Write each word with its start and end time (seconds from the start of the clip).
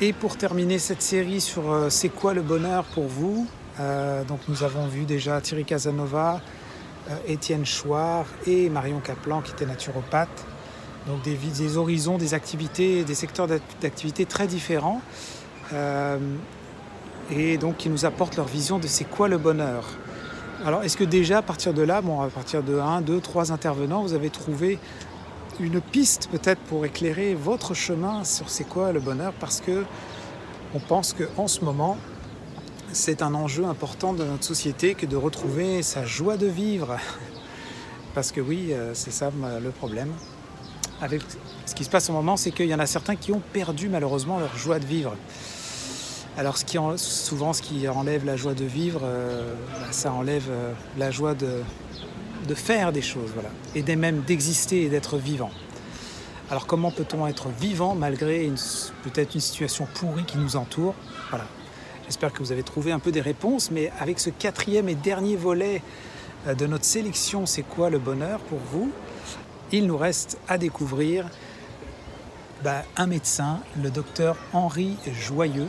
Et 0.00 0.12
pour 0.12 0.36
terminer 0.36 0.78
cette 0.78 1.02
série 1.02 1.40
sur 1.40 1.72
euh, 1.72 1.90
c'est 1.90 2.08
quoi 2.08 2.32
le 2.32 2.40
bonheur 2.40 2.84
pour 2.84 3.08
vous, 3.08 3.48
euh, 3.80 4.22
donc 4.22 4.38
nous 4.46 4.62
avons 4.62 4.86
vu 4.86 5.06
déjà 5.06 5.40
Thierry 5.40 5.64
Casanova, 5.64 6.40
euh, 7.10 7.16
Étienne 7.26 7.66
Chouard 7.66 8.26
et 8.46 8.70
Marion 8.70 9.00
Caplan 9.00 9.40
qui 9.40 9.50
étaient 9.50 9.66
naturopathes. 9.66 10.46
Donc 11.08 11.22
des, 11.22 11.34
des 11.34 11.76
horizons, 11.76 12.16
des 12.16 12.32
activités, 12.32 13.02
des 13.02 13.16
secteurs 13.16 13.48
d'activité 13.48 14.24
très 14.24 14.46
différents. 14.46 15.00
et 17.30 17.58
donc 17.58 17.78
qui 17.78 17.88
nous 17.88 18.04
apportent 18.04 18.36
leur 18.36 18.46
vision 18.46 18.78
de 18.78 18.86
c'est 18.86 19.04
quoi 19.04 19.26
le 19.26 19.38
bonheur. 19.38 19.84
Alors 20.64 20.84
est-ce 20.84 20.96
que 20.96 21.04
déjà 21.04 21.38
à 21.38 21.42
partir 21.42 21.74
de 21.74 21.82
là, 21.82 22.02
bon, 22.02 22.20
à 22.20 22.28
partir 22.28 22.62
de 22.62 22.78
1, 22.78 23.00
2, 23.00 23.20
3 23.20 23.52
intervenants, 23.52 24.02
vous 24.02 24.12
avez 24.14 24.30
trouvé 24.30 24.78
une 25.60 25.80
piste 25.80 26.28
peut-être 26.30 26.60
pour 26.62 26.84
éclairer 26.84 27.34
votre 27.34 27.74
chemin 27.74 28.24
sur 28.24 28.48
c'est 28.50 28.64
quoi 28.64 28.92
le 28.92 29.00
bonheur 29.00 29.32
Parce 29.40 29.60
que 29.60 29.84
on 30.74 30.78
pense 30.78 31.14
qu'en 31.14 31.48
ce 31.48 31.64
moment, 31.64 31.96
c'est 32.92 33.22
un 33.22 33.34
enjeu 33.34 33.64
important 33.64 34.12
de 34.12 34.24
notre 34.24 34.44
société 34.44 34.94
que 34.94 35.06
de 35.06 35.16
retrouver 35.16 35.82
sa 35.82 36.04
joie 36.04 36.36
de 36.36 36.46
vivre. 36.46 36.96
Parce 38.14 38.32
que 38.32 38.40
oui, 38.40 38.72
euh, 38.72 38.92
c'est 38.94 39.10
ça 39.10 39.30
le 39.62 39.70
problème. 39.70 40.12
Avec 41.00 41.22
ce 41.66 41.74
qui 41.74 41.84
se 41.84 41.90
passe 41.90 42.10
au 42.10 42.12
moment, 42.12 42.36
c'est 42.36 42.50
qu'il 42.50 42.66
y 42.66 42.74
en 42.74 42.80
a 42.80 42.86
certains 42.86 43.16
qui 43.16 43.32
ont 43.32 43.42
perdu 43.52 43.88
malheureusement 43.88 44.38
leur 44.38 44.56
joie 44.56 44.78
de 44.78 44.86
vivre. 44.86 45.16
Alors 46.36 46.56
ce 46.56 46.64
qui 46.64 46.78
souvent 46.96 47.52
ce 47.52 47.62
qui 47.62 47.88
enlève 47.88 48.24
la 48.24 48.36
joie 48.36 48.54
de 48.54 48.64
vivre, 48.64 49.00
euh, 49.02 49.54
bah, 49.72 49.88
ça 49.90 50.12
enlève 50.12 50.46
euh, 50.50 50.72
la 50.96 51.10
joie 51.10 51.34
de, 51.34 51.62
de 52.48 52.54
faire 52.54 52.90
des 52.92 53.02
choses, 53.02 53.30
voilà, 53.32 53.50
et 53.76 53.96
même 53.96 54.22
d'exister 54.22 54.82
et 54.82 54.88
d'être 54.88 55.18
vivant. 55.18 55.50
Alors 56.50 56.66
comment 56.66 56.90
peut-on 56.90 57.26
être 57.26 57.48
vivant 57.50 57.94
malgré 57.94 58.50
peut-être 59.04 59.34
une 59.34 59.40
situation 59.40 59.86
pourrie 59.94 60.24
qui 60.24 60.38
nous 60.38 60.56
entoure? 60.56 60.94
Voilà. 61.28 61.46
J'espère 62.06 62.32
que 62.32 62.38
vous 62.38 62.52
avez 62.52 62.62
trouvé 62.62 62.90
un 62.90 62.98
peu 62.98 63.12
des 63.12 63.20
réponses, 63.20 63.70
mais 63.70 63.92
avec 64.00 64.18
ce 64.18 64.30
quatrième 64.30 64.88
et 64.88 64.94
dernier 64.94 65.36
volet 65.36 65.82
euh, 66.46 66.54
de 66.54 66.66
notre 66.66 66.86
sélection, 66.86 67.44
c'est 67.44 67.62
quoi 67.62 67.90
le 67.90 67.98
bonheur 67.98 68.40
pour 68.40 68.60
vous? 68.72 68.90
Il 69.72 69.86
nous 69.86 69.98
reste 69.98 70.38
à 70.48 70.56
découvrir 70.56 71.28
bah, 72.64 72.82
un 72.96 73.06
médecin, 73.06 73.60
le 73.82 73.90
docteur 73.90 74.38
Henri 74.54 74.96
Joyeux, 75.12 75.68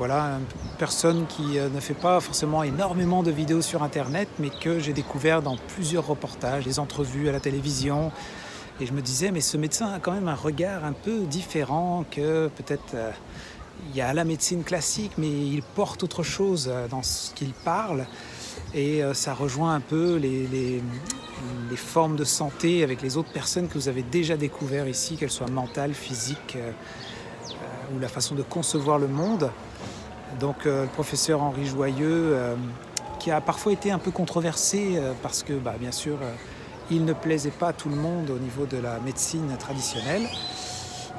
voilà, 0.00 0.38
une 0.38 0.76
personne 0.78 1.26
qui 1.26 1.58
euh, 1.58 1.68
ne 1.68 1.78
fait 1.78 1.92
pas 1.92 2.20
forcément 2.20 2.62
énormément 2.62 3.22
de 3.22 3.30
vidéos 3.30 3.60
sur 3.60 3.82
Internet, 3.82 4.30
mais 4.38 4.48
que 4.48 4.78
j'ai 4.78 4.94
découvert 4.94 5.42
dans 5.42 5.58
plusieurs 5.58 6.06
reportages, 6.06 6.64
des 6.64 6.78
entrevues 6.78 7.28
à 7.28 7.32
la 7.32 7.38
télévision. 7.38 8.10
Et 8.80 8.86
je 8.86 8.94
me 8.94 9.02
disais, 9.02 9.30
mais 9.30 9.42
ce 9.42 9.58
médecin 9.58 9.92
a 9.92 9.98
quand 9.98 10.12
même 10.12 10.28
un 10.28 10.34
regard 10.34 10.86
un 10.86 10.94
peu 10.94 11.18
différent 11.26 12.06
que 12.10 12.48
peut-être 12.48 12.94
euh, 12.94 13.10
il 13.90 13.94
y 13.94 14.00
a 14.00 14.14
la 14.14 14.24
médecine 14.24 14.64
classique, 14.64 15.12
mais 15.18 15.28
il 15.28 15.62
porte 15.62 16.02
autre 16.02 16.22
chose 16.22 16.70
euh, 16.72 16.88
dans 16.88 17.02
ce 17.02 17.34
qu'il 17.34 17.52
parle. 17.52 18.06
Et 18.72 19.02
ça 19.14 19.34
rejoint 19.34 19.74
un 19.74 19.80
peu 19.80 20.14
les, 20.16 20.46
les, 20.46 20.80
formes 21.76 22.14
de 22.14 22.24
santé 22.24 22.84
avec 22.84 23.02
les 23.02 23.16
autres 23.16 23.32
personnes 23.32 23.66
que 23.66 23.74
vous 23.74 23.88
avez 23.88 24.02
déjà 24.02 24.36
découvert 24.36 24.86
ici, 24.86 25.16
qu'elles 25.16 25.30
soient 25.30 25.50
mentales, 25.50 25.92
physiques 25.92 26.56
ou 27.92 27.98
la 27.98 28.06
façon 28.06 28.36
de 28.36 28.42
concevoir 28.42 28.98
le 28.98 29.08
monde. 29.08 29.50
Donc 30.38 30.66
euh, 30.66 30.82
le 30.82 30.88
professeur 30.88 31.42
Henri 31.42 31.66
Joyeux, 31.66 32.32
euh, 32.34 32.54
qui 33.18 33.30
a 33.30 33.40
parfois 33.40 33.72
été 33.72 33.90
un 33.90 33.98
peu 33.98 34.10
controversé 34.10 34.94
euh, 34.96 35.12
parce 35.22 35.42
que, 35.42 35.52
bah, 35.54 35.74
bien 35.78 35.92
sûr, 35.92 36.18
il 36.90 37.04
ne 37.04 37.12
plaisait 37.12 37.50
pas 37.50 37.68
à 37.68 37.72
tout 37.72 37.88
le 37.88 37.96
monde 37.96 38.30
au 38.30 38.38
niveau 38.38 38.66
de 38.66 38.76
la 38.76 39.00
médecine 39.00 39.48
traditionnelle. 39.58 40.22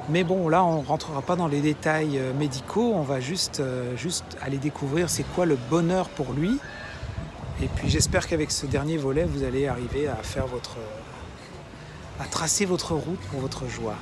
Mais 0.08 0.24
bon, 0.24 0.48
là, 0.48 0.64
on 0.64 0.82
ne 0.82 0.86
rentrera 0.86 1.22
pas 1.22 1.36
dans 1.36 1.46
les 1.46 1.60
détails 1.60 2.20
médicaux, 2.36 2.92
on 2.94 3.02
va 3.02 3.20
juste, 3.20 3.62
juste 3.96 4.24
aller 4.42 4.58
découvrir 4.58 5.08
c'est 5.08 5.22
quoi 5.22 5.46
le 5.46 5.56
bonheur 5.70 6.08
pour 6.08 6.32
lui. 6.32 6.58
Et 7.62 7.68
puis 7.68 7.88
j'espère 7.88 8.26
qu'avec 8.26 8.50
ce 8.50 8.66
dernier 8.66 8.96
volet, 8.96 9.24
vous 9.24 9.44
allez 9.44 9.68
arriver 9.68 10.08
à 10.08 10.16
faire 10.16 10.48
votre. 10.48 10.76
à 12.20 12.24
tracer 12.24 12.64
votre 12.64 12.94
route 12.94 13.20
pour 13.30 13.40
votre 13.40 13.68
joie. 13.68 13.94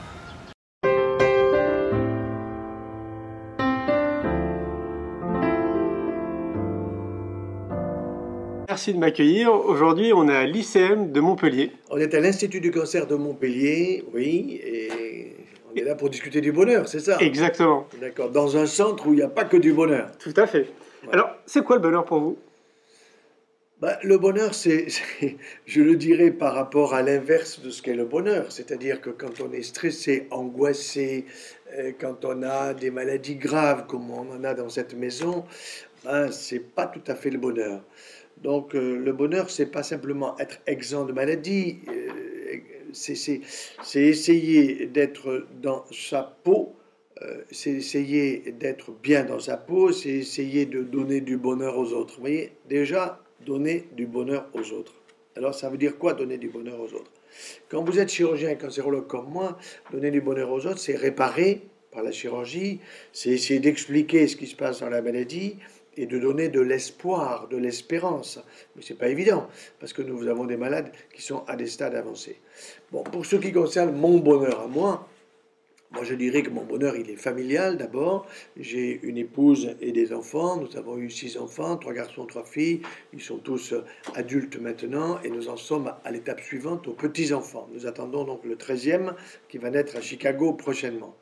Merci 8.80 8.94
de 8.94 8.98
m'accueillir. 8.98 9.52
Aujourd'hui, 9.52 10.14
on 10.14 10.26
est 10.26 10.34
à 10.34 10.46
l'ICM 10.46 11.12
de 11.12 11.20
Montpellier. 11.20 11.70
On 11.90 11.98
est 11.98 12.14
à 12.14 12.20
l'Institut 12.20 12.62
du 12.62 12.70
cancer 12.70 13.06
de 13.06 13.14
Montpellier, 13.14 14.02
oui, 14.14 14.58
et 14.64 15.36
on 15.70 15.76
est 15.76 15.84
là 15.84 15.94
pour 15.94 16.08
discuter 16.08 16.40
du 16.40 16.50
bonheur, 16.50 16.88
c'est 16.88 17.00
ça? 17.00 17.18
Exactement. 17.20 17.86
D'accord, 18.00 18.30
dans 18.30 18.56
un 18.56 18.64
centre 18.64 19.06
où 19.06 19.12
il 19.12 19.16
n'y 19.16 19.22
a 19.22 19.28
pas 19.28 19.44
que 19.44 19.58
du 19.58 19.74
bonheur. 19.74 20.10
Tout 20.18 20.32
à 20.34 20.46
fait. 20.46 20.68
Alors, 21.12 21.28
c'est 21.44 21.62
quoi 21.62 21.76
le 21.76 21.82
bonheur 21.82 22.06
pour 22.06 22.20
vous? 22.20 22.38
Bah, 23.82 23.98
le 24.02 24.16
bonheur, 24.16 24.54
c'est, 24.54 24.86
je 25.66 25.82
le 25.82 25.96
dirais 25.96 26.30
par 26.30 26.54
rapport 26.54 26.94
à 26.94 27.02
l'inverse 27.02 27.60
de 27.60 27.68
ce 27.68 27.82
qu'est 27.82 27.92
le 27.92 28.06
bonheur. 28.06 28.50
C'est-à-dire 28.50 29.02
que 29.02 29.10
quand 29.10 29.42
on 29.42 29.52
est 29.52 29.62
stressé, 29.62 30.26
angoissé, 30.30 31.26
euh, 31.76 31.92
quand 32.00 32.24
on 32.24 32.42
a 32.42 32.72
des 32.72 32.90
maladies 32.90 33.36
graves 33.36 33.84
comme 33.86 34.10
on 34.10 34.34
en 34.34 34.42
a 34.42 34.54
dans 34.54 34.70
cette 34.70 34.94
maison, 34.94 35.44
ben, 36.02 36.32
c'est 36.32 36.60
pas 36.60 36.86
tout 36.86 37.02
à 37.08 37.14
fait 37.14 37.28
le 37.28 37.36
bonheur. 37.36 37.82
Donc 38.42 38.74
euh, 38.74 38.96
le 38.96 39.12
bonheur, 39.12 39.50
c'est 39.50 39.70
pas 39.70 39.82
simplement 39.82 40.38
être 40.38 40.60
exempt 40.66 41.04
de 41.04 41.12
maladie, 41.12 41.80
euh, 41.88 42.08
c'est 42.92 44.02
essayer 44.02 44.86
d'être 44.86 45.46
dans 45.62 45.84
sa 45.92 46.22
peau, 46.42 46.74
euh, 47.22 47.42
c'est 47.50 47.70
essayer 47.70 48.52
d'être 48.58 48.92
bien 49.02 49.24
dans 49.24 49.38
sa 49.38 49.56
peau, 49.56 49.92
c'est 49.92 50.10
essayer 50.10 50.66
de 50.66 50.82
donner 50.82 51.20
du 51.20 51.36
bonheur 51.36 51.78
aux 51.78 51.92
autres. 51.92 52.14
Vous 52.14 52.20
voyez, 52.20 52.52
déjà, 52.68 53.22
donner 53.44 53.88
du 53.96 54.06
bonheur 54.06 54.48
aux 54.54 54.72
autres. 54.72 54.94
Alors 55.36 55.54
ça 55.54 55.68
veut 55.68 55.78
dire 55.78 55.98
quoi 55.98 56.14
donner 56.14 56.38
du 56.38 56.48
bonheur 56.48 56.80
aux 56.80 56.92
autres? 56.94 57.12
Quand 57.68 57.84
vous 57.84 57.98
êtes 57.98 58.10
chirurgien 58.10 58.54
cancérologue 58.56 59.06
comme 59.06 59.30
moi, 59.30 59.58
donner 59.92 60.10
du 60.10 60.20
bonheur 60.20 60.50
aux 60.50 60.66
autres, 60.66 60.78
c'est 60.78 60.96
réparer 60.96 61.62
par 61.92 62.02
la 62.02 62.12
chirurgie, 62.12 62.80
c'est 63.12 63.30
essayer 63.30 63.60
d'expliquer 63.60 64.26
ce 64.26 64.36
qui 64.36 64.46
se 64.46 64.56
passe 64.56 64.80
dans 64.80 64.90
la 64.90 65.02
maladie, 65.02 65.56
et 65.96 66.06
de 66.06 66.18
donner 66.18 66.48
de 66.48 66.60
l'espoir, 66.60 67.48
de 67.48 67.56
l'espérance. 67.56 68.38
Mais 68.76 68.82
ce 68.82 68.92
n'est 68.92 68.98
pas 68.98 69.08
évident, 69.08 69.48
parce 69.78 69.92
que 69.92 70.02
nous 70.02 70.26
avons 70.28 70.44
des 70.44 70.56
malades 70.56 70.92
qui 71.14 71.22
sont 71.22 71.44
à 71.46 71.56
des 71.56 71.66
stades 71.66 71.94
avancés. 71.94 72.38
Bon, 72.92 73.02
pour 73.02 73.26
ce 73.26 73.36
qui 73.36 73.52
concerne 73.52 73.96
mon 73.96 74.18
bonheur 74.18 74.60
à 74.60 74.66
moi, 74.66 75.08
moi, 75.92 76.04
je 76.04 76.14
dirais 76.14 76.42
que 76.42 76.50
mon 76.50 76.62
bonheur, 76.62 76.94
il 76.94 77.10
est 77.10 77.16
familial 77.16 77.76
d'abord. 77.76 78.24
J'ai 78.56 79.00
une 79.02 79.18
épouse 79.18 79.74
et 79.80 79.90
des 79.90 80.12
enfants. 80.12 80.56
Nous 80.56 80.76
avons 80.76 80.96
eu 80.96 81.10
six 81.10 81.36
enfants, 81.36 81.76
trois 81.78 81.92
garçons, 81.92 82.26
trois 82.26 82.44
filles. 82.44 82.82
Ils 83.12 83.20
sont 83.20 83.38
tous 83.38 83.74
adultes 84.14 84.56
maintenant 84.60 85.20
et 85.22 85.30
nous 85.30 85.48
en 85.48 85.56
sommes 85.56 85.92
à 86.04 86.12
l'étape 86.12 86.42
suivante, 86.42 86.86
aux 86.86 86.92
petits-enfants. 86.92 87.68
Nous 87.74 87.88
attendons 87.88 88.22
donc 88.22 88.44
le 88.44 88.54
13e 88.54 89.14
qui 89.48 89.58
va 89.58 89.70
naître 89.70 89.96
à 89.96 90.00
Chicago 90.00 90.52
prochainement. 90.52 91.16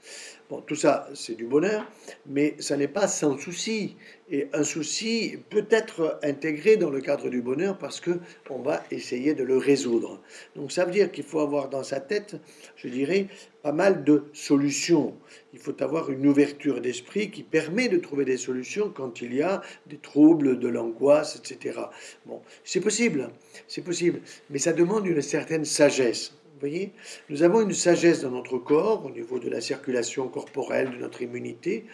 Bon, 0.50 0.62
tout 0.62 0.76
ça, 0.76 1.06
c'est 1.12 1.34
du 1.34 1.44
bonheur, 1.44 1.84
mais 2.24 2.54
ça 2.58 2.78
n'est 2.78 2.88
pas 2.88 3.06
sans 3.06 3.36
souci. 3.36 3.96
Et 4.30 4.48
un 4.54 4.64
souci 4.64 5.36
peut 5.50 5.66
être 5.68 6.18
intégré 6.22 6.78
dans 6.78 6.88
le 6.88 7.02
cadre 7.02 7.28
du 7.28 7.42
bonheur 7.42 7.76
parce 7.76 8.00
que 8.00 8.18
on 8.48 8.62
va 8.62 8.82
essayer 8.90 9.34
de 9.34 9.44
le 9.44 9.58
résoudre. 9.58 10.22
Donc 10.56 10.72
ça 10.72 10.86
veut 10.86 10.92
dire 10.92 11.12
qu'il 11.12 11.24
faut 11.24 11.40
avoir 11.40 11.68
dans 11.68 11.82
sa 11.82 12.00
tête, 12.00 12.36
je 12.76 12.88
dirais, 12.88 13.26
pas 13.62 13.72
mal 13.72 14.04
de 14.04 14.24
solutions. 14.32 15.14
Il 15.52 15.58
faut 15.58 15.82
avoir 15.82 16.10
une 16.10 16.26
ouverture 16.26 16.80
d'esprit 16.80 17.30
qui 17.30 17.42
permet 17.42 17.88
de 17.88 17.98
trouver 17.98 18.24
des 18.24 18.38
solutions 18.38 18.88
quand 18.88 19.20
il 19.20 19.34
y 19.34 19.42
a 19.42 19.60
des 19.86 19.98
troubles, 19.98 20.58
de 20.58 20.68
l'angoisse, 20.68 21.36
etc. 21.36 21.78
Bon, 22.24 22.40
c'est 22.64 22.80
possible, 22.80 23.28
c'est 23.66 23.82
possible, 23.82 24.20
mais 24.48 24.58
ça 24.58 24.72
demande 24.72 25.06
une 25.06 25.20
certaine 25.20 25.66
sagesse 25.66 26.37
voyez 26.58 26.92
Nous 27.28 27.42
avons 27.42 27.60
une 27.60 27.72
sagesse 27.72 28.22
dans 28.22 28.30
notre 28.30 28.58
corps 28.58 29.04
au 29.04 29.10
niveau 29.10 29.38
de 29.38 29.48
la 29.48 29.60
circulation 29.60 30.28
corporelle, 30.28 30.90
de 30.90 30.96
notre 30.96 31.22
immunité, 31.22 31.84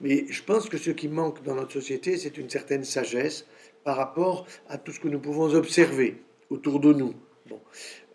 mais 0.00 0.26
je 0.28 0.42
pense 0.42 0.68
que 0.68 0.78
ce 0.78 0.90
qui 0.90 1.08
manque 1.08 1.42
dans 1.42 1.54
notre 1.54 1.72
société, 1.72 2.16
c'est 2.16 2.38
une 2.38 2.50
certaine 2.50 2.84
sagesse 2.84 3.46
par 3.84 3.96
rapport 3.96 4.46
à 4.68 4.78
tout 4.78 4.92
ce 4.92 5.00
que 5.00 5.08
nous 5.08 5.20
pouvons 5.20 5.54
observer 5.54 6.22
autour 6.50 6.80
de 6.80 6.92
nous. 6.92 7.14
Bon. 7.48 7.60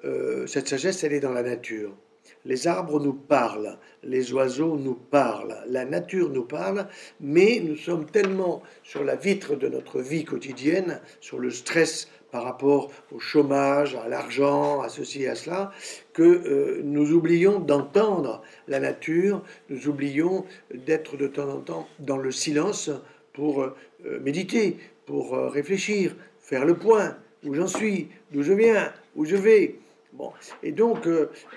Euh, 0.05 0.47
cette 0.47 0.67
sagesse, 0.67 1.03
elle 1.03 1.13
est 1.13 1.19
dans 1.19 1.33
la 1.33 1.43
nature. 1.43 1.95
Les 2.45 2.67
arbres 2.67 3.01
nous 3.01 3.13
parlent, 3.13 3.77
les 4.01 4.31
oiseaux 4.31 4.77
nous 4.77 4.95
parlent, 4.95 5.57
la 5.67 5.83
nature 5.83 6.29
nous 6.29 6.45
parle, 6.45 6.87
mais 7.19 7.59
nous 7.61 7.75
sommes 7.75 8.05
tellement 8.05 8.63
sur 8.81 9.03
la 9.03 9.15
vitre 9.15 9.55
de 9.55 9.67
notre 9.67 9.99
vie 9.99 10.23
quotidienne, 10.23 11.01
sur 11.19 11.37
le 11.37 11.51
stress 11.51 12.07
par 12.31 12.43
rapport 12.43 12.91
au 13.11 13.19
chômage, 13.19 13.95
à 13.95 14.07
l'argent, 14.07 14.81
à 14.81 14.89
ceci 14.89 15.23
et 15.23 15.29
à 15.29 15.35
cela, 15.35 15.71
que 16.13 16.23
euh, 16.23 16.81
nous 16.83 17.11
oublions 17.11 17.59
d'entendre 17.59 18.41
la 18.67 18.79
nature, 18.79 19.43
nous 19.69 19.87
oublions 19.87 20.45
d'être 20.73 21.17
de 21.17 21.27
temps 21.27 21.49
en 21.49 21.59
temps 21.59 21.87
dans 21.99 22.17
le 22.17 22.31
silence 22.31 22.89
pour 23.33 23.63
euh, 23.63 23.75
méditer, 24.21 24.77
pour 25.05 25.33
euh, 25.33 25.49
réfléchir, 25.49 26.15
faire 26.39 26.65
le 26.65 26.75
point, 26.77 27.17
où 27.45 27.53
j'en 27.53 27.67
suis, 27.67 28.09
d'où 28.31 28.43
je 28.43 28.53
viens, 28.53 28.91
où 29.15 29.25
je 29.25 29.35
vais. 29.35 29.75
Bon. 30.13 30.31
Et 30.63 30.71
donc, 30.71 31.07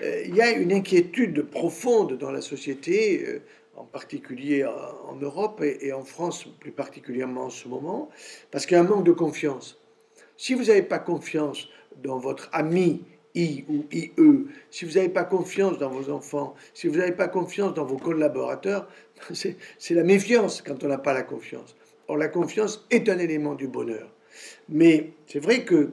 il 0.01 0.35
y 0.35 0.41
a 0.41 0.51
une 0.51 0.71
inquiétude 0.71 1.41
profonde 1.41 2.17
dans 2.17 2.31
la 2.31 2.39
société, 2.39 3.41
en 3.75 3.83
particulier 3.83 4.63
en 4.63 5.15
Europe 5.15 5.61
et, 5.61 5.91
en 5.91 6.03
France 6.03 6.45
plus 6.59 6.71
particulièrement 6.71 7.45
en 7.45 7.49
ce 7.49 7.67
moment, 7.67 8.09
parce 8.51 8.65
qu'il 8.65 8.75
y 8.75 8.79
a 8.79 8.83
un 8.83 8.87
manque 8.87 9.03
de 9.03 9.11
confiance. 9.11 9.82
Si 10.37 10.53
vous 10.53 10.65
n'avez 10.65 10.81
pas 10.81 10.99
confiance 10.99 11.69
dans 12.03 12.17
votre 12.17 12.49
ami 12.51 13.03
I 13.35 13.65
ou 13.67 13.85
IE, 13.91 14.11
si 14.69 14.85
vous 14.85 14.93
n'avez 14.93 15.09
pas 15.09 15.23
confiance 15.23 15.77
dans 15.77 15.89
vos 15.89 16.11
enfants, 16.11 16.55
si 16.73 16.87
vous 16.87 16.97
n'avez 16.97 17.13
pas 17.13 17.27
confiance 17.27 17.73
dans 17.73 17.85
vos 17.85 17.97
collaborateurs, 17.97 18.87
c'est 19.33 19.93
la 19.93 20.03
méfiance 20.03 20.61
quand 20.61 20.83
on 20.83 20.87
n'a 20.87 20.97
pas 20.97 21.13
la 21.13 21.23
confiance. 21.23 21.75
Or, 22.07 22.17
la 22.17 22.27
confiance 22.27 22.85
est 22.91 23.09
un 23.09 23.17
élément 23.17 23.55
du 23.55 23.67
bonheur. 23.67 24.09
Mais 24.69 25.13
c'est 25.27 25.39
vrai 25.39 25.63
que 25.63 25.91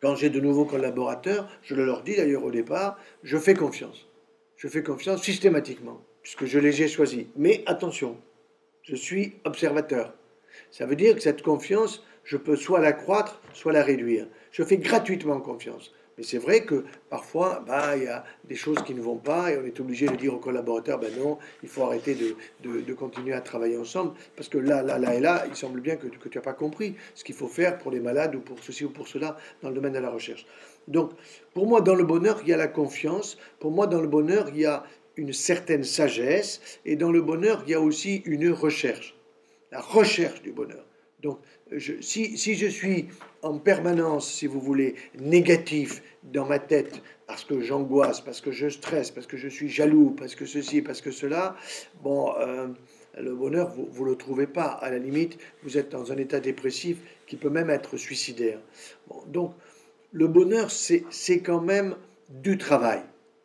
quand 0.00 0.16
j'ai 0.16 0.30
de 0.30 0.40
nouveaux 0.40 0.64
collaborateurs, 0.64 1.48
je 1.62 1.74
le 1.74 1.84
leur 1.84 2.02
dis 2.02 2.16
d'ailleurs 2.16 2.44
au 2.44 2.50
départ, 2.50 2.98
je 3.22 3.38
fais 3.38 3.54
confiance. 3.54 4.08
Je 4.56 4.68
fais 4.68 4.82
confiance 4.82 5.22
systématiquement, 5.22 6.00
puisque 6.22 6.44
je 6.44 6.58
les 6.58 6.82
ai 6.82 6.88
choisis. 6.88 7.26
Mais 7.36 7.62
attention, 7.66 8.16
je 8.82 8.96
suis 8.96 9.34
observateur. 9.44 10.14
Ça 10.70 10.86
veut 10.86 10.96
dire 10.96 11.14
que 11.14 11.20
cette 11.20 11.42
confiance, 11.42 12.04
je 12.24 12.36
peux 12.36 12.56
soit 12.56 12.80
la 12.80 12.92
croître, 12.92 13.40
soit 13.54 13.72
la 13.72 13.82
réduire. 13.82 14.26
Je 14.50 14.62
fais 14.62 14.76
gratuitement 14.76 15.40
confiance. 15.40 15.92
Mais 16.18 16.24
c'est 16.24 16.38
vrai 16.38 16.64
que 16.64 16.84
parfois, 17.08 17.64
bah, 17.66 17.96
il 17.96 18.04
y 18.04 18.06
a 18.06 18.24
des 18.44 18.54
choses 18.54 18.82
qui 18.84 18.94
ne 18.94 19.00
vont 19.00 19.16
pas 19.16 19.50
et 19.50 19.56
on 19.56 19.64
est 19.64 19.80
obligé 19.80 20.06
de 20.06 20.14
dire 20.16 20.34
aux 20.34 20.38
collaborateurs, 20.38 20.98
ben 20.98 21.10
non, 21.18 21.38
il 21.62 21.70
faut 21.70 21.84
arrêter 21.84 22.14
de, 22.14 22.92
continuer 22.92 23.32
à 23.32 23.40
travailler 23.40 23.78
ensemble 23.78 24.12
parce 24.36 24.48
que 24.48 24.58
là, 24.58 24.82
là, 24.82 24.98
là 24.98 25.14
et 25.14 25.20
là, 25.20 25.44
il 25.48 25.56
semble 25.56 25.80
bien 25.80 25.96
que, 25.96 26.08
que 26.08 26.28
tu 26.28 26.36
n'as 26.36 26.44
pas 26.44 26.52
compris 26.52 26.96
ce 27.14 27.24
qu'il 27.24 27.34
faut 27.34 27.48
faire 27.48 27.78
pour 27.78 27.90
les 27.90 28.00
malades 28.00 28.34
ou 28.34 28.40
pour 28.40 28.58
ceci 28.62 28.84
ou 28.84 28.90
pour 28.90 29.08
cela 29.08 29.38
dans 29.62 29.70
le 29.70 29.74
domaine 29.74 29.94
de 29.94 30.00
la 30.00 30.10
recherche. 30.10 30.46
Donc, 30.88 31.12
pour 31.54 31.66
moi, 31.66 31.80
dans 31.80 31.94
le 31.94 32.04
bonheur, 32.04 32.40
il 32.42 32.48
y 32.48 32.52
a 32.52 32.56
la 32.56 32.68
confiance. 32.68 33.38
Pour 33.58 33.70
moi, 33.70 33.86
dans 33.86 34.00
le 34.00 34.08
bonheur, 34.08 34.48
il 34.48 34.60
y 34.60 34.66
a 34.66 34.84
une 35.16 35.32
certaine 35.32 35.84
sagesse. 35.84 36.60
Et 36.84 36.96
dans 36.96 37.12
le 37.12 37.22
bonheur, 37.22 37.62
il 37.66 37.70
y 37.70 37.74
a 37.74 37.80
aussi 37.80 38.22
une 38.26 38.50
recherche. 38.50 39.14
La 39.70 39.80
recherche 39.80 40.42
du 40.42 40.52
bonheur. 40.52 40.84
Donc, 41.22 41.38
si, 41.78 42.54
je 42.54 42.66
suis 42.66 43.06
en 43.42 43.58
permanence, 43.58 44.30
si 44.30 44.46
vous 44.46 44.60
voulez, 44.60 44.96
négatif 45.18 46.02
dans 46.24 46.46
ma 46.46 46.58
tête, 46.58 47.00
parce 47.26 47.44
que 47.44 47.60
j'angoisse, 47.60 48.20
parce 48.20 48.40
que 48.40 48.50
je 48.50 48.68
stresse, 48.68 49.10
parce 49.12 49.26
que 49.26 49.36
je 49.36 49.48
suis 49.48 49.68
jaloux, 49.68 50.10
parce 50.18 50.34
que 50.34 50.44
ceci, 50.46 50.82
parce 50.82 51.00
que 51.00 51.12
cela, 51.12 51.56
bon, 52.02 52.34
euh, 52.40 52.66
le 53.18 53.34
bonheur, 53.34 53.72
vous 53.72 54.04
ne 54.04 54.10
le 54.10 54.16
trouvez 54.16 54.48
pas. 54.48 54.66
À 54.66 54.90
la 54.90 54.98
limite, 54.98 55.38
vous 55.62 55.78
êtes 55.78 55.90
dans 55.90 56.10
un 56.10 56.16
état 56.16 56.40
dépressif 56.40 56.98
qui 57.26 57.36
peut 57.36 57.50
même 57.50 57.70
être 57.70 57.96
suicidaire. 57.96 58.58
donc, 59.28 59.54
le 60.14 60.28
bonheur, 60.28 60.70
c'est 60.70 61.40
quand 61.40 61.62
même 61.62 61.96
du 62.28 62.58
travail. 62.58 63.00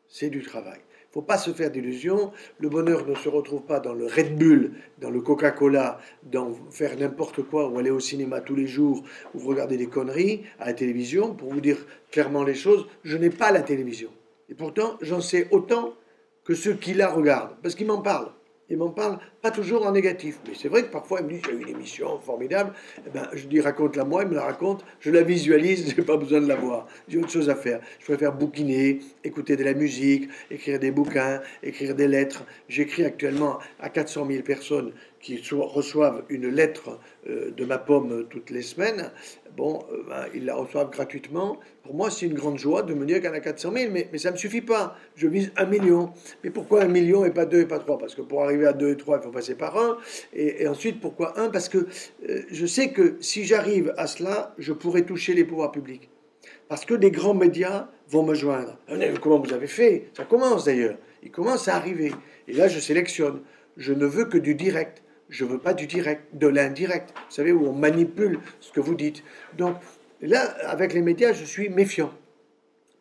C'est 0.10 0.30
du 0.30 0.42
travail 0.42 0.80
faut 1.18 1.24
pas 1.24 1.40
se 1.40 1.50
faire 1.50 1.72
d'illusions. 1.72 2.32
Le 2.60 2.70
bonheur 2.70 3.08
ne 3.08 3.16
se 3.16 3.28
retrouve 3.28 3.64
pas 3.64 3.80
dans 3.80 3.96
le 3.96 4.06
Red 4.06 4.38
Bull, 4.38 4.74
dans 5.00 5.10
le 5.10 5.20
Coca-Cola, 5.20 6.00
dans 6.22 6.54
faire 6.70 6.96
n'importe 6.96 7.42
quoi 7.42 7.68
ou 7.68 7.80
aller 7.80 7.90
au 7.90 8.00
cinéma 8.00 8.40
tous 8.40 8.54
les 8.54 8.68
jours 8.68 9.04
ou 9.34 9.40
regarder 9.40 9.78
des 9.78 9.88
conneries 9.88 10.44
à 10.60 10.68
la 10.68 10.74
télévision. 10.74 11.34
Pour 11.34 11.52
vous 11.52 11.60
dire 11.60 11.78
clairement 12.12 12.44
les 12.44 12.54
choses, 12.54 12.86
je 13.04 13.18
n'ai 13.18 13.32
pas 13.32 13.52
la 13.52 13.62
télévision. 13.62 14.12
Et 14.48 14.54
pourtant, 14.54 14.96
j'en 15.02 15.20
sais 15.20 15.48
autant 15.50 15.96
que 16.44 16.54
ceux 16.54 16.76
qui 16.76 16.94
la 16.94 17.10
regardent, 17.10 17.56
parce 17.64 17.74
qu'ils 17.74 17.88
m'en 17.88 18.04
parlent 18.04 18.32
il 18.70 18.78
m'en 18.78 18.90
parle 18.90 19.20
pas 19.42 19.52
toujours 19.52 19.86
en 19.86 19.92
négatif. 19.92 20.40
Mais 20.48 20.54
c'est 20.56 20.68
vrai 20.68 20.84
que 20.84 20.92
parfois, 20.92 21.20
il 21.22 21.28
me 21.28 21.34
dit, 21.34 21.42
j'ai 21.46 21.54
eu 21.54 21.62
une 21.62 21.70
émission 21.70 22.20
formidable. 22.20 22.74
Eh 23.06 23.10
ben, 23.10 23.28
je 23.34 23.48
dis, 23.48 23.62
raconte-la 23.62 24.04
moi, 24.04 24.24
il 24.24 24.30
me 24.30 24.36
la 24.36 24.44
raconte, 24.44 24.84
je 25.00 25.12
la 25.12 25.24
visualise, 25.24 25.94
j'ai 25.96 26.02
pas 26.04 26.18
besoin 26.18 26.42
de 26.42 26.48
la 26.48 26.56
voir. 26.56 26.88
J'ai 27.08 27.18
autre 27.18 27.30
chose 27.30 27.50
à 27.50 27.56
faire. 27.56 27.80
Je 28.00 28.06
préfère 28.06 28.34
bouquiner, 28.34 29.00
écouter 29.24 29.56
de 29.56 29.64
la 29.64 29.74
musique, 29.74 30.30
écrire 30.52 30.80
des 30.80 30.92
bouquins, 30.92 31.42
écrire 31.64 31.96
des 31.96 32.08
lettres. 32.08 32.44
J'écris 32.68 33.06
actuellement 33.06 33.60
à 33.80 33.90
400 33.90 34.28
000 34.30 34.44
personnes 34.44 34.92
qui 35.20 35.42
reçoivent 35.52 36.24
une 36.30 36.48
lettre 36.48 37.00
euh, 37.28 37.52
de 37.52 37.66
ma 37.66 37.78
pomme 37.78 38.28
toutes 38.30 38.50
les 38.50 38.62
semaines, 38.62 39.12
bon, 39.58 39.84
euh, 39.92 40.04
ben, 40.08 40.28
ils 40.36 40.46
la 40.46 40.56
reçoivent 40.56 40.92
gratuitement. 40.92 41.60
Pour 41.84 41.96
moi, 41.96 42.12
c'est 42.12 42.28
une 42.28 42.36
grande 42.36 42.60
joie 42.60 42.84
de 42.84 42.94
me 42.94 43.06
dire 43.06 43.20
qu'il 43.20 43.30
en 43.30 43.34
a 43.34 43.40
400 43.40 43.74
000, 43.76 43.92
mais, 43.92 44.18
ça 44.18 44.30
ne 44.30 44.34
me 44.34 44.38
suffit 44.38 44.62
pas. 44.62 44.96
Je 45.16 45.28
vise 45.28 45.52
un 45.58 45.66
million. 45.66 46.12
Mais 46.44 46.52
pourquoi 46.52 46.84
un 46.84 46.88
million 46.88 47.26
et 47.26 47.32
pas 47.32 47.46
deux 47.46 47.62
et 47.62 47.66
pas 47.66 47.80
trois? 47.80 47.98
Parce 47.98 48.14
que 48.16 48.22
pour 48.22 48.44
arriver 48.44 48.68
à 48.68 48.74
deux 48.74 48.92
et 48.92 48.98
trois, 48.98 49.18
il 49.18 49.24
faut 49.24 49.32
passer 49.32 49.56
par 49.56 49.78
un. 49.78 49.98
Et, 50.34 50.68
ensuite, 50.68 51.02
pourquoi 51.02 51.40
un? 51.40 51.50
Parce 51.50 51.68
que 51.68 51.88
euh, 52.30 52.44
je 52.50 52.66
sais 52.66 52.92
que 52.92 53.18
si 53.20 53.44
j'arrive 53.44 53.94
à 53.98 54.06
cela, 54.06 54.54
je 54.60 54.74
pourrai 54.74 55.04
toucher 55.04 55.34
les 55.34 55.44
pouvoirs 55.44 55.72
publics. 55.72 56.10
Parce 56.70 56.86
que 56.86 56.94
des 56.94 57.12
grands 57.12 57.34
médias 57.34 57.90
vont 58.10 58.24
me 58.24 58.36
joindre. 58.36 58.78
Comment 59.22 59.40
vous 59.40 59.54
avez 59.54 59.68
fait? 59.68 60.10
Ça 60.16 60.24
commence 60.24 60.66
d'ailleurs. 60.66 60.98
Il 61.24 61.32
commence 61.32 61.68
à 61.68 61.76
arriver. 61.76 62.14
Et 62.48 62.54
là, 62.54 62.68
je 62.68 62.80
sélectionne. 62.80 63.42
Je 63.76 63.94
ne 63.94 64.06
veux 64.06 64.26
que 64.26 64.38
du 64.38 64.54
direct. 64.54 65.02
Je 65.30 65.46
ne 65.46 65.50
veux 65.50 65.60
pas 65.60 65.74
du 65.74 65.88
direct, 65.88 66.24
de 66.34 66.48
l'indirect. 66.48 67.14
Vous 67.16 67.36
savez, 67.36 67.52
où 67.52 67.68
on 67.68 67.74
manipule 67.74 68.40
ce 68.60 68.72
que 68.72 68.80
vous 68.80 68.96
dites. 68.96 69.24
Donc 69.58 69.76
là, 70.22 70.42
avec 70.68 70.94
les 70.94 71.02
médias, 71.02 71.34
je 71.34 71.44
suis 71.44 71.70
méfiant. 71.70 72.12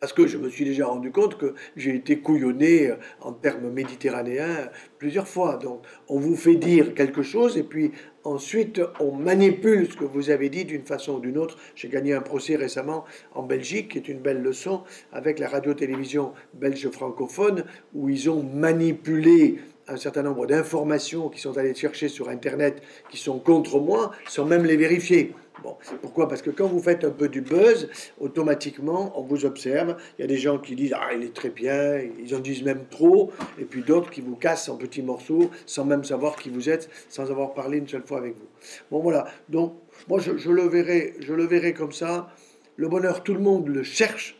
Parce 0.00 0.12
que 0.12 0.26
je 0.26 0.36
me 0.36 0.50
suis 0.50 0.66
déjà 0.66 0.86
rendu 0.86 1.10
compte 1.10 1.38
que 1.38 1.54
j'ai 1.74 1.94
été 1.94 2.18
couillonné 2.18 2.90
euh, 2.90 2.96
en 3.22 3.32
termes 3.32 3.70
méditerranéens 3.70 4.68
plusieurs 4.98 5.26
fois. 5.26 5.56
Donc, 5.56 5.82
on 6.08 6.18
vous 6.18 6.36
fait 6.36 6.56
dire 6.56 6.94
quelque 6.94 7.22
chose 7.22 7.56
et 7.56 7.62
puis 7.62 7.92
ensuite 8.22 8.80
on 9.00 9.12
manipule 9.12 9.90
ce 9.90 9.96
que 9.96 10.04
vous 10.04 10.28
avez 10.28 10.50
dit 10.50 10.66
d'une 10.66 10.84
façon 10.84 11.14
ou 11.14 11.20
d'une 11.20 11.38
autre. 11.38 11.56
J'ai 11.74 11.88
gagné 11.88 12.12
un 12.12 12.20
procès 12.20 12.56
récemment 12.56 13.04
en 13.34 13.42
Belgique, 13.42 13.92
qui 13.92 13.98
est 13.98 14.08
une 14.08 14.20
belle 14.20 14.42
leçon, 14.42 14.82
avec 15.12 15.38
la 15.38 15.48
radio-télévision 15.48 16.34
belge 16.52 16.90
francophone, 16.90 17.64
où 17.94 18.10
ils 18.10 18.28
ont 18.28 18.42
manipulé 18.42 19.60
un 19.88 19.96
certain 19.96 20.22
nombre 20.22 20.46
d'informations 20.46 21.28
qui 21.28 21.40
sont 21.40 21.56
allées 21.58 21.74
chercher 21.74 22.08
sur 22.08 22.28
Internet 22.28 22.82
qui 23.10 23.16
sont 23.16 23.38
contre 23.38 23.78
moi 23.78 24.12
sans 24.28 24.44
même 24.44 24.64
les 24.64 24.76
vérifier. 24.76 25.34
Bon, 25.62 25.76
pourquoi? 26.02 26.28
Parce 26.28 26.42
que 26.42 26.50
quand 26.50 26.66
vous 26.66 26.82
faites 26.82 27.02
un 27.04 27.10
peu 27.10 27.28
du 27.28 27.40
buzz, 27.40 27.88
automatiquement, 28.20 29.18
on 29.18 29.22
vous 29.22 29.46
observe. 29.46 29.96
Il 30.18 30.22
y 30.22 30.24
a 30.24 30.26
des 30.26 30.36
gens 30.36 30.58
qui 30.58 30.76
disent 30.76 30.94
Ah, 30.94 31.14
il 31.14 31.22
est 31.22 31.34
très 31.34 31.48
bien, 31.48 31.98
ils 32.18 32.34
en 32.34 32.40
disent 32.40 32.62
même 32.62 32.84
trop, 32.90 33.32
et 33.58 33.64
puis 33.64 33.82
d'autres 33.82 34.10
qui 34.10 34.20
vous 34.20 34.36
cassent 34.36 34.68
en 34.68 34.76
petits 34.76 35.02
morceaux 35.02 35.50
sans 35.64 35.84
même 35.84 36.04
savoir 36.04 36.36
qui 36.36 36.50
vous 36.50 36.68
êtes, 36.68 36.90
sans 37.08 37.30
avoir 37.30 37.54
parlé 37.54 37.78
une 37.78 37.88
seule 37.88 38.04
fois 38.04 38.18
avec 38.18 38.34
vous. 38.34 38.46
Bon, 38.90 39.00
voilà. 39.00 39.26
Donc, 39.48 39.74
moi, 40.08 40.18
je, 40.18 40.50
le, 40.50 40.68
verrai, 40.68 41.14
je 41.20 41.32
le 41.32 41.44
verrai 41.46 41.72
comme 41.72 41.92
ça. 41.92 42.28
Le 42.76 42.88
bonheur, 42.88 43.22
tout 43.22 43.34
le 43.34 43.40
monde 43.40 43.68
le 43.68 43.82
cherche, 43.82 44.38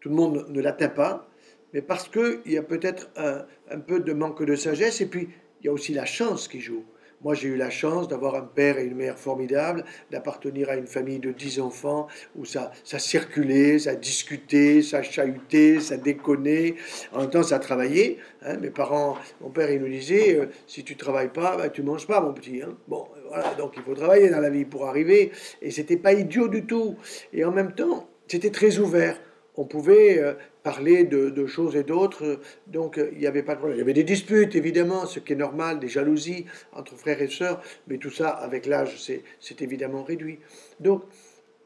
tout 0.00 0.08
le 0.08 0.16
monde 0.16 0.46
ne 0.48 0.60
l'atteint 0.60 0.88
pas 0.88 1.29
mais 1.72 1.82
parce 1.82 2.08
qu'il 2.08 2.40
y 2.46 2.58
a 2.58 2.62
peut-être 2.62 3.10
un, 3.16 3.78
peu 3.78 4.00
de 4.00 4.12
manque 4.12 4.42
de 4.44 4.56
sagesse, 4.56 5.00
et 5.00 5.06
puis 5.06 5.28
il 5.60 5.66
y 5.66 5.68
a 5.68 5.72
aussi 5.72 5.94
la 5.94 6.04
chance 6.04 6.48
qui 6.48 6.60
joue. 6.60 6.84
Moi, 7.22 7.34
j'ai 7.34 7.48
eu 7.48 7.56
la 7.56 7.68
chance 7.68 8.08
d'avoir 8.08 8.34
un 8.34 8.42
père 8.42 8.78
et 8.78 8.84
une 8.86 8.94
mère 8.94 9.18
formidables, 9.18 9.84
d'appartenir 10.10 10.70
à 10.70 10.76
une 10.76 10.86
famille 10.86 11.18
de 11.18 11.32
dix 11.32 11.60
enfants 11.60 12.06
où 12.34 12.46
ça, 12.46 12.72
ça 12.82 12.98
circulait, 12.98 13.78
ça 13.78 13.94
discutait, 13.94 14.80
ça 14.80 15.02
chahutait, 15.02 15.80
ça 15.80 15.98
déconnait. 15.98 16.76
En 17.12 17.20
même 17.20 17.30
temps, 17.30 17.42
ça 17.42 17.58
travaillait. 17.58 18.16
Hein. 18.40 18.56
Mes 18.56 18.70
parents, 18.70 19.18
mon 19.42 19.50
père, 19.50 19.70
il 19.70 19.82
nous 19.82 19.88
disait 19.88 20.34
euh, 20.34 20.46
si 20.66 20.82
tu 20.82 20.96
travailles 20.96 21.28
pas, 21.28 21.58
bah, 21.58 21.68
tu 21.68 21.82
manges 21.82 22.06
pas, 22.06 22.22
mon 22.22 22.32
petit. 22.32 22.62
Hein. 22.62 22.74
Bon, 22.88 23.06
voilà, 23.28 23.52
donc 23.54 23.74
il 23.76 23.82
faut 23.82 23.94
travailler 23.94 24.30
dans 24.30 24.40
la 24.40 24.48
vie 24.48 24.64
pour 24.64 24.86
arriver. 24.88 25.30
Et 25.60 25.70
c'était 25.70 25.98
pas 25.98 26.14
idiot 26.14 26.48
du 26.48 26.64
tout. 26.64 26.96
Et 27.34 27.44
en 27.44 27.52
même 27.52 27.74
temps, 27.74 28.08
c'était 28.28 28.50
très 28.50 28.78
ouvert 28.78 29.20
on 29.60 29.64
pouvait 29.64 30.18
euh, 30.18 30.32
parler 30.62 31.04
de, 31.04 31.46
choses 31.46 31.76
et 31.76 31.82
d'autres, 31.82 32.40
donc 32.66 32.96
euh, 32.96 33.10
il 33.12 33.18
n'y 33.18 33.26
avait 33.26 33.42
pas 33.42 33.52
de 33.52 33.58
problème. 33.58 33.76
Il 33.76 33.80
y 33.80 33.82
avait 33.82 33.92
des 33.92 34.04
disputes, 34.04 34.56
évidemment, 34.56 35.04
ce 35.04 35.20
qui 35.20 35.34
est 35.34 35.36
normal, 35.36 35.80
des 35.80 35.88
jalousies 35.88 36.46
entre 36.72 36.96
frères 36.96 37.20
et 37.20 37.28
sœurs, 37.28 37.60
mais 37.86 37.98
tout 37.98 38.10
ça, 38.10 38.30
avec 38.30 38.64
l'âge, 38.64 38.98
c'est 38.98 39.60
évidemment 39.60 40.02
réduit. 40.02 40.38
Donc, 40.80 41.02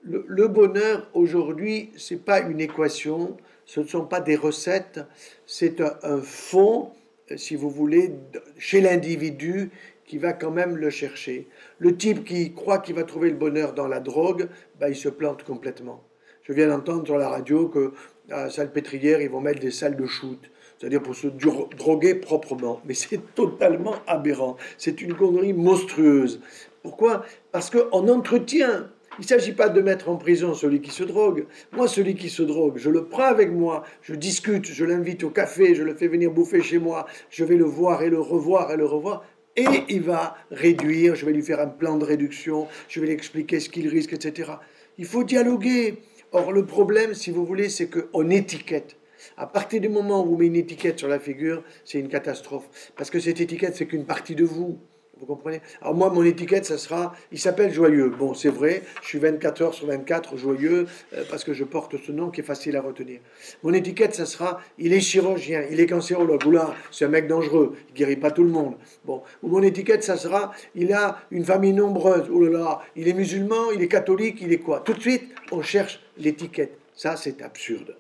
le, 0.02 0.48
bonheur, 0.48 1.08
aujourd'hui, 1.14 1.92
ce 1.96 2.14
n'est 2.14 2.20
pas 2.20 2.40
une 2.40 2.60
équation, 2.60 3.36
ce 3.64 3.78
ne 3.78 3.86
sont 3.86 4.04
pas 4.06 4.20
des 4.20 4.36
recettes, 4.36 4.98
c'est 5.46 5.80
un, 5.80 6.20
fond, 6.20 6.90
si 7.36 7.54
vous 7.54 7.70
voulez, 7.70 8.10
chez 8.58 8.80
l'individu 8.80 9.70
qui 10.04 10.18
va 10.18 10.32
quand 10.32 10.50
même 10.50 10.76
le 10.76 10.90
chercher. 10.90 11.46
Le 11.78 11.96
type 11.96 12.24
qui 12.24 12.54
croit 12.54 12.80
qu'il 12.80 12.96
va 12.96 13.04
trouver 13.04 13.30
le 13.30 13.36
bonheur 13.36 13.72
dans 13.72 13.86
la 13.86 14.00
drogue, 14.00 14.48
ben, 14.80 14.88
il 14.88 14.96
se 14.96 15.08
plante 15.08 15.44
complètement. 15.44 16.02
Je 16.44 16.52
viens 16.52 16.68
d'entendre 16.68 17.06
sur 17.06 17.16
la 17.16 17.28
radio 17.28 17.68
que 17.68 17.92
à 18.30 18.48
pétrière, 18.66 19.20
ils 19.20 19.30
vont 19.30 19.40
mettre 19.40 19.60
des 19.60 19.70
salles 19.70 19.96
de 19.96 20.06
shoot, 20.06 20.38
c'est-à-dire 20.78 21.02
pour 21.02 21.14
se 21.14 21.26
droguer 21.26 22.14
proprement. 22.14 22.80
Mais 22.84 22.94
c'est 22.94 23.20
totalement 23.34 23.96
aberrant. 24.06 24.56
C'est 24.78 25.00
une 25.00 25.14
connerie 25.14 25.52
monstrueuse. 25.52 26.40
Pourquoi? 26.82 27.24
Parce 27.50 27.70
qu'on 27.70 28.08
entretient. 28.08 28.88
Il 29.18 29.22
ne 29.22 29.26
s'agit 29.26 29.52
pas 29.52 29.68
de 29.68 29.80
mettre 29.80 30.08
en 30.08 30.16
prison 30.16 30.54
celui 30.54 30.80
qui 30.80 30.90
se 30.90 31.04
drogue. 31.04 31.46
Moi, 31.72 31.86
celui 31.86 32.16
qui 32.16 32.28
se 32.28 32.42
drogue, 32.42 32.78
je 32.78 32.90
le 32.90 33.04
prends 33.04 33.22
avec 33.26 33.52
moi, 33.52 33.84
je 34.02 34.12
discute, 34.12 34.66
je 34.66 34.84
l'invite 34.84 35.22
au 35.22 35.30
café, 35.30 35.76
je 35.76 35.84
le 35.84 35.94
fais 35.94 36.08
venir 36.08 36.32
bouffer 36.32 36.60
chez 36.62 36.78
moi, 36.78 37.06
je 37.30 37.44
vais 37.44 37.56
le 37.56 37.64
voir 37.64 38.02
et 38.02 38.10
le 38.10 38.18
revoir 38.18 38.72
et 38.72 38.76
le 38.76 38.84
revoir. 38.84 39.24
Et 39.56 39.66
il 39.88 40.02
va 40.02 40.36
réduire, 40.50 41.14
je 41.14 41.24
vais 41.26 41.32
lui 41.32 41.42
faire 41.42 41.60
un 41.60 41.68
plan 41.68 41.96
de 41.96 42.04
réduction, 42.04 42.66
je 42.88 42.98
vais 42.98 43.06
lui 43.06 43.12
expliquer 43.12 43.60
ce 43.60 43.68
qu'il 43.68 43.86
risque, 43.86 44.12
etc. 44.12 44.50
Il 44.98 45.06
faut 45.06 45.22
dialoguer. 45.22 46.02
Or, 46.34 46.50
le 46.50 46.66
problème, 46.66 47.14
si 47.14 47.30
vous 47.30 47.46
voulez, 47.46 47.68
c'est 47.68 47.88
qu'on 47.88 48.28
étiquette. 48.28 48.96
À 49.36 49.46
partir 49.46 49.80
du 49.80 49.88
moment 49.88 50.24
où 50.24 50.30
vous 50.30 50.36
mettez 50.36 50.46
une 50.46 50.56
étiquette 50.56 50.98
sur 50.98 51.06
la 51.06 51.20
figure, 51.20 51.62
c'est 51.84 52.00
une 52.00 52.08
catastrophe. 52.08 52.68
Parce 52.96 53.08
que 53.08 53.20
cette 53.20 53.40
étiquette, 53.40 53.76
c'est 53.76 53.86
qu'une 53.86 54.04
partie 54.04 54.34
de 54.34 54.42
vous. 54.44 54.76
Vous 55.20 55.26
comprenez? 55.26 55.60
Alors 55.80 55.94
moi, 55.94 56.10
mon 56.10 56.24
étiquette, 56.24 56.64
ça 56.64 56.76
sera, 56.76 57.14
il 57.30 57.38
s'appelle 57.38 57.72
Joyeux. 57.72 58.08
Bon, 58.08 58.34
c'est 58.34 58.48
vrai, 58.48 58.82
je 59.02 59.06
suis 59.06 59.20
24 59.20 59.62
heures 59.62 59.74
sur 59.74 59.86
24 59.86 60.36
joyeux 60.36 60.86
euh, 61.12 61.22
parce 61.30 61.44
que 61.44 61.52
je 61.52 61.62
porte 61.62 61.94
ce 62.04 62.10
nom 62.10 62.30
qui 62.30 62.40
est 62.40 62.44
facile 62.44 62.76
à 62.76 62.82
retenir. 62.82 63.20
Mon 63.62 63.72
étiquette, 63.72 64.16
ça 64.16 64.26
sera, 64.26 64.60
il 64.76 64.92
est 64.92 64.98
chirurgien, 64.98 65.62
il 65.70 65.78
est 65.78 65.86
cancérologue. 65.86 66.44
Ou 66.46 66.50
là, 66.50 66.74
c'est 66.90 67.04
un 67.04 67.08
mec 67.08 67.28
dangereux, 67.28 67.76
il 67.90 67.94
guérit 67.94 68.16
pas 68.16 68.32
tout 68.32 68.42
le 68.42 68.50
monde. 68.50 68.74
Bon, 69.04 69.22
ou 69.44 69.48
mon 69.48 69.62
étiquette, 69.62 70.02
ça 70.02 70.16
sera, 70.16 70.50
il 70.74 70.92
a 70.92 71.20
une 71.30 71.44
famille 71.44 71.74
nombreuse. 71.74 72.28
Ou 72.28 72.42
là 72.42 72.58
là, 72.58 72.80
il 72.96 73.06
est 73.06 73.12
musulman, 73.14 73.70
il 73.72 73.82
est 73.82 73.88
catholique, 73.88 74.38
il 74.40 74.52
est 74.52 74.58
quoi? 74.58 74.80
Tout 74.80 74.94
de 74.94 75.00
suite, 75.00 75.30
on 75.52 75.62
cherche 75.62 76.03
l'étiquette. 76.16 76.78
Ça, 76.94 77.16
c'est 77.16 77.42
absurde. 77.42 77.96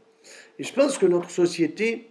Et 0.58 0.64
je 0.64 0.72
pense 0.72 0.98
que 0.98 1.06
notre 1.06 1.30
société, 1.30 2.10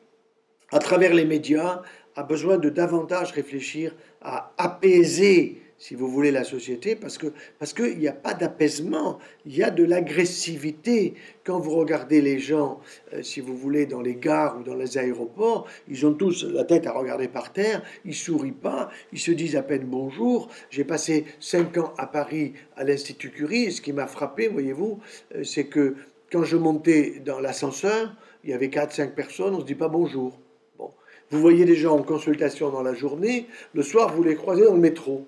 à 0.71 0.79
travers 0.79 1.13
les 1.13 1.25
médias, 1.25 1.81
a 2.15 2.23
besoin 2.23 2.57
de 2.57 2.69
davantage 2.69 3.31
réfléchir 3.31 3.95
à 4.21 4.53
apaiser, 4.57 5.62
si 5.77 5.95
vous 5.95 6.07
voulez, 6.07 6.31
la 6.31 6.43
société, 6.43 6.95
parce 6.95 7.17
que 7.17 7.27
parce 7.59 7.73
qu'il 7.73 7.97
n'y 7.97 8.07
a 8.07 8.13
pas 8.13 8.33
d'apaisement, 8.33 9.19
il 9.45 9.55
y 9.55 9.63
a 9.63 9.69
de 9.69 9.83
l'agressivité. 9.83 11.15
Quand 11.43 11.59
vous 11.59 11.75
regardez 11.75 12.21
les 12.21 12.39
gens, 12.39 12.79
euh, 13.13 13.21
si 13.21 13.41
vous 13.41 13.57
voulez, 13.57 13.85
dans 13.85 14.01
les 14.01 14.15
gares 14.15 14.57
ou 14.59 14.63
dans 14.63 14.75
les 14.75 14.97
aéroports, 14.97 15.67
ils 15.89 16.05
ont 16.05 16.13
tous 16.13 16.45
la 16.45 16.63
tête 16.63 16.87
à 16.87 16.91
regarder 16.93 17.27
par 17.27 17.51
terre, 17.51 17.83
ils 18.05 18.15
sourient 18.15 18.51
pas, 18.51 18.89
ils 19.11 19.19
se 19.19 19.31
disent 19.31 19.55
à 19.55 19.63
peine 19.63 19.83
bonjour. 19.85 20.49
J'ai 20.69 20.83
passé 20.85 21.25
cinq 21.39 21.77
ans 21.77 21.93
à 21.97 22.07
Paris 22.07 22.53
à 22.77 22.83
l'Institut 22.83 23.31
Curie, 23.31 23.65
et 23.65 23.71
ce 23.71 23.81
qui 23.81 23.93
m'a 23.93 24.07
frappé, 24.07 24.47
voyez-vous, 24.47 24.99
euh, 25.35 25.43
c'est 25.43 25.65
que 25.65 25.95
quand 26.31 26.43
je 26.43 26.57
montais 26.57 27.21
dans 27.23 27.39
l'ascenseur, 27.39 28.15
il 28.43 28.49
y 28.49 28.53
avait 28.53 28.67
4-5 28.67 29.13
personnes, 29.13 29.53
on 29.53 29.57
ne 29.57 29.61
se 29.61 29.67
dit 29.67 29.75
pas 29.75 29.87
bonjour. 29.87 30.39
Bon. 30.77 30.91
Vous 31.29 31.39
voyez 31.39 31.65
des 31.65 31.75
gens 31.75 31.95
en 31.95 32.03
consultation 32.03 32.69
dans 32.71 32.81
la 32.81 32.93
journée, 32.93 33.47
le 33.73 33.83
soir 33.83 34.13
vous 34.15 34.23
les 34.23 34.35
croisez 34.35 34.63
dans 34.63 34.73
le 34.73 34.79
métro. 34.79 35.27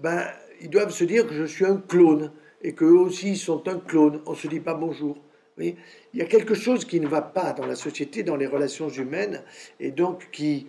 Ben, 0.00 0.24
ils 0.60 0.70
doivent 0.70 0.90
se 0.90 1.04
dire 1.04 1.26
que 1.26 1.34
je 1.34 1.44
suis 1.44 1.66
un 1.66 1.76
clone 1.76 2.32
et 2.62 2.74
qu'eux 2.74 2.96
aussi 2.96 3.36
sont 3.36 3.66
un 3.68 3.78
clone. 3.78 4.20
On 4.26 4.32
ne 4.32 4.36
se 4.36 4.48
dit 4.48 4.60
pas 4.60 4.74
bonjour. 4.74 5.18
il 5.58 5.76
y 6.14 6.22
a 6.22 6.26
quelque 6.26 6.54
chose 6.54 6.84
qui 6.84 6.98
ne 7.00 7.08
va 7.08 7.20
pas 7.20 7.52
dans 7.52 7.66
la 7.66 7.74
société, 7.74 8.22
dans 8.22 8.36
les 8.36 8.46
relations 8.46 8.88
humaines, 8.88 9.42
et 9.80 9.90
donc 9.90 10.28
qui, 10.32 10.66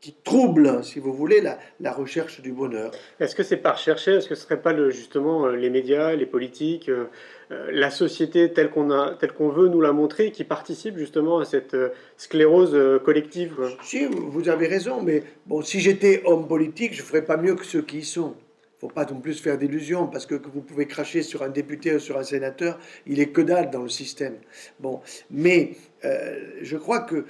qui 0.00 0.14
trouble, 0.24 0.84
si 0.84 0.98
vous 0.98 1.12
voulez, 1.12 1.40
la, 1.40 1.58
la 1.80 1.92
recherche 1.92 2.40
du 2.40 2.52
bonheur. 2.52 2.90
Est-ce 3.18 3.34
que 3.34 3.42
c'est 3.42 3.56
par 3.56 3.78
chercher? 3.78 4.12
Est-ce 4.12 4.28
que 4.28 4.34
ce 4.34 4.42
ne 4.42 4.44
serait 4.44 4.62
pas 4.62 4.72
le, 4.72 4.90
justement 4.90 5.46
euh, 5.46 5.56
les 5.56 5.70
médias, 5.70 6.14
les 6.14 6.26
politiques, 6.26 6.88
euh, 6.88 7.06
euh, 7.50 7.70
la 7.72 7.90
société 7.90 8.52
telle 8.52 8.70
qu'on 8.70 8.90
a, 8.90 9.14
telle 9.14 9.32
qu'on 9.32 9.48
veut 9.48 9.68
nous 9.68 9.80
la 9.80 9.92
montrer, 9.92 10.32
qui 10.32 10.44
participe 10.44 10.98
justement 10.98 11.38
à 11.38 11.44
cette 11.44 11.76
sclérose 12.16 12.76
collective 13.04 13.56
Si, 13.82 14.06
vous 14.06 14.48
avez 14.48 14.66
raison, 14.66 15.02
mais 15.02 15.22
bon, 15.46 15.62
si 15.62 15.80
j'étais 15.80 16.22
homme 16.24 16.46
politique, 16.46 16.94
je 16.94 17.00
ne 17.02 17.06
ferais 17.06 17.24
pas 17.24 17.36
mieux 17.36 17.54
que 17.54 17.64
ceux 17.64 17.82
qui 17.82 17.98
y 17.98 18.04
sont 18.04 18.34
faut 18.80 18.88
pas 18.88 19.04
non 19.04 19.20
plus 19.20 19.40
faire 19.40 19.58
d'illusions, 19.58 20.06
parce 20.06 20.24
que, 20.24 20.34
vous 20.34 20.62
pouvez 20.62 20.86
cracher 20.86 21.22
sur 21.22 21.42
un 21.42 21.50
député 21.50 21.94
ou 21.94 21.98
sur 21.98 22.16
un 22.16 22.22
sénateur, 22.22 22.78
il 23.06 23.20
est 23.20 23.28
que 23.28 23.42
dalle 23.42 23.70
dans 23.70 23.82
le 23.82 23.90
système. 23.90 24.36
Bon, 24.78 25.00
mais 25.30 25.72
euh, 26.04 26.38
je 26.62 26.76
crois 26.78 27.00
que 27.00 27.26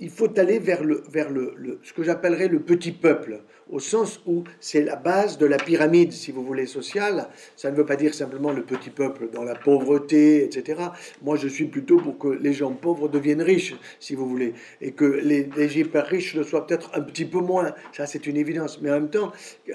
il 0.00 0.10
faut 0.10 0.38
aller 0.38 0.60
vers 0.60 0.84
le, 0.84 1.02
vers 1.10 1.28
le, 1.28 1.80
ce 1.82 1.92
que 1.92 2.04
j'appellerais 2.04 2.46
le 2.46 2.60
petit 2.60 2.92
peuple, 2.92 3.40
au 3.70 3.78
sens 3.78 4.20
où 4.26 4.44
c'est 4.60 4.82
la 4.82 4.96
base 4.96 5.38
de 5.38 5.46
la 5.46 5.56
pyramide, 5.56 6.12
si 6.12 6.32
vous 6.32 6.44
voulez, 6.44 6.66
sociale. 6.66 7.28
Ça 7.56 7.70
ne 7.70 7.76
veut 7.76 7.86
pas 7.86 7.96
dire 7.96 8.14
simplement 8.14 8.52
le 8.52 8.62
petit 8.62 8.90
peuple 8.90 9.28
dans 9.32 9.44
la 9.44 9.54
pauvreté, 9.54 10.44
etc. 10.44 10.80
Moi, 11.22 11.36
je 11.36 11.48
suis 11.48 11.66
plutôt 11.66 11.98
pour 11.98 12.18
que 12.18 12.28
les 12.28 12.52
gens 12.52 12.72
pauvres 12.72 13.08
deviennent 13.08 13.42
riches, 13.42 13.74
si 14.00 14.14
vous 14.14 14.28
voulez, 14.28 14.54
et 14.80 14.92
que 14.92 15.04
les, 15.04 15.48
les 15.56 15.78
hyper 15.78 16.06
riches 16.06 16.34
le 16.34 16.44
soient 16.44 16.66
peut-être 16.66 16.90
un 16.94 17.00
petit 17.00 17.24
peu 17.24 17.38
moins. 17.38 17.74
Ça, 17.92 18.06
c'est 18.06 18.26
une 18.26 18.36
évidence. 18.36 18.80
Mais 18.80 18.90
en 18.90 18.94
même 18.94 19.10
temps, 19.10 19.32
euh, 19.68 19.72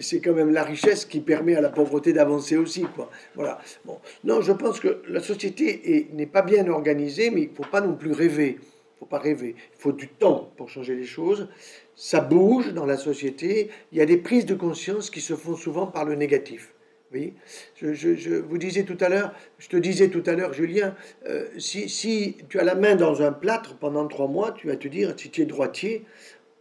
c'est 0.00 0.20
quand 0.20 0.34
même 0.34 0.52
la 0.52 0.64
richesse 0.64 1.04
qui 1.04 1.20
permet 1.20 1.56
à 1.56 1.60
la 1.60 1.70
pauvreté 1.70 2.12
d'avancer 2.12 2.56
aussi, 2.56 2.82
quoi. 2.94 3.10
Voilà. 3.34 3.58
Bon. 3.84 3.98
Non, 4.24 4.40
je 4.40 4.52
pense 4.52 4.80
que 4.80 5.02
la 5.08 5.20
société 5.20 6.08
n'est 6.12 6.26
pas 6.26 6.42
bien 6.42 6.68
organisée, 6.68 7.30
mais 7.30 7.42
il 7.42 7.50
ne 7.50 7.54
faut 7.54 7.70
pas 7.70 7.80
non 7.80 7.94
plus 7.94 8.12
rêver. 8.12 8.58
Il 8.60 8.98
faut 9.00 9.06
pas 9.06 9.18
rêver. 9.18 9.54
Il 9.56 9.80
faut 9.80 9.92
du 9.92 10.08
temps 10.08 10.52
pour 10.56 10.68
changer 10.68 10.94
les 10.94 11.04
choses. 11.04 11.48
Ça 11.94 12.20
bouge 12.20 12.72
dans 12.72 12.86
la 12.86 12.96
société. 12.96 13.70
Il 13.92 13.98
y 13.98 14.00
a 14.00 14.06
des 14.06 14.16
prises 14.16 14.46
de 14.46 14.54
conscience 14.54 15.10
qui 15.10 15.20
se 15.20 15.34
font 15.34 15.56
souvent 15.56 15.86
par 15.86 16.04
le 16.04 16.14
négatif. 16.14 16.74
Oui, 17.12 17.34
je, 17.74 17.92
je, 17.92 18.34
vous 18.36 18.56
disais 18.56 18.84
tout 18.84 18.96
à 19.00 19.08
l'heure, 19.08 19.34
je 19.58 19.68
te 19.68 19.76
disais 19.76 20.10
tout 20.10 20.22
à 20.26 20.34
l'heure, 20.34 20.52
Julien, 20.52 20.94
euh, 21.26 21.48
si, 21.58 21.88
si, 21.88 22.36
tu 22.48 22.60
as 22.60 22.62
la 22.62 22.76
main 22.76 22.94
dans 22.94 23.20
un 23.20 23.32
plâtre 23.32 23.76
pendant 23.76 24.06
trois 24.06 24.28
mois, 24.28 24.52
tu 24.52 24.68
vas 24.68 24.76
te 24.76 24.86
dire, 24.86 25.12
si 25.16 25.28
tu 25.28 25.42
es 25.42 25.44
droitier, 25.44 26.06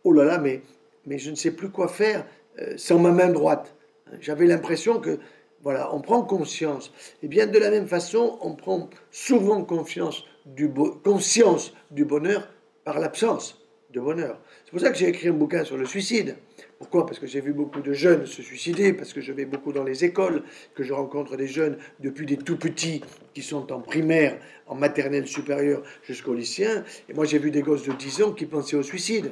oh 0.03 0.11
là 0.11 0.23
là, 0.23 0.39
mais, 0.39 0.63
mais 1.05 1.19
je 1.19 1.29
ne 1.29 1.35
sais 1.35 1.51
plus 1.51 1.69
quoi 1.69 1.87
faire 1.87 2.25
euh, 2.59 2.73
sans 2.77 2.97
ma 2.97 3.11
main 3.11 3.29
droite. 3.29 3.75
J'avais 4.21 4.47
l'impression 4.47 4.99
que 4.99 5.19
voilà, 5.61 5.93
on 5.93 6.01
prend 6.01 6.23
conscience. 6.23 6.91
Et 7.21 7.27
bien 7.27 7.45
de 7.45 7.59
la 7.59 7.69
même 7.69 7.87
façon, 7.87 8.39
on 8.41 8.55
prend 8.55 8.89
souvent 9.11 9.63
confiance 9.63 10.25
du 10.45 10.71
conscience 11.03 11.73
du 11.91 12.05
bonheur 12.05 12.47
par 12.85 12.99
l'absence 12.99 13.58
bonheur. 13.97 14.39
C'est 14.65 14.71
pour 14.71 14.79
ça 14.79 14.91
que 14.91 14.97
j'ai 14.97 15.07
écrit 15.07 15.29
un 15.29 15.33
bouquin 15.33 15.63
sur 15.63 15.77
le 15.77 15.85
suicide. 15.85 16.35
Pourquoi? 16.77 17.05
Parce 17.05 17.17
que 17.17 17.25
j'ai 17.25 17.41
vu 17.41 17.53
beaucoup 17.53 17.81
de 17.81 17.93
jeunes 17.93 18.25
se 18.25 18.41
suicider, 18.41 18.93
parce 18.93 19.13
que 19.13 19.21
je 19.21 19.31
vais 19.31 19.45
beaucoup 19.45 19.73
dans 19.73 19.83
les 19.83 20.05
écoles, 20.05 20.43
que 20.75 20.83
je 20.83 20.93
rencontre 20.93 21.35
des 21.35 21.47
jeunes 21.47 21.77
depuis 21.99 22.25
des 22.25 22.37
tout 22.37 22.57
petits 22.57 23.01
qui 23.33 23.41
sont 23.41 23.71
en 23.71 23.79
primaire, 23.79 24.37
en 24.67 24.75
maternelle 24.75 25.27
supérieure 25.27 25.81
jusqu'au 26.03 26.35
lycéen. 26.35 26.83
Et 27.09 27.13
moi 27.13 27.25
j'ai 27.25 27.39
vu 27.39 27.49
des 27.49 27.61
gosses 27.61 27.83
de 27.83 27.93
10 27.93 28.21
ans 28.21 28.31
qui 28.33 28.45
pensaient 28.45 28.77
au 28.77 28.83
suicide. 28.83 29.31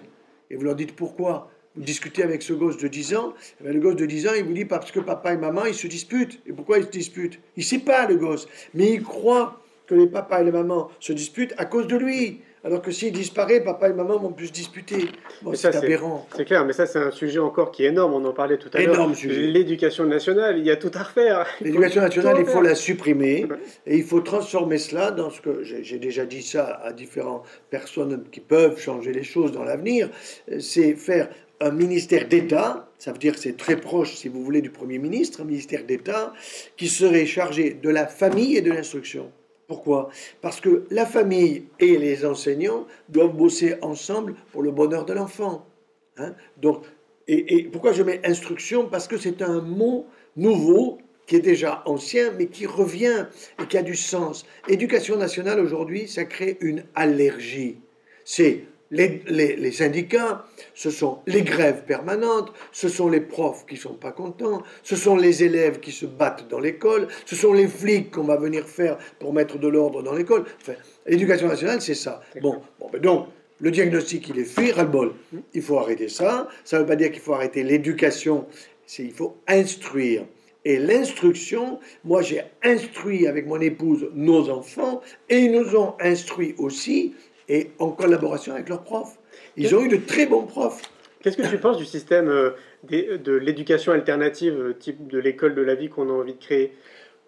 Et 0.50 0.56
vous 0.56 0.64
leur 0.64 0.76
dites 0.76 0.96
pourquoi? 0.96 1.52
Vous 1.76 1.84
discutez 1.84 2.24
avec 2.24 2.42
ce 2.42 2.54
gosse 2.54 2.78
de 2.78 2.88
10 2.88 3.16
ans, 3.16 3.36
eh 3.64 3.72
le 3.72 3.80
gosse 3.80 3.98
de 3.98 4.08
10 4.08 4.28
ans, 4.28 4.32
il 4.36 4.44
vous 4.44 4.54
dit 4.54 4.66
parce 4.66 4.92
que 4.92 5.00
papa 5.00 5.34
et 5.34 5.38
maman, 5.38 5.66
ils 5.66 5.76
se 5.76 5.86
disputent. 5.86 6.42
Et 6.48 6.52
pourquoi 6.52 6.80
ils 6.80 6.86
se 6.86 6.90
disputent? 6.90 7.40
Il 7.56 7.60
ne 7.60 7.66
sait 7.66 7.80
pas, 7.80 8.08
le 8.08 8.16
gosse. 8.16 8.48
Mais 8.74 8.94
il 8.94 9.04
croit 9.04 9.62
que 9.86 9.94
les 9.94 10.08
papas 10.08 10.42
et 10.42 10.46
les 10.46 10.52
mamans 10.52 10.90
se 11.00 11.14
disputent 11.14 11.54
à 11.58 11.66
cause 11.66 11.88
de 11.88 11.96
lui. 11.96 12.42
Alors 12.68 12.82
que 12.82 12.92
s'il 12.92 13.14
disparaît, 13.14 13.62
papa 13.64 13.88
et 13.88 13.94
maman 13.94 14.20
vont 14.20 14.34
plus 14.34 14.48
se 14.48 14.52
disputer. 14.52 15.08
c'est 15.54 15.74
aberrant. 15.74 16.28
C'est 16.36 16.44
clair, 16.44 16.66
mais 16.66 16.74
ça, 16.74 16.86
c'est 16.86 17.00
un 17.00 17.12
sujet 17.12 17.40
encore 17.40 17.72
qui 17.72 17.86
est 17.86 17.88
énorme. 17.88 18.14
On 18.14 18.26
en 18.26 18.34
parlait 18.34 18.58
tout 18.58 18.70
à 18.74 18.82
l'heure. 18.82 18.94
Énorme 18.94 19.16
sujet. 19.16 19.40
L'éducation 19.40 20.06
nationale, 20.06 20.58
il 20.58 20.66
y 20.66 20.70
a 20.70 20.76
tout 20.76 20.92
à 20.94 21.04
refaire. 21.04 21.48
L'éducation 21.62 22.02
nationale, 22.02 22.36
il 22.40 22.46
faut 22.46 22.62
la 22.62 22.76
supprimer. 22.76 23.48
Et 23.86 23.96
il 23.96 24.04
faut 24.04 24.20
transformer 24.20 24.80
cela 24.80 25.12
dans 25.12 25.30
ce 25.30 25.40
que 25.40 25.64
j'ai 25.64 25.98
déjà 25.98 26.26
dit 26.26 26.42
ça 26.42 26.82
à 26.84 26.92
différentes 26.92 27.46
personnes 27.70 28.26
qui 28.34 28.42
peuvent 28.42 28.78
changer 28.78 29.14
les 29.14 29.24
choses 29.24 29.54
dans 29.54 29.64
l'avenir. 29.64 30.10
C'est 30.60 30.96
faire 30.96 31.30
un 31.62 31.72
ministère 31.72 32.28
d'État, 32.28 32.90
ça 32.98 33.14
veut 33.14 33.18
dire 33.18 33.34
que 33.34 33.40
c'est 33.40 33.56
très 33.56 33.78
proche, 33.78 34.14
si 34.14 34.28
vous 34.28 34.44
voulez, 34.44 34.62
du 34.62 34.72
Premier 34.72 35.00
ministre, 35.00 35.40
un 35.42 35.46
ministère 35.46 35.86
d'État, 35.86 36.34
qui 36.76 36.90
serait 36.90 37.26
chargé 37.26 37.74
de 37.74 37.90
la 37.90 38.08
famille 38.08 38.58
et 38.58 38.62
de 38.62 38.72
l'instruction. 38.74 39.32
Pourquoi? 39.68 40.10
Parce 40.42 40.62
que 40.62 40.86
la 40.90 41.06
famille 41.06 41.66
et 41.80 41.98
les 41.98 42.26
enseignants 42.26 42.88
doivent 43.10 43.36
bosser 43.36 43.76
ensemble 43.82 44.36
pour 44.52 44.64
le 44.64 44.72
bonheur 44.72 45.06
de 45.06 45.14
l'enfant. 45.14 45.66
Hein. 46.18 46.34
Donc, 46.58 46.84
et, 47.28 47.58
et, 47.58 47.64
pourquoi 47.64 47.92
je 47.92 48.04
mets 48.04 48.22
instruction? 48.26 48.88
Parce 48.88 49.08
que 49.08 49.18
c'est 49.18 49.42
un 49.42 49.60
mot 49.60 50.06
nouveau 50.38 51.00
qui 51.26 51.36
est 51.36 51.42
déjà 51.42 51.84
ancien, 51.86 52.32
mais 52.32 52.48
qui 52.48 52.66
revient 52.66 53.28
et 53.62 53.68
qui 53.68 53.78
a 53.78 53.84
du 53.84 53.96
sens. 53.96 54.46
Éducation 54.70 55.18
nationale 55.18 55.60
aujourd'hui, 55.60 56.08
ça 56.08 56.24
crée 56.24 56.58
une 56.62 56.86
allergie. 56.96 57.80
C'est 58.24 58.64
les, 58.92 59.72
syndicats, 59.72 60.46
ce 60.74 60.90
sont 60.90 61.20
les 61.28 61.42
grèves 61.42 61.84
permanentes, 61.86 62.54
ce 62.72 62.90
sont 62.90 63.10
les 63.10 63.22
profs 63.22 63.66
qui 63.66 63.78
sont 63.78 63.96
pas 63.96 64.12
contents, 64.12 64.64
ce 64.84 64.96
sont 64.96 65.16
les 65.16 65.44
élèves 65.44 65.80
qui 65.80 65.92
se 65.92 66.06
battent 66.06 66.48
dans 66.50 66.60
l'école, 66.60 67.08
ce 67.26 67.36
sont 67.36 67.54
les 67.54 67.68
flics 67.68 68.12
qu'on 68.12 68.24
va 68.24 68.38
venir 68.38 68.66
faire 68.68 68.98
pour 69.20 69.34
mettre 69.34 69.58
de 69.58 69.68
l'ordre 69.68 70.04
dans 70.04 70.14
l'école. 70.14 70.46
Enfin, 70.62 70.74
l'éducation 71.06 71.48
nationale, 71.48 71.82
c'est 71.82 71.96
ça. 71.96 72.22
Bon, 72.42 72.62
bon 72.80 72.90
ben 72.92 73.02
donc, 73.02 73.28
le 73.60 73.72
diagnostic, 73.72 74.30
il 74.30 74.40
est 74.40 74.46
fait, 74.46 74.72
ras-le-bol. 74.72 75.14
Il 75.54 75.62
faut 75.62 75.80
arrêter 75.80 76.10
ça. 76.10 76.48
Ça 76.64 76.78
ne 76.78 76.82
veut 76.82 76.88
pas 76.88 76.96
dire 76.96 77.12
qu'il 77.12 77.22
faut 77.22 77.34
arrêter 77.34 77.64
l'éducation, 77.64 78.46
c'est 78.86 79.04
il 79.04 79.14
faut 79.14 79.38
instruire. 79.48 80.26
Et 80.64 80.80
l'instruction, 80.80 81.80
moi 82.04 82.22
j'ai 82.22 82.42
instruit 82.62 83.26
avec 83.26 83.48
mon 83.48 83.62
épouse 83.62 84.10
nos 84.14 84.50
enfants 84.50 85.02
et 85.30 85.38
ils 85.38 85.52
nous 85.52 85.78
ont 85.78 85.94
instruit 86.02 86.56
aussi 86.58 87.14
et 87.50 87.72
en 87.80 87.92
collaboration 87.92 88.54
avec 88.54 88.70
leurs 88.70 88.84
profs. 88.84 89.18
Ils 89.56 89.76
ont 89.76 89.84
eu 89.84 89.90
de 89.90 89.98
très 89.98 90.26
bons 90.26 90.44
profs. 90.44 90.82
Qu'est-ce 91.22 91.38
que 91.38 91.48
tu 91.48 91.58
penses 91.58 91.78
du 91.78 91.86
système 91.86 92.30
euh, 92.30 92.52
de 92.84 93.34
l'éducation 93.34 93.92
alternative, 93.92 94.54
euh, 94.54 94.74
type 94.74 95.08
de 95.08 95.18
l'école 95.18 95.56
de 95.56 95.62
la 95.62 95.76
vie 95.76 95.90
qu'on 95.90 96.10
a 96.10 96.14
envie 96.14 96.34
de 96.34 96.40
créer? 96.40 96.74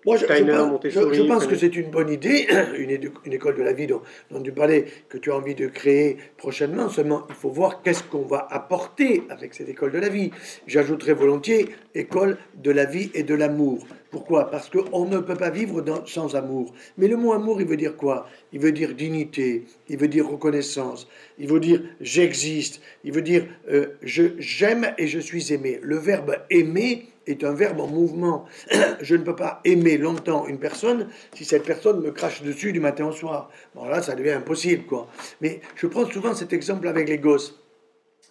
Moi, 0.06 0.16
je, 0.16 0.26
je, 0.26 1.28
pense, 1.28 1.46
que 1.46 1.56
c'est 1.58 1.76
une 1.76 1.92
bonne 1.92 2.10
idée, 2.10 2.48
une, 2.78 3.34
école 3.34 3.58
de 3.58 3.64
la 3.64 3.74
vie 3.74 3.86
dont, 3.86 4.02
dont, 4.32 4.42
tu 4.42 4.54
parlais, 4.54 4.86
que 5.10 5.18
tu 5.18 5.32
as 5.32 5.36
envie 5.36 5.56
de 5.56 5.68
créer 5.68 6.18
prochainement. 6.38 6.88
Seulement, 6.88 7.26
il 7.28 7.36
faut 7.36 7.50
voir 7.50 7.82
qu'est-ce 7.82 8.04
qu'on 8.04 8.22
va 8.22 8.48
apporter 8.50 9.24
avec 9.30 9.54
cette 9.54 9.68
école 9.68 9.92
de 9.92 10.00
la 10.00 10.08
vie. 10.08 10.32
J'ajouterai 10.68 11.14
volontiers 11.14 11.70
école 11.96 12.38
de 12.56 12.72
la 12.72 12.86
vie 12.86 13.12
et 13.14 13.24
de 13.24 13.34
l'amour. 13.34 13.86
Pourquoi? 14.10 14.50
Parce 14.50 14.70
qu'on 14.70 15.06
ne 15.06 15.20
peut 15.20 15.36
pas 15.36 15.50
vivre 15.50 15.84
sans 16.06 16.36
amour. 16.36 16.74
Mais 16.98 17.08
le 17.08 17.18
mot 17.18 17.34
amour, 17.34 17.62
il 17.62 17.68
veut 17.68 17.78
dire 17.78 17.96
quoi? 17.96 18.28
Il 18.54 18.60
veut 18.60 18.72
dire 18.72 18.96
dignité, 18.96 19.66
il 19.88 19.98
veut 19.98 20.08
dire 20.08 20.28
reconnaissance, 20.28 21.08
il 21.38 21.48
veut 21.48 21.60
dire 21.60 21.82
j'existe, 22.02 22.82
il 23.04 23.12
veut 23.12 23.22
dire 23.22 23.46
euh, 23.72 23.98
je 24.02 24.24
j'aime 24.40 24.94
et 24.98 25.08
je 25.08 25.20
suis 25.20 25.54
aimé. 25.54 25.80
Le 25.84 25.98
verbe 25.98 26.38
aimer 26.50 27.08
est 27.32 27.44
un 27.44 27.54
verbe 27.54 27.80
en 27.80 27.88
mouvement. 27.88 28.46
Je 29.02 29.16
ne 29.16 29.24
peux 29.24 29.36
pas 29.36 29.62
aimer 29.66 29.98
longtemps 29.98 30.48
une 30.48 30.60
personne 30.60 31.08
si 31.34 31.46
cette 31.46 31.64
personne 31.64 32.02
me 32.02 32.12
crache 32.12 32.42
dessus 32.42 32.72
du 32.72 32.80
matin 32.80 33.06
au 33.06 33.12
soir. 33.12 33.50
Bon, 33.76 33.86
là, 33.86 34.02
ça 34.02 34.16
devient 34.16 34.32
impossible, 34.32 34.86
quoi. 34.86 35.08
Mais 35.42 35.62
je 35.76 35.88
prends 35.88 36.10
souvent 36.10 36.34
cet 36.34 36.54
exemple 36.54 36.88
avec 36.88 37.10
les 37.10 37.18
gosses, 37.18 37.60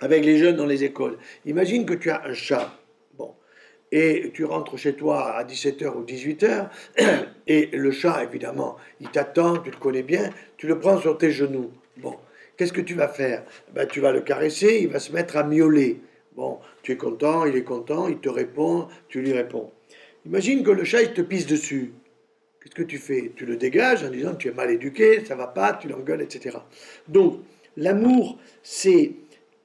avec 0.00 0.24
les 0.24 0.38
jeunes 0.38 0.56
dans 0.56 0.66
les 0.66 0.84
écoles. 0.84 1.18
Imagine 1.46 1.86
que 1.86 1.94
tu 1.94 2.10
as 2.10 2.24
un 2.24 2.34
chat. 2.34 2.72
Bon. 3.16 3.34
Et 3.92 4.30
tu 4.34 4.44
rentres 4.44 4.76
chez 4.76 4.94
toi 4.94 5.32
à 5.32 5.44
17h 5.44 5.94
ou 5.94 6.04
18h, 6.04 6.68
et 7.46 7.70
le 7.72 7.90
chat, 7.90 8.22
évidemment, 8.22 8.76
il 9.00 9.08
t'attend, 9.10 9.58
tu 9.58 9.70
le 9.70 9.76
connais 9.76 10.02
bien, 10.02 10.30
tu 10.56 10.66
le 10.66 10.78
prends 10.78 11.00
sur 11.00 11.16
tes 11.18 11.30
genoux. 11.30 11.70
Bon, 11.96 12.16
qu'est-ce 12.56 12.72
que 12.72 12.80
tu 12.80 12.94
vas 12.94 13.08
faire? 13.08 13.44
Ben, 13.74 13.86
Tu 13.86 14.00
vas 14.00 14.12
le 14.12 14.20
caresser, 14.20 14.80
il 14.82 14.88
va 14.88 14.98
se 14.98 15.12
mettre 15.12 15.36
à 15.36 15.44
miauler. 15.44 16.00
Bon, 16.36 16.58
content, 16.96 17.44
il 17.44 17.56
est 17.56 17.64
content, 17.64 18.08
il 18.08 18.18
te 18.18 18.28
répond, 18.28 18.88
tu 19.08 19.20
lui 19.20 19.32
réponds. 19.32 19.70
Imagine 20.26 20.62
que 20.62 20.70
le 20.70 20.84
chat, 20.84 21.02
il 21.02 21.12
te 21.12 21.22
pisse 21.22 21.46
dessus. 21.46 21.92
Qu'est-ce 22.60 22.74
que 22.74 22.82
tu 22.82 22.98
fais? 22.98 23.32
Tu 23.36 23.46
le 23.46 23.56
dégages 23.56 24.04
en 24.04 24.10
disant 24.10 24.34
tu 24.34 24.48
es 24.48 24.52
mal 24.52 24.70
éduqué, 24.70 25.24
ça 25.24 25.36
va 25.36 25.46
pas, 25.46 25.74
tu 25.74 25.88
l'engueules, 25.88 26.22
etc. 26.22 26.58
Donc, 27.06 27.40
l'amour, 27.76 28.38
c'est 28.62 29.12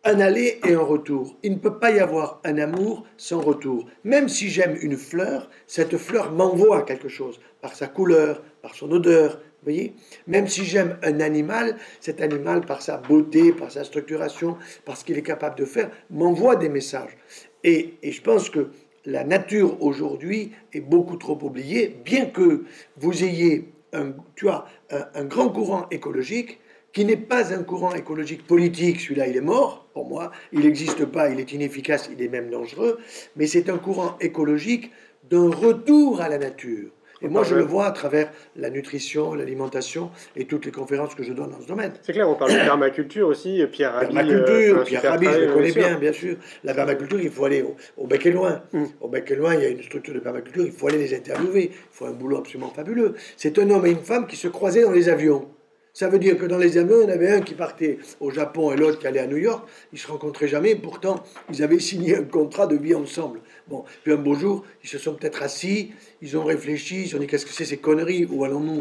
un 0.04 0.20
aller 0.20 0.60
et 0.68 0.74
un 0.74 0.82
retour. 0.82 1.38
Il 1.44 1.54
ne 1.54 1.58
peut 1.58 1.80
pas 1.80 1.92
y 1.92 2.00
avoir 2.00 2.42
un 2.44 2.58
amour 2.58 3.06
sans 3.18 3.42
retour. 3.42 3.88
Même 4.04 4.30
si 4.30 4.50
j'aime 4.50 4.78
une 4.82 4.98
fleur, 4.98 5.50
cette 5.66 5.98
fleur 5.98 6.32
m'envoie 6.32 6.84
quelque 6.84 7.08
chose, 7.08 7.40
par 7.62 7.76
sa 7.76 7.88
couleur, 7.88 8.44
par 8.62 8.76
son 8.76 8.92
odeur, 8.92 9.40
voyez 9.64 9.94
Même 10.28 10.48
si 10.48 10.66
j'aime 10.66 10.98
un 11.04 11.20
animal, 11.20 11.78
cet 12.00 12.22
animal, 12.22 12.62
par 12.66 12.82
sa 12.82 12.98
beauté, 12.98 13.52
par 13.52 13.72
sa 13.72 13.84
structuration, 13.84 14.58
parce 14.86 15.04
qu'il 15.04 15.18
est 15.18 15.24
capable 15.24 15.58
de 15.58 15.66
faire, 15.66 15.90
m'envoie 16.10 16.56
des 16.56 16.70
messages. 16.70 17.18
Et, 17.64 17.96
je 18.04 18.22
pense 18.22 18.50
que 18.50 18.70
la 19.06 19.24
nature 19.24 19.82
aujourd'hui 19.82 20.52
est 20.74 20.82
beaucoup 20.82 21.18
trop 21.18 21.38
oubliée, 21.42 21.96
bien 22.04 22.26
que 22.26 22.64
vous 22.98 23.24
ayez 23.24 23.70
un, 23.94 24.14
tu 24.36 24.50
as, 24.50 24.66
un, 24.90 25.26
grand 25.26 25.50
courant 25.50 25.88
écologique 25.92 26.60
qui 26.94 27.06
n'est 27.06 27.18
pas 27.18 27.54
un 27.54 27.64
courant 27.64 27.94
écologique 27.94 28.46
politique, 28.46 29.00
celui-là 29.02 29.28
il 29.28 29.36
est 29.36 29.42
mort, 29.42 29.88
pour 29.94 30.08
moi, 30.08 30.32
il 30.52 30.62
n'existe 30.62 31.06
pas, 31.06 31.30
il 31.30 31.40
est 31.40 31.52
inefficace, 31.52 32.10
il 32.12 32.22
est 32.22 32.28
même 32.28 32.50
dangereux, 32.50 33.00
mais 33.36 33.48
c'est 33.48 33.70
un 33.70 33.78
courant 33.78 34.18
écologique 34.20 34.92
d'un 35.30 35.50
retour 35.50 36.22
à 36.22 36.30
la 36.30 36.38
nature. 36.38 36.92
Et 37.24 37.30
moi, 37.30 37.44
je 37.44 37.56
le 37.56 37.64
vois 37.64 37.86
à 37.86 37.92
travers 37.92 38.32
la 38.56 38.70
nutrition, 38.70 39.34
l'alimentation 39.34 40.12
et 40.36 40.46
toutes 40.46 40.66
les 40.66 40.72
conférences 40.72 41.16
que 41.16 41.24
je 41.24 41.34
donne 41.34 41.52
dans 41.52 41.62
ce 41.62 41.68
domaine. 41.68 41.94
C'est 42.02 42.14
clair, 42.14 42.30
on 42.30 42.36
parle 42.36 42.52
de 42.52 42.58
permaculture 42.66 43.28
aussi, 43.28 43.64
Pierre 43.72 43.94
Rabhi. 43.94 44.14
Permaculture, 44.14 44.78
euh, 44.80 44.84
Pierre 44.84 45.04
Rabhi, 45.04 45.26
je 45.26 45.40
le 45.40 45.54
connais 45.54 45.72
bien, 45.72 45.98
bien 45.98 46.14
sûr. 46.14 46.36
La 46.64 46.74
permaculture, 46.74 47.20
il 47.22 47.32
faut 47.32 47.46
aller 47.46 47.66
au, 47.98 48.08
bec 48.08 48.26
et 48.26 48.32
loin. 48.32 48.62
Mm. 48.74 48.84
Au 49.02 49.08
bec 49.08 49.32
et 49.32 49.36
loin, 49.36 49.56
il 49.56 49.62
y 49.62 49.66
a 49.66 49.70
une 49.70 49.82
structure 49.82 50.14
de 50.14 50.20
permaculture, 50.20 50.66
il 50.66 50.72
faut 50.72 50.88
aller 50.88 50.98
les 50.98 51.16
interviewer. 51.16 51.72
Il 51.74 51.78
faut 51.92 52.06
un 52.06 52.12
boulot 52.12 52.38
absolument 52.38 52.70
fabuleux. 52.76 53.16
C'est 53.38 53.58
un 53.58 53.70
homme 53.70 53.86
et 53.86 53.92
une 53.92 54.04
femme 54.04 54.28
qui 54.28 54.36
se 54.36 54.50
croisaient 54.50 54.84
dans 54.84 54.92
les 54.92 55.08
avions. 55.10 55.48
Ça 55.96 56.10
veut 56.10 56.18
dire 56.18 56.40
que 56.40 56.48
dans 56.48 56.58
les 56.58 56.80
avions, 56.80 57.02
il 57.02 57.04
y 57.04 57.06
en 57.06 57.14
avait 57.14 57.30
un 57.30 57.42
qui 57.42 57.54
partait 57.54 58.00
au 58.20 58.32
Japon 58.32 58.72
et 58.72 58.76
l'autre 58.76 58.98
qui 58.98 59.06
allait 59.06 59.20
à 59.20 59.28
New 59.28 59.38
York. 59.38 59.70
Ils 59.94 60.00
se 60.00 60.08
rencontraient 60.08 60.48
jamais, 60.48 60.74
pourtant, 60.74 61.24
ils 61.52 61.62
avaient 61.62 61.80
signé 61.92 62.18
un 62.18 62.24
contrat 62.24 62.66
de 62.66 62.76
vie 62.76 62.96
ensemble. 62.96 63.42
Bon, 63.68 63.86
puis 64.04 64.12
un 64.12 64.18
beau 64.18 64.34
jour, 64.34 64.66
ils 64.84 64.90
se 64.90 64.98
sont 64.98 65.14
peut-être 65.14 65.44
assis, 65.44 65.92
ils 66.24 66.36
ont 66.36 66.44
réfléchi, 66.44 67.04
ils 67.04 67.16
ont 67.16 67.20
dit 67.20 67.28
qu'est-ce 67.28 67.46
que 67.46 67.54
c'est 67.54 67.66
ces 67.66 67.78
conneries? 67.78 68.26
Où 68.26 68.44
allons-nous 68.44 68.80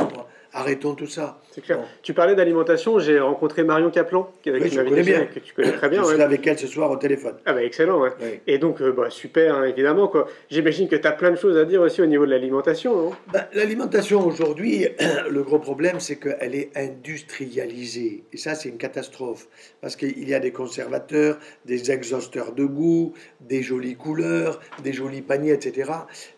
Arrêtons 0.54 0.94
tout 0.94 1.06
ça. 1.06 1.40
C'est 1.50 1.62
clair. 1.62 1.80
Tu 2.02 2.12
parlais 2.12 2.34
d'alimentation, 2.34 2.98
j'ai 2.98 3.18
rencontré 3.18 3.64
Marion 3.64 3.90
Kaplan, 3.90 4.30
qui, 4.42 4.50
oui, 4.50 4.68
je 4.70 4.82
connais 4.82 5.02
bien. 5.02 5.24
que 5.24 5.38
tu 5.38 5.54
connais 5.54 5.72
très 5.72 5.88
bien. 5.88 6.02
Je 6.02 6.08
suis 6.08 6.20
avec 6.20 6.46
elle 6.46 6.58
ce 6.58 6.66
soir 6.66 6.90
au 6.90 6.96
téléphone. 6.96 7.36
Ah 7.46 7.54
bah 7.54 7.62
excellent, 7.62 8.00
ouais. 8.02 8.40
Et 8.46 8.58
donc, 8.58 8.82
euh, 8.82 8.92
bah, 8.92 9.08
super, 9.08 9.54
hein, 9.54 9.64
évidemment. 9.64 10.08
quoi. 10.08 10.28
J'imagine 10.50 10.88
que 10.88 10.96
tu 10.96 11.06
as 11.06 11.12
plein 11.12 11.30
de 11.30 11.36
choses 11.36 11.56
à 11.56 11.64
dire 11.64 11.80
aussi 11.80 12.02
au 12.02 12.06
niveau 12.06 12.26
de 12.26 12.30
l'alimentation, 12.30 13.12
bah, 13.32 13.48
L'alimentation 13.54 14.26
aujourd'hui, 14.26 14.88
le 15.30 15.42
gros 15.42 15.58
problème, 15.58 16.00
c'est 16.00 16.16
qu'elle 16.16 16.54
est 16.54 16.70
industrialisée. 16.76 18.24
Et 18.32 18.36
ça, 18.36 18.54
c'est 18.54 18.68
une 18.68 18.78
catastrophe. 18.78 19.48
Parce 19.80 19.96
qu'il 19.96 20.28
y 20.28 20.34
a 20.34 20.40
des 20.40 20.52
conservateurs, 20.52 21.38
des 21.64 21.90
exhausteurs 21.90 22.52
de 22.52 22.64
goût, 22.64 23.14
des 23.40 23.62
jolies 23.62 23.96
couleurs, 23.96 24.60
des 24.84 24.92
jolis 24.92 25.22
paniers, 25.22 25.52
etc. 25.52 25.92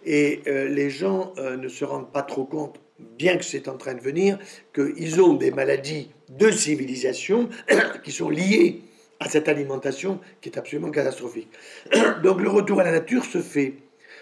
Et 0.04 0.40
euh, 0.46 0.68
les 0.68 0.88
gens 0.90 1.32
euh, 1.38 1.56
ne 1.56 1.68
se 1.68 1.84
rendent 1.84 2.12
pas 2.12 2.22
trop 2.22 2.44
compte 2.44 2.78
bien 2.98 3.36
que 3.36 3.44
c'est 3.44 3.68
en 3.68 3.76
train 3.76 3.94
de 3.94 4.00
venir, 4.00 4.38
qu'ils 4.74 5.20
ont 5.20 5.34
des 5.34 5.50
maladies 5.50 6.10
de 6.28 6.50
civilisation 6.50 7.48
qui 8.04 8.12
sont 8.12 8.30
liées 8.30 8.82
à 9.20 9.28
cette 9.28 9.48
alimentation 9.48 10.20
qui 10.40 10.48
est 10.48 10.58
absolument 10.58 10.90
catastrophique. 10.90 11.50
Donc 12.22 12.40
le 12.40 12.48
retour 12.48 12.80
à 12.80 12.84
la 12.84 12.92
nature 12.92 13.24
se 13.24 13.40
fait. 13.40 13.74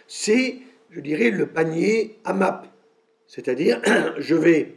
C'est, 0.07 0.59
je 0.91 1.01
dirais, 1.01 1.31
le 1.31 1.47
panier 1.47 2.19
à 2.25 2.33
map. 2.33 2.63
C'est-à-dire, 3.27 3.81
je 4.19 4.35
vais 4.35 4.75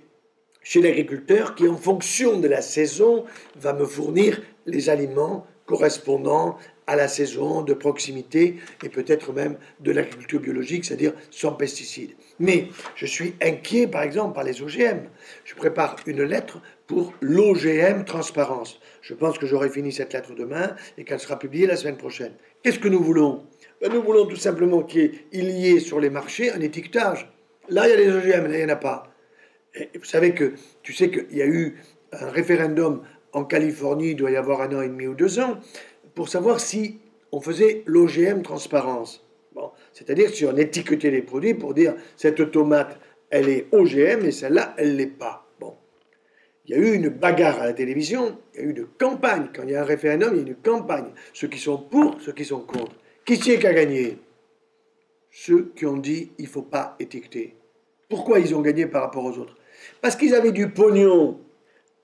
chez 0.61 0.81
l'agriculteur 0.81 1.55
qui, 1.55 1.67
en 1.67 1.77
fonction 1.77 2.39
de 2.39 2.47
la 2.47 2.61
saison, 2.61 3.25
va 3.55 3.73
me 3.73 3.85
fournir 3.85 4.41
les 4.65 4.89
aliments 4.89 5.45
correspondant 5.65 6.57
à 6.87 6.95
la 6.95 7.07
saison, 7.07 7.61
de 7.61 7.73
proximité 7.73 8.57
et 8.83 8.89
peut-être 8.89 9.33
même 9.33 9.57
de 9.79 9.91
l'agriculture 9.91 10.39
biologique, 10.39 10.85
c'est-à-dire 10.85 11.13
sans 11.31 11.53
pesticides. 11.53 12.11
Mais 12.39 12.67
je 12.95 13.05
suis 13.05 13.33
inquiet, 13.41 13.87
par 13.87 14.03
exemple, 14.03 14.35
par 14.35 14.43
les 14.43 14.61
OGM. 14.61 15.09
Je 15.45 15.55
prépare 15.55 15.95
une 16.05 16.23
lettre 16.23 16.59
pour 16.87 17.13
l'OGM 17.21 18.05
transparence. 18.05 18.79
Je 19.01 19.13
pense 19.13 19.37
que 19.37 19.47
j'aurai 19.47 19.69
fini 19.69 19.91
cette 19.91 20.13
lettre 20.13 20.35
demain 20.35 20.75
et 20.97 21.03
qu'elle 21.03 21.19
sera 21.19 21.39
publiée 21.39 21.67
la 21.67 21.75
semaine 21.75 21.97
prochaine. 21.97 22.33
Qu'est-ce 22.63 22.79
que 22.79 22.87
nous 22.87 23.01
voulons? 23.01 23.43
Ben, 23.81 23.91
Nous 23.91 24.03
voulons 24.03 24.25
tout 24.25 24.35
simplement 24.35 24.83
qu'il 24.83 25.11
y 25.31 25.75
ait 25.75 25.79
sur 25.79 25.99
les 25.99 26.09
marchés 26.09 26.51
un 26.51 26.61
étiquetage. 26.61 27.31
Là, 27.69 27.87
il 27.87 27.89
y 27.89 27.93
a 27.93 27.97
les 27.97 28.11
OGM, 28.11 28.47
là, 28.47 28.57
il 28.59 28.65
n'y 28.65 28.65
en 28.65 28.69
a 28.69 28.75
pas. 28.75 29.11
vous 29.95 30.05
savez 30.05 30.33
que, 30.33 30.53
tu 30.83 30.93
sais 30.93 31.09
qu'il 31.09 31.35
y 31.35 31.41
a 31.41 31.47
eu 31.47 31.81
un 32.11 32.29
référendum 32.29 33.01
en 33.33 33.43
Californie, 33.43 34.11
il 34.11 34.15
doit 34.15 34.31
y 34.31 34.37
avoir 34.37 34.61
un 34.61 34.73
an 34.73 34.81
et 34.81 34.87
demi 34.87 35.07
ou 35.07 35.13
deux 35.13 35.39
ans, 35.39 35.57
pour 36.15 36.29
savoir 36.29 36.59
si 36.59 36.99
on 37.31 37.41
faisait 37.41 37.83
l'OGM 37.85 38.41
transparence. 38.41 39.25
Bon, 39.53 39.71
c'est-à-dire 39.93 40.29
si 40.29 40.45
on 40.45 40.55
étiquetait 40.57 41.11
les 41.11 41.21
produits 41.21 41.53
pour 41.53 41.73
dire 41.73 41.95
cette 42.15 42.51
tomate, 42.51 42.97
elle 43.29 43.49
est 43.49 43.67
OGM 43.71 44.25
et 44.25 44.31
celle-là, 44.31 44.73
elle 44.77 44.95
l'est 44.95 45.07
pas. 45.07 45.45
Bon, 45.59 45.75
il 46.65 46.75
y 46.75 46.79
a 46.79 46.81
eu 46.81 46.93
une 46.93 47.09
bagarre 47.09 47.61
à 47.61 47.65
la 47.65 47.73
télévision, 47.73 48.37
il 48.53 48.59
y 48.59 48.63
a 48.63 48.67
eu 48.67 48.71
une 48.71 48.85
campagne. 48.85 49.49
Quand 49.53 49.63
il 49.63 49.71
y 49.71 49.75
a 49.75 49.81
un 49.81 49.85
référendum, 49.85 50.33
il 50.33 50.41
y 50.41 50.45
a 50.45 50.47
une 50.47 50.55
campagne. 50.55 51.11
Ceux 51.33 51.47
qui 51.47 51.59
sont 51.59 51.77
pour, 51.77 52.19
ceux 52.21 52.33
qui 52.33 52.45
sont 52.45 52.61
contre. 52.61 52.95
Qui 53.25 53.37
c'est 53.37 53.59
qui 53.59 53.67
a 53.67 53.73
gagné? 53.73 54.17
Ceux 55.31 55.71
qui 55.75 55.85
ont 55.85 55.97
dit 55.97 56.31
il 56.37 56.47
faut 56.47 56.61
pas 56.61 56.95
étiqueter. 56.99 57.55
Pourquoi 58.07 58.39
ils 58.39 58.53
ont 58.55 58.61
gagné 58.61 58.85
par 58.85 59.01
rapport 59.01 59.25
aux 59.25 59.37
autres? 59.37 59.57
Parce 60.01 60.15
qu'ils 60.15 60.33
avaient 60.35 60.51
du 60.51 60.69
pognon, 60.69 61.39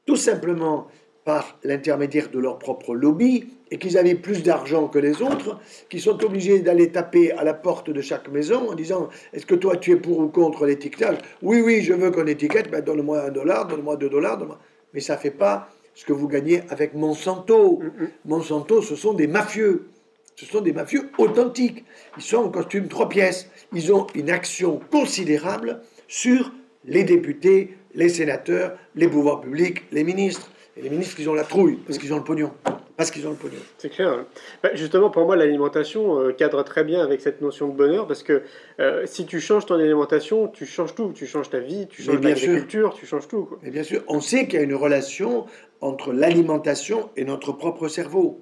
tout 0.06 0.16
simplement 0.16 0.88
par 1.24 1.60
l'intermédiaire 1.64 2.30
de 2.30 2.40
leur 2.40 2.58
propre 2.60 2.96
lobby 2.96 3.48
et 3.72 3.78
qu'ils 3.78 3.98
avaient 3.98 4.16
plus 4.16 4.44
d'argent 4.44 4.88
que 4.88 5.00
les 5.00 5.22
autres, 5.22 5.58
qui 5.90 6.00
sont 6.00 6.24
obligés 6.24 6.60
d'aller 6.60 6.92
taper 6.92 7.32
à 7.32 7.44
la 7.44 7.54
porte 7.54 7.90
de 7.90 8.02
chaque 8.02 8.30
maison 8.30 8.70
en 8.70 8.76
disant 8.76 9.10
Est-ce 9.34 9.46
que 9.46 9.56
toi 9.56 9.78
tu 9.78 9.92
es 9.92 9.96
pour 9.96 10.20
ou 10.20 10.28
contre 10.28 10.66
l'étiquetage? 10.66 11.18
Oui, 11.42 11.62
oui, 11.62 11.82
je 11.82 11.94
veux 11.94 12.12
qu'on 12.12 12.28
étiquette, 12.28 12.70
ben 12.70 12.82
donne-moi 12.82 13.24
un 13.24 13.32
dollar, 13.32 13.68
donne-moi 13.68 13.96
deux 13.96 14.10
dollars, 14.10 14.38
donne 14.38 14.56
mais 14.94 15.00
ça 15.00 15.16
ne 15.16 15.20
fait 15.20 15.32
pas 15.32 15.70
ce 15.94 16.06
que 16.06 16.14
vous 16.14 16.28
gagnez 16.28 16.64
avec 16.70 16.94
Monsanto. 16.94 17.80
Mm, 17.80 17.86
mm. 17.86 18.10
Monsanto, 18.26 18.82
ce 18.82 18.96
sont 18.96 19.14
des 19.14 19.28
mafieux. 19.28 19.88
Ce 20.36 20.46
sont 20.46 20.62
des 20.62 20.74
mafieux 20.74 21.10
authentiques. 21.18 21.86
Ils 22.18 22.24
sont 22.24 22.38
en 22.38 22.50
costume 22.50 22.88
trois 22.88 23.10
pièces. 23.10 23.50
Ils 23.74 23.94
ont 23.94 24.08
une 24.16 24.30
action 24.30 24.82
considérable 24.92 25.82
sur 26.08 26.52
les 26.86 27.04
députés, 27.04 27.76
les 27.94 28.10
sénateurs, 28.10 28.78
les 28.96 29.08
pouvoirs 29.08 29.42
publics, 29.42 29.84
les 29.92 30.04
ministres. 30.04 30.51
Et 30.78 30.82
les 30.82 30.90
ministres, 30.90 31.20
ils 31.20 31.30
ont 31.30 31.34
la 31.34 31.44
trouille 31.44 31.80
parce 31.86 31.98
qu'ils 31.98 32.14
ont 32.14 32.18
le 32.18 32.24
pognon. 32.24 32.52
Parce 32.96 33.12
qu'ils 33.12 33.28
ont 33.28 33.32
le 33.32 33.36
pognon. 33.36 33.60
C'est 33.78 33.90
clair. 33.90 34.10
Hein. 34.10 34.26
Bah, 34.64 34.70
justement, 34.74 35.10
pour 35.10 35.26
moi, 35.26 35.36
l'alimentation 35.36 36.20
euh, 36.20 36.32
cadre 36.32 36.64
très 36.64 36.84
bien 36.84 37.04
avec 37.04 37.20
cette 37.20 37.42
notion 37.42 37.68
de 37.68 37.74
bonheur 37.74 38.08
parce 38.08 38.24
que 38.24 38.44
euh, 38.80 39.06
si 39.06 39.26
tu 39.26 39.42
changes 39.42 39.66
ton 39.66 39.76
alimentation, 39.76 40.48
tu 40.48 40.66
changes 40.66 40.96
tout. 40.96 41.12
Tu 41.14 41.28
changes 41.28 41.50
ta 41.50 41.60
vie, 41.60 41.88
tu 41.90 42.04
changes 42.04 42.22
l'agriculture, 42.22 42.94
tu 42.94 43.06
changes 43.06 43.28
tout. 43.28 43.50
Mais 43.64 43.70
bien 43.70 43.84
sûr, 43.84 44.02
on 44.08 44.22
sait 44.22 44.46
qu'il 44.46 44.60
y 44.60 44.62
a 44.62 44.66
une 44.66 44.76
relation 44.76 45.46
entre 45.82 46.14
l'alimentation 46.14 47.10
et 47.18 47.26
notre 47.26 47.52
propre 47.52 47.88
cerveau. 47.88 48.40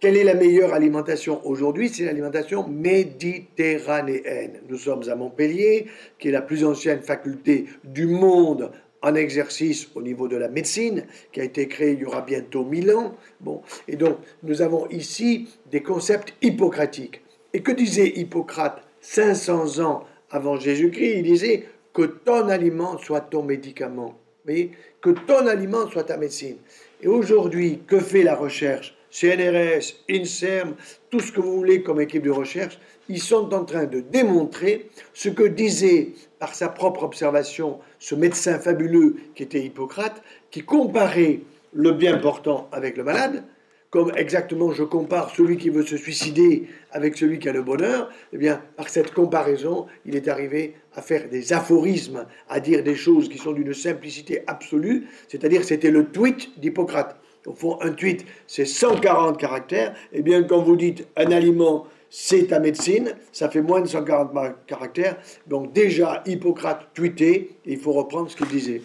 quelle 0.00 0.16
est 0.18 0.24
la 0.24 0.34
meilleure 0.34 0.74
alimentation 0.74 1.40
aujourd'hui? 1.46 1.88
C'est 1.88 2.04
l'alimentation 2.04 2.68
méditerranéenne. 2.68 4.60
Nous 4.68 4.76
sommes 4.76 5.08
à 5.08 5.14
Montpellier, 5.14 5.86
qui 6.18 6.28
est 6.28 6.32
la 6.32 6.42
plus 6.42 6.64
ancienne 6.64 7.00
faculté 7.00 7.64
du 7.84 8.06
monde 8.06 8.70
en 9.04 9.14
exercice 9.14 9.88
au 9.94 10.02
niveau 10.02 10.28
de 10.28 10.36
la 10.36 10.48
médecine, 10.48 11.04
qui 11.30 11.40
a 11.40 11.44
été 11.44 11.68
créée 11.68 11.92
il 11.92 12.00
y 12.00 12.04
aura 12.06 12.22
bientôt 12.22 12.64
1000 12.64 12.92
ans. 12.92 13.14
Bon, 13.40 13.60
et 13.86 13.96
donc 13.96 14.16
nous 14.42 14.62
avons 14.62 14.88
ici 14.88 15.48
des 15.70 15.82
concepts 15.82 16.32
hippocratiques. 16.42 17.20
Et 17.52 17.62
que 17.62 17.70
disait 17.70 18.12
Hippocrate 18.16 18.82
500 19.00 19.84
ans 19.84 20.04
avant 20.30 20.56
Jésus-Christ? 20.56 21.18
Il 21.18 21.22
disait 21.22 21.64
que 21.92 22.02
ton 22.02 22.48
aliment 22.48 22.98
soit 22.98 23.20
ton 23.20 23.42
médicament. 23.42 24.18
Vous 24.46 24.54
que 25.00 25.10
ton 25.10 25.46
aliment 25.46 25.88
soit 25.88 26.04
ta 26.04 26.16
médecine. 26.16 26.56
Et 27.02 27.08
aujourd'hui, 27.08 27.80
que 27.86 28.00
fait 28.00 28.22
la 28.22 28.34
recherche? 28.34 28.94
CNRS, 29.14 29.94
INSERM, 30.10 30.74
tout 31.08 31.20
ce 31.20 31.30
que 31.30 31.40
vous 31.40 31.56
voulez 31.56 31.82
comme 31.82 32.00
équipe 32.00 32.24
de 32.24 32.32
recherche, 32.32 32.80
ils 33.08 33.22
sont 33.22 33.54
en 33.54 33.64
train 33.64 33.84
de 33.84 34.00
démontrer 34.00 34.90
ce 35.12 35.28
que 35.28 35.44
disait 35.44 36.14
par 36.40 36.52
sa 36.54 36.68
propre 36.68 37.04
observation 37.04 37.78
ce 38.00 38.16
médecin 38.16 38.58
fabuleux 38.58 39.14
qui 39.36 39.44
était 39.44 39.60
Hippocrate, 39.60 40.20
qui 40.50 40.62
comparait 40.62 41.42
le 41.72 41.92
bien 41.92 42.18
portant 42.18 42.68
avec 42.72 42.96
le 42.96 43.04
malade, 43.04 43.44
comme 43.90 44.10
exactement 44.16 44.72
je 44.72 44.82
compare 44.82 45.30
celui 45.30 45.58
qui 45.58 45.70
veut 45.70 45.86
se 45.86 45.96
suicider 45.96 46.66
avec 46.90 47.16
celui 47.16 47.38
qui 47.38 47.48
a 47.48 47.52
le 47.52 47.62
bonheur, 47.62 48.10
eh 48.32 48.38
bien, 48.38 48.60
par 48.76 48.88
cette 48.88 49.12
comparaison, 49.14 49.86
il 50.06 50.16
est 50.16 50.26
arrivé 50.26 50.74
à 50.96 51.02
faire 51.02 51.28
des 51.28 51.52
aphorismes, 51.52 52.26
à 52.48 52.58
dire 52.58 52.82
des 52.82 52.96
choses 52.96 53.28
qui 53.28 53.38
sont 53.38 53.52
d'une 53.52 53.74
simplicité 53.74 54.42
absolue, 54.48 55.06
c'est-à-dire 55.28 55.62
c'était 55.62 55.92
le 55.92 56.06
tweet 56.06 56.58
d'Hippocrate. 56.58 57.20
Au 57.46 57.52
fond, 57.52 57.78
un 57.80 57.90
tweet, 57.90 58.24
c'est 58.46 58.64
140 58.64 59.38
caractères. 59.38 59.94
Eh 60.12 60.22
bien, 60.22 60.42
quand 60.44 60.62
vous 60.62 60.76
dites 60.76 61.06
un 61.16 61.30
aliment, 61.30 61.86
c'est 62.08 62.46
ta 62.46 62.60
médecine, 62.60 63.14
ça 63.32 63.50
fait 63.50 63.60
moins 63.60 63.80
de 63.80 63.88
140 63.88 64.32
caractères. 64.66 65.16
Donc 65.46 65.72
déjà, 65.72 66.22
Hippocrate 66.26 66.88
tweetait, 66.94 67.50
et 67.66 67.72
il 67.72 67.78
faut 67.78 67.92
reprendre 67.92 68.30
ce 68.30 68.36
qu'il 68.36 68.46
disait. 68.46 68.82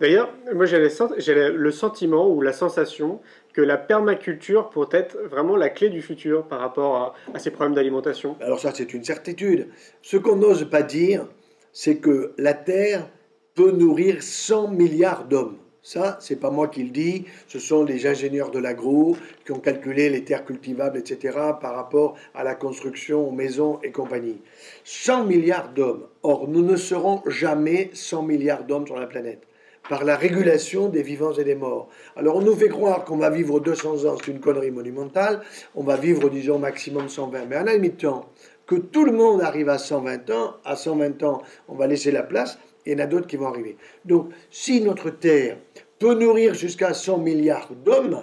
D'ailleurs, 0.00 0.32
moi 0.54 0.66
j'ai 0.66 0.78
le 0.78 1.70
sentiment 1.70 2.28
ou 2.28 2.40
la 2.40 2.52
sensation 2.52 3.20
que 3.52 3.60
la 3.60 3.76
permaculture 3.76 4.70
pourrait 4.70 4.98
être 4.98 5.18
vraiment 5.28 5.56
la 5.56 5.70
clé 5.70 5.88
du 5.88 6.02
futur 6.02 6.44
par 6.44 6.60
rapport 6.60 6.96
à, 6.96 7.14
à 7.34 7.38
ces 7.40 7.50
problèmes 7.50 7.74
d'alimentation. 7.74 8.36
Alors 8.40 8.60
ça, 8.60 8.72
c'est 8.72 8.94
une 8.94 9.02
certitude. 9.02 9.68
Ce 10.02 10.16
qu'on 10.16 10.36
n'ose 10.36 10.68
pas 10.70 10.82
dire, 10.82 11.26
c'est 11.72 11.96
que 11.96 12.32
la 12.38 12.54
Terre 12.54 13.08
peut 13.54 13.72
nourrir 13.72 14.22
100 14.22 14.68
milliards 14.68 15.24
d'hommes. 15.24 15.58
Ça, 15.90 16.18
c'est 16.20 16.36
pas 16.36 16.50
moi 16.50 16.68
qui 16.68 16.82
le 16.82 16.90
dis, 16.90 17.24
ce 17.46 17.58
sont 17.58 17.82
les 17.82 18.06
ingénieurs 18.06 18.50
de 18.50 18.58
l'agro 18.58 19.16
qui 19.46 19.52
ont 19.52 19.58
calculé 19.58 20.10
les 20.10 20.22
terres 20.22 20.44
cultivables, 20.44 20.98
etc., 20.98 21.34
par 21.62 21.74
rapport 21.74 22.14
à 22.34 22.44
la 22.44 22.54
construction 22.54 23.26
aux 23.26 23.30
maisons 23.30 23.78
et 23.82 23.90
compagnie. 23.90 24.42
100 24.84 25.24
milliards 25.24 25.70
d'hommes. 25.70 26.04
Or, 26.22 26.46
nous 26.46 26.60
ne 26.60 26.76
serons 26.76 27.22
jamais 27.26 27.88
100 27.94 28.22
milliards 28.24 28.64
d'hommes 28.64 28.86
sur 28.86 29.00
la 29.00 29.06
planète 29.06 29.44
par 29.88 30.04
la 30.04 30.16
régulation 30.16 30.90
des 30.90 31.02
vivants 31.02 31.32
et 31.32 31.44
des 31.44 31.54
morts. 31.54 31.88
Alors 32.16 32.36
on 32.36 32.42
nous 32.42 32.54
fait 32.54 32.68
croire 32.68 33.06
qu'on 33.06 33.16
va 33.16 33.30
vivre 33.30 33.58
200 33.58 34.04
ans, 34.04 34.16
c'est 34.22 34.30
une 34.30 34.40
connerie 34.40 34.70
monumentale, 34.70 35.40
on 35.74 35.84
va 35.84 35.96
vivre 35.96 36.28
disons 36.28 36.58
maximum 36.58 37.08
120, 37.08 37.46
mais 37.46 37.56
en 37.56 37.66
admettant 37.66 38.28
que 38.66 38.74
tout 38.74 39.06
le 39.06 39.12
monde 39.12 39.40
arrive 39.40 39.70
à 39.70 39.78
120 39.78 40.28
ans, 40.28 40.56
à 40.66 40.76
120 40.76 41.22
ans 41.22 41.40
on 41.68 41.76
va 41.76 41.86
laisser 41.86 42.10
la 42.10 42.22
place, 42.22 42.58
il 42.88 42.98
y 42.98 43.00
en 43.00 43.04
a 43.04 43.06
d'autres 43.06 43.26
qui 43.26 43.36
vont 43.36 43.48
arriver. 43.48 43.76
Donc, 44.04 44.30
si 44.50 44.80
notre 44.80 45.10
Terre 45.10 45.58
peut 45.98 46.14
nourrir 46.14 46.54
jusqu'à 46.54 46.94
100 46.94 47.18
milliards 47.18 47.70
d'hommes, 47.84 48.22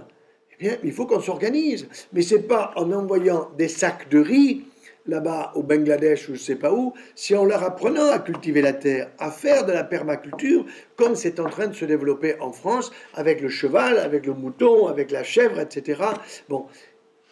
eh 0.53 0.63
bien, 0.63 0.77
il 0.83 0.91
faut 0.91 1.05
qu'on 1.05 1.19
s'organise. 1.19 1.87
Mais 2.13 2.21
ce 2.21 2.35
n'est 2.35 2.43
pas 2.43 2.73
en 2.75 2.91
envoyant 2.91 3.49
des 3.57 3.67
sacs 3.67 4.09
de 4.09 4.19
riz 4.19 4.65
là-bas 5.07 5.51
au 5.53 5.61
Bangladesh 5.61 6.23
ou 6.23 6.33
je 6.33 6.39
ne 6.39 6.43
sais 6.43 6.55
pas 6.55 6.73
où, 6.73 6.93
si 7.13 7.35
en 7.35 7.45
leur 7.45 7.63
apprenant 7.63 8.09
à 8.09 8.17
cultiver 8.17 8.63
la 8.63 8.73
terre, 8.73 9.11
à 9.19 9.29
faire 9.29 9.65
de 9.65 9.71
la 9.71 9.83
permaculture, 9.83 10.65
comme 10.95 11.15
c'est 11.15 11.39
en 11.39 11.47
train 11.47 11.67
de 11.67 11.75
se 11.75 11.85
développer 11.85 12.39
en 12.39 12.51
France, 12.51 12.91
avec 13.13 13.41
le 13.41 13.49
cheval, 13.49 13.99
avec 13.99 14.25
le 14.25 14.33
mouton, 14.33 14.87
avec 14.87 15.11
la 15.11 15.23
chèvre, 15.23 15.59
etc. 15.59 16.01
Bon, 16.49 16.65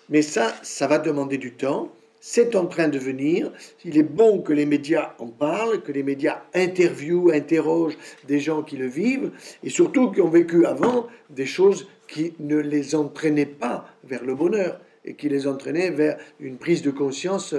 mais 0.10 0.22
ça, 0.22 0.54
ça 0.62 0.86
va 0.86 1.00
demander 1.00 1.40
du 1.40 1.54
temps 1.54 1.92
c'est 2.26 2.56
en 2.56 2.68
train 2.68 2.88
de 2.88 2.98
venir. 2.98 3.52
Il 3.84 3.98
est 3.98 4.02
bon 4.02 4.40
que 4.40 4.54
les 4.54 4.66
médias 4.66 5.14
en 5.20 5.28
parlent, 5.28 5.82
que 5.82 5.92
les 5.92 6.04
médias 6.04 6.44
interviewent, 6.54 7.34
interrogent 7.34 7.98
des 8.26 8.40
gens 8.40 8.64
qui 8.64 8.78
le 8.78 8.88
vivent, 8.88 9.32
et 9.62 9.70
surtout 9.70 10.10
qui 10.10 10.22
ont 10.22 10.30
vécu 10.30 10.66
avant 10.66 11.08
des 11.30 11.46
choses 11.46 11.86
qui 12.08 12.34
ne 12.40 12.56
les 12.56 12.96
entraînaient 12.96 13.46
pas 13.46 13.90
vers 14.06 14.24
le 14.24 14.36
bonheur, 14.36 14.80
et 15.04 15.16
qui 15.16 15.28
les 15.28 15.48
entraînaient 15.48 15.90
vers 15.90 16.18
une 16.40 16.56
prise 16.56 16.82
de 16.82 16.92
conscience. 16.92 17.56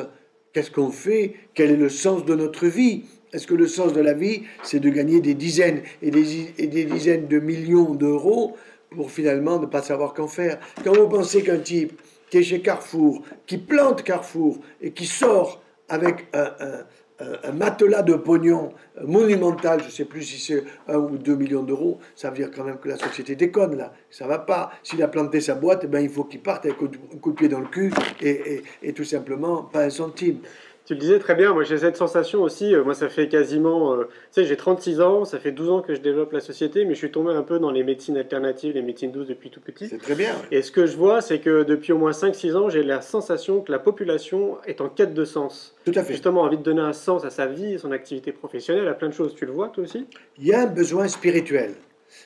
Qu'est-ce 0.55 0.71
qu'on 0.71 0.91
fait? 0.91 1.35
Quel 1.53 1.71
est 1.71 1.77
le 1.77 1.91
sens 1.91 2.25
de 2.25 2.35
notre 2.35 2.67
vie? 2.67 3.05
Est-ce 3.35 3.47
que 3.47 3.55
le 3.55 3.67
sens 3.67 3.93
de 3.93 4.01
la 4.01 4.15
vie, 4.15 4.45
c'est 4.63 4.81
de 4.81 4.89
gagner 4.89 5.21
des 5.21 5.35
dizaines 5.35 5.83
et 6.01 6.11
des, 6.11 6.55
et 6.57 6.69
des 6.69 6.87
dizaines 6.87 7.29
de 7.29 7.39
millions 7.39 7.95
d'euros 7.95 8.57
pour 8.89 9.11
finalement 9.11 9.59
ne 9.59 9.67
pas 9.67 9.83
savoir 9.83 10.15
qu'en 10.15 10.27
faire? 10.27 10.59
Quand 10.83 10.97
vous 10.97 11.09
pensez 11.09 11.43
qu'un 11.43 11.59
type 11.59 12.01
qui 12.35 12.39
est 12.39 12.43
chez 12.43 12.63
Carrefour, 12.63 13.23
qui 13.47 13.59
plante 13.59 14.03
Carrefour 14.03 14.59
et 14.81 14.91
qui 14.91 15.07
sort 15.07 15.63
avec 15.89 16.27
un, 16.33 17.53
matelas 17.53 18.03
de 18.03 18.15
pognon 18.15 18.73
monumental, 19.05 19.79
je 19.83 19.87
ne 19.87 19.91
sais 19.93 20.05
plus 20.05 20.25
si 20.25 20.41
c'est 20.41 20.65
1 20.89 20.97
ou 20.97 21.17
2 21.17 21.37
millions 21.37 21.63
d'euros, 21.63 22.01
ça 22.17 22.31
veut 22.31 22.37
dire 22.37 22.51
quand 22.51 22.65
même 22.65 22.79
que 22.79 22.89
la 22.89 22.97
société 22.97 23.37
déconne 23.37 23.77
là, 23.77 23.93
ça 24.11 24.27
va 24.27 24.41
pas. 24.41 24.73
S'il 24.83 25.01
a 25.05 25.07
planté 25.07 25.41
sa 25.41 25.55
boîte, 25.55 25.83
eh 25.85 25.87
ben, 25.87 26.01
il 26.01 26.09
faut 26.09 26.25
qu'il 26.25 26.43
parte 26.43 26.65
avec 26.65 26.77
un 26.83 27.19
coup 27.19 27.31
de 27.31 27.37
pied 27.37 27.49
dans 27.49 27.61
le 27.61 27.69
cul 27.69 27.93
et, 28.21 28.65
et 28.83 28.93
tout 28.93 29.05
simplement 29.05 29.63
pas 29.63 29.85
un 29.85 29.91
centime. 29.91 30.41
Tu 30.85 30.93
le 30.93 31.01
disais 31.01 31.19
très 31.19 31.35
bien, 31.35 31.55
moi 31.55 31.63
j'ai 31.65 31.79
cette 31.79 31.97
sensation 31.97 32.43
aussi, 32.43 32.75
euh, 32.75 32.85
moi 32.85 32.93
ça 32.93 33.09
fait 33.09 33.27
quasiment, 33.29 33.95
euh, 33.95 34.05
tu 34.05 34.43
sais 34.43 34.45
j'ai 34.45 34.57
36 34.57 35.01
ans, 35.01 35.25
ça 35.25 35.39
fait 35.39 35.51
12 35.51 35.71
ans 35.71 35.81
que 35.81 35.95
je 35.95 36.01
développe 36.03 36.33
la 36.33 36.41
société, 36.41 36.85
mais 36.85 36.93
je 36.93 36.99
suis 36.99 37.11
tombé 37.11 37.33
un 37.33 37.43
peu 37.43 37.59
dans 37.59 37.71
les 37.71 37.83
médecines 37.83 38.19
alternatives, 38.19 38.75
les 38.75 38.83
médecines 38.83 39.11
douces 39.11 39.29
depuis 39.29 39.49
tout 39.49 39.61
petit. 39.61 39.89
C'est 39.89 39.97
très 39.97 40.15
bien. 40.15 40.35
Et 40.51 40.61
ce 40.61 40.71
que 40.71 40.85
je 40.85 40.95
vois, 40.97 41.23
c'est 41.23 41.39
que 41.39 41.63
depuis 41.63 41.93
au 41.93 41.99
moins 41.99 42.11
5-6 42.11 42.55
ans, 42.55 42.69
j'ai 42.69 42.83
la 42.83 43.01
sensation 43.01 43.63
que 43.63 43.73
la 43.73 43.79
population 43.79 44.59
est 44.67 44.83
en 44.83 44.91
quête 44.91 45.15
de 45.15 45.25
sens. 45.25 45.75
Tout 45.87 45.93
à 45.95 46.03
fait. 46.03 46.13
Justement, 46.13 46.43
envie 46.43 46.59
de 46.59 46.63
donner 46.63 46.83
un 46.83 46.93
sens 46.93 47.25
à 47.25 47.31
sa 47.31 47.47
vie, 47.47 47.77
à 47.77 47.79
son 47.79 47.91
activité 47.91 48.33
professionnelle, 48.33 48.87
à 48.87 48.95
plein 48.95 49.09
de 49.09 49.15
choses. 49.15 49.35
Tu 49.35 49.47
le 49.47 49.53
vois 49.53 49.71
toi 49.71 49.85
aussi? 49.85 50.07
Il 50.39 50.47
y 50.47 50.53
a 50.53 50.61
un 50.61 50.67
besoin 50.67 51.09
spirituel. 51.09 51.73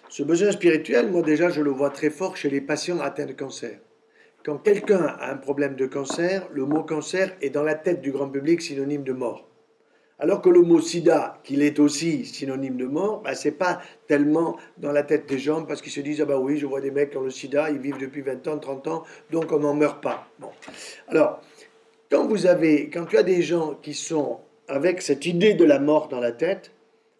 Ce 0.09 0.25
besoin 0.25 0.51
spirituel, 0.51 1.09
moi 1.11 1.23
déjà 1.23 1.49
je 1.49 1.61
le 1.61 1.71
vois 1.71 1.91
très 1.91 2.11
fort 2.11 2.37
chez 2.37 2.51
les 2.51 2.61
patients 2.61 2.99
atteints 3.01 3.27
de 3.27 3.33
cancer. 3.33 3.79
Quand 4.49 4.57
quelqu'un 4.57 5.05
a 5.05 5.31
un 5.31 5.37
problème 5.37 5.77
de 5.77 5.85
cancer, 5.85 6.49
le 6.55 6.65
mot 6.65 6.83
cancer 6.83 7.37
est 7.43 7.51
dans 7.51 7.63
la 7.63 7.75
tête 7.75 8.01
du 8.01 8.13
grand 8.13 8.31
public 8.31 8.63
synonyme 8.63 9.03
de 9.03 9.13
mort. 9.13 9.47
Alors 10.19 10.41
que 10.41 10.49
le 10.49 10.63
mot 10.63 10.81
sida, 10.81 11.39
qu'il 11.45 11.61
est 11.61 11.79
aussi 11.79 12.25
synonyme 12.25 12.79
de 12.79 12.87
mort, 12.87 13.21
ben, 13.21 13.35
c'est 13.35 13.53
pas 13.53 13.83
tellement 14.07 14.57
dans 14.79 14.91
la 14.91 15.03
tête 15.03 15.29
des 15.29 15.39
gens 15.39 15.67
parce 15.67 15.83
qu'ils 15.83 15.93
se 15.93 16.01
disent 16.01 16.23
Ah 16.23 16.25
bah 16.25 16.39
oui, 16.39 16.57
je 16.57 16.65
vois 16.65 16.81
des 16.81 16.91
mecs 16.91 17.11
qui 17.11 17.19
ont 17.19 17.25
le 17.25 17.31
sida, 17.31 17.69
ils 17.69 17.79
vivent 17.79 17.99
depuis 17.99 18.23
20 18.23 18.49
ans, 18.49 18.59
30 18.59 18.87
ans, 18.87 19.05
donc 19.31 19.53
on 19.53 19.59
n'en 19.59 19.75
meurt 19.75 20.03
pas. 20.03 20.27
Alors, 21.09 21.43
quand 22.11 22.27
vous 22.27 22.47
avez, 22.47 22.89
quand 22.89 23.05
tu 23.05 23.19
as 23.19 23.25
des 23.25 23.43
gens 23.43 23.75
qui 23.83 23.93
sont 23.93 24.41
avec 24.67 25.03
cette 25.03 25.27
idée 25.27 25.53
de 25.53 25.65
la 25.67 25.79
mort 25.79 26.09
dans 26.09 26.21
la 26.21 26.33
tête, 26.33 26.73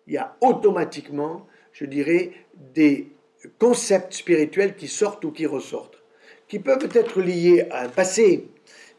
il 0.07 0.15
y 0.15 0.17
a 0.17 0.35
automatiquement, 0.41 1.47
je 1.73 1.85
dirais, 1.85 2.33
des 2.75 3.13
concepts 3.59 4.15
spirituels 4.15 4.77
qui 4.77 4.89
sortent 4.89 5.27
ou 5.27 5.31
qui 5.31 5.45
ressortent 5.45 5.98
qui 6.49 6.59
peuvent 6.59 6.89
être 6.93 7.21
liés 7.21 7.67
à 7.71 7.83
un 7.83 7.89
passé, 7.89 8.49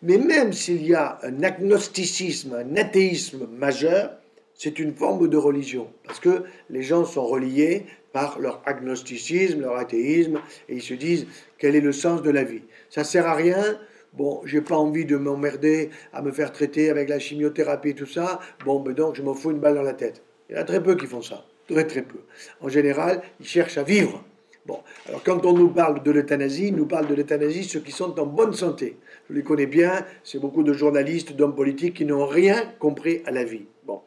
mais 0.01 0.17
même 0.17 0.53
s'il 0.53 0.85
y 0.85 0.93
a 0.93 1.19
un 1.23 1.43
agnosticisme, 1.43 2.53
un 2.53 2.75
athéisme 2.77 3.47
majeur, 3.57 4.11
c'est 4.53 4.79
une 4.79 4.93
forme 4.93 5.27
de 5.27 5.37
religion, 5.37 5.87
parce 6.05 6.19
que 6.19 6.43
les 6.69 6.83
gens 6.83 7.05
sont 7.05 7.25
reliés 7.25 7.85
par 8.11 8.39
leur 8.39 8.61
agnosticisme, 8.65 9.61
leur 9.61 9.77
athéisme, 9.77 10.39
et 10.67 10.75
ils 10.75 10.81
se 10.81 10.93
disent 10.93 11.27
quel 11.57 11.75
est 11.75 11.81
le 11.81 11.91
sens 11.91 12.21
de 12.21 12.29
la 12.29 12.43
vie? 12.43 12.63
Ça 12.89 13.03
sert 13.03 13.27
à 13.27 13.35
rien? 13.35 13.79
Bon, 14.13 14.41
j'ai 14.45 14.61
pas 14.61 14.75
envie 14.75 15.05
de 15.05 15.17
m'emmerder 15.17 15.91
à 16.13 16.21
me 16.21 16.31
faire 16.31 16.51
traiter 16.51 16.89
avec 16.89 17.09
la 17.09 17.19
chimiothérapie 17.19 17.89
et 17.89 17.95
tout 17.95 18.07
ça. 18.07 18.39
Bon, 18.65 18.79
ben 18.79 18.93
donc 18.93 19.15
je 19.15 19.21
m'en 19.21 19.35
fous 19.35 19.51
une 19.51 19.59
balle 19.59 19.75
dans 19.75 19.83
la 19.83 19.93
tête. 19.93 20.23
Il 20.49 20.55
y 20.55 20.57
en 20.57 20.61
a 20.61 20.65
très 20.65 20.81
peu 20.81 20.95
qui 20.95 21.05
font 21.05 21.21
ça, 21.21 21.45
très 21.69 21.85
très 21.85 22.01
peu. 22.01 22.19
En 22.59 22.69
général, 22.69 23.21
ils 23.39 23.45
cherchent 23.45 23.77
à 23.77 23.83
vivre. 23.83 24.25
Bon, 24.65 24.79
alors 25.07 25.23
quand 25.23 25.45
on 25.45 25.53
nous 25.53 25.69
parle 25.69 26.03
de 26.03 26.11
l'euthanasie, 26.11 26.71
nous 26.71 26.85
parle 26.85 27.07
de 27.07 27.15
l'euthanasie 27.15 27.63
ceux 27.63 27.79
qui 27.79 27.91
sont 27.91 28.19
en 28.19 28.25
bonne 28.25 28.53
santé. 28.53 28.97
Je 29.29 29.35
les 29.35 29.43
connais 29.43 29.65
bien, 29.65 30.05
c'est 30.23 30.39
beaucoup 30.39 30.63
de 30.63 30.73
journalistes, 30.73 31.33
d'hommes 31.33 31.55
politiques 31.55 31.95
qui 31.95 32.05
n'ont 32.05 32.25
rien 32.25 32.73
compris 32.79 33.21
à 33.25 33.31
la 33.31 33.43
vie. 33.43 33.65
Bon. 33.85 34.01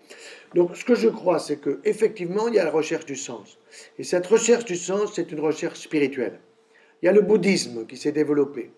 Donc 0.54 0.76
ce 0.76 0.84
que 0.84 0.94
je 0.94 1.08
crois, 1.08 1.38
c'est 1.38 1.58
qu'effectivement, 1.58 2.48
il 2.48 2.54
y 2.54 2.58
a 2.58 2.64
la 2.64 2.70
recherche 2.70 3.06
du 3.06 3.16
sens. 3.16 3.58
Et 3.98 4.04
cette 4.04 4.26
recherche 4.26 4.64
du 4.64 4.76
sens, 4.76 5.12
c'est 5.14 5.32
une 5.32 5.40
recherche 5.40 5.80
spirituelle. 5.80 6.38
Il 7.02 7.06
y 7.06 7.08
a 7.08 7.12
le 7.12 7.22
bouddhisme 7.22 7.86
qui 7.86 7.96
s'est 7.96 8.12
développé. 8.12 8.70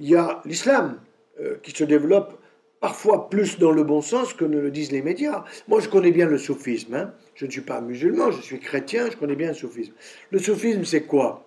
Il 0.00 0.08
y 0.08 0.16
a 0.16 0.42
l'islam 0.44 1.00
euh, 1.40 1.56
qui 1.62 1.70
se 1.70 1.84
développe 1.84 2.40
parfois 2.80 3.28
plus 3.28 3.58
dans 3.58 3.70
le 3.70 3.84
bon 3.84 4.00
sens 4.00 4.32
que 4.32 4.44
ne 4.44 4.58
le 4.58 4.70
disent 4.70 4.92
les 4.92 5.02
médias. 5.02 5.44
Moi, 5.68 5.80
je 5.80 5.88
connais 5.88 6.10
bien 6.10 6.26
le 6.26 6.38
soufisme. 6.38 6.94
Hein. 6.94 7.14
Je 7.38 7.46
ne 7.46 7.52
suis 7.52 7.60
pas 7.60 7.80
musulman, 7.80 8.32
je 8.32 8.42
suis 8.42 8.58
chrétien, 8.58 9.08
je 9.08 9.16
connais 9.16 9.36
bien 9.36 9.48
le 9.48 9.54
soufisme. 9.54 9.92
Le 10.32 10.40
soufisme, 10.40 10.84
c'est 10.84 11.02
quoi? 11.02 11.46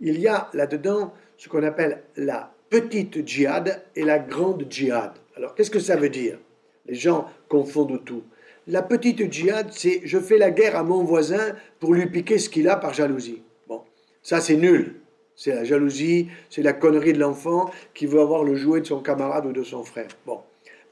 Il 0.00 0.20
y 0.20 0.28
a 0.28 0.48
là-dedans 0.54 1.12
ce 1.36 1.48
qu'on 1.48 1.64
appelle 1.64 2.04
la 2.14 2.54
petite 2.70 3.26
djihad 3.26 3.82
et 3.96 4.04
la 4.04 4.20
grande 4.20 4.64
djihad. 4.70 5.10
Alors, 5.36 5.56
qu'est-ce 5.56 5.72
que 5.72 5.80
ça 5.80 5.96
veut 5.96 6.08
dire? 6.08 6.38
Les 6.86 6.94
gens 6.94 7.28
confondent 7.48 8.04
tout. 8.04 8.22
La 8.68 8.82
petite 8.82 9.32
djihad, 9.32 9.72
c'est 9.72 10.02
je 10.04 10.20
fais 10.20 10.38
la 10.38 10.52
guerre 10.52 10.76
à 10.76 10.84
mon 10.84 11.02
voisin 11.02 11.56
pour 11.80 11.94
lui 11.94 12.06
piquer 12.06 12.38
ce 12.38 12.48
qu'il 12.48 12.68
a 12.68 12.76
par 12.76 12.94
jalousie. 12.94 13.42
Bon, 13.66 13.82
ça 14.22 14.40
c'est 14.40 14.56
nul. 14.56 15.00
C'est 15.34 15.52
la 15.52 15.64
jalousie, 15.64 16.28
c'est 16.48 16.62
la 16.62 16.74
connerie 16.74 17.12
de 17.12 17.18
l'enfant 17.18 17.72
qui 17.92 18.06
veut 18.06 18.20
avoir 18.20 18.44
le 18.44 18.54
jouet 18.54 18.82
de 18.82 18.86
son 18.86 19.00
camarade 19.00 19.46
ou 19.46 19.52
de 19.52 19.64
son 19.64 19.82
frère. 19.82 20.10
Bon. 20.26 20.42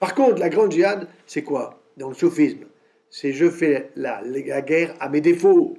Par 0.00 0.16
contre, 0.16 0.40
la 0.40 0.48
grande 0.48 0.72
djihad, 0.72 1.06
c'est 1.26 1.44
quoi? 1.44 1.78
Dans 1.96 2.08
le 2.08 2.14
soufisme, 2.14 2.64
c'est 3.12 3.34
je 3.34 3.48
fais 3.50 3.90
la, 3.94 4.22
guerre 4.62 4.94
à 4.98 5.08
mes 5.10 5.20
défauts. 5.20 5.74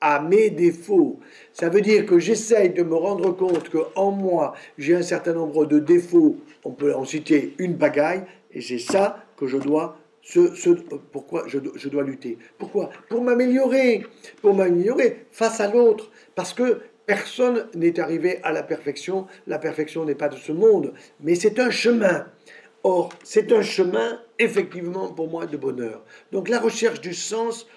À 0.00 0.18
mes 0.18 0.48
défauts. 0.48 1.20
Ça 1.52 1.68
veut 1.68 1.82
dire 1.82 2.06
que 2.06 2.18
j'essaye 2.18 2.70
de 2.70 2.82
me 2.82 2.94
rendre 2.94 3.36
compte 3.36 3.68
qu'en 3.68 4.10
moi, 4.10 4.54
j'ai 4.78 4.94
un 4.94 5.02
certain 5.02 5.34
nombre 5.34 5.66
de 5.66 5.78
défauts. 5.78 6.38
On 6.64 6.70
peut 6.70 6.94
en 6.94 7.04
citer 7.04 7.54
une 7.58 7.74
bagaille, 7.74 8.22
et 8.50 8.62
c'est 8.62 8.78
ça 8.78 9.26
que 9.36 9.46
je 9.46 9.58
dois 9.58 9.98
ce, 10.22 10.70
pourquoi 11.12 11.44
je, 11.46 11.58
je, 11.74 11.88
dois 11.90 12.02
lutter. 12.02 12.38
Pourquoi? 12.56 12.90
Pour 13.10 13.22
m'améliorer, 13.22 14.06
pour 14.40 14.54
m'améliorer 14.54 15.26
face 15.32 15.60
à 15.60 15.70
l'autre, 15.70 16.10
parce 16.34 16.54
que 16.54 16.80
personne 17.04 17.66
n'est 17.74 18.00
arrivé 18.00 18.38
à 18.42 18.52
la 18.52 18.62
perfection, 18.62 19.26
la 19.46 19.58
perfection 19.58 20.06
n'est 20.06 20.14
pas 20.14 20.28
de 20.30 20.36
ce 20.36 20.52
monde, 20.52 20.94
mais 21.20 21.34
c'est 21.34 21.58
un 21.58 21.70
chemin. 21.70 22.26
Or, 22.84 23.10
c'est 23.22 23.52
un 23.52 23.60
chemin, 23.60 24.18
effectivement, 24.40 25.12
pour 25.12 25.28
moi, 25.28 25.46
de 25.46 25.56
bonheur. 25.56 26.04
Donc 26.32 26.48
la 26.48 26.58
recherche 26.58 27.00
du 27.00 27.14
sens, 27.14 27.68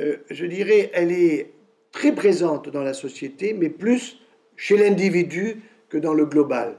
euh, 0.00 0.16
je 0.30 0.46
dirais, 0.46 0.90
elle 0.94 1.12
est 1.12 1.52
très 1.92 2.12
présente 2.14 2.68
dans 2.70 2.82
la 2.82 2.94
société, 2.94 3.52
mais 3.52 3.68
plus 3.68 4.18
chez 4.56 4.76
l'individu 4.76 5.62
que 5.88 5.98
dans 5.98 6.14
le 6.14 6.24
global. 6.24 6.78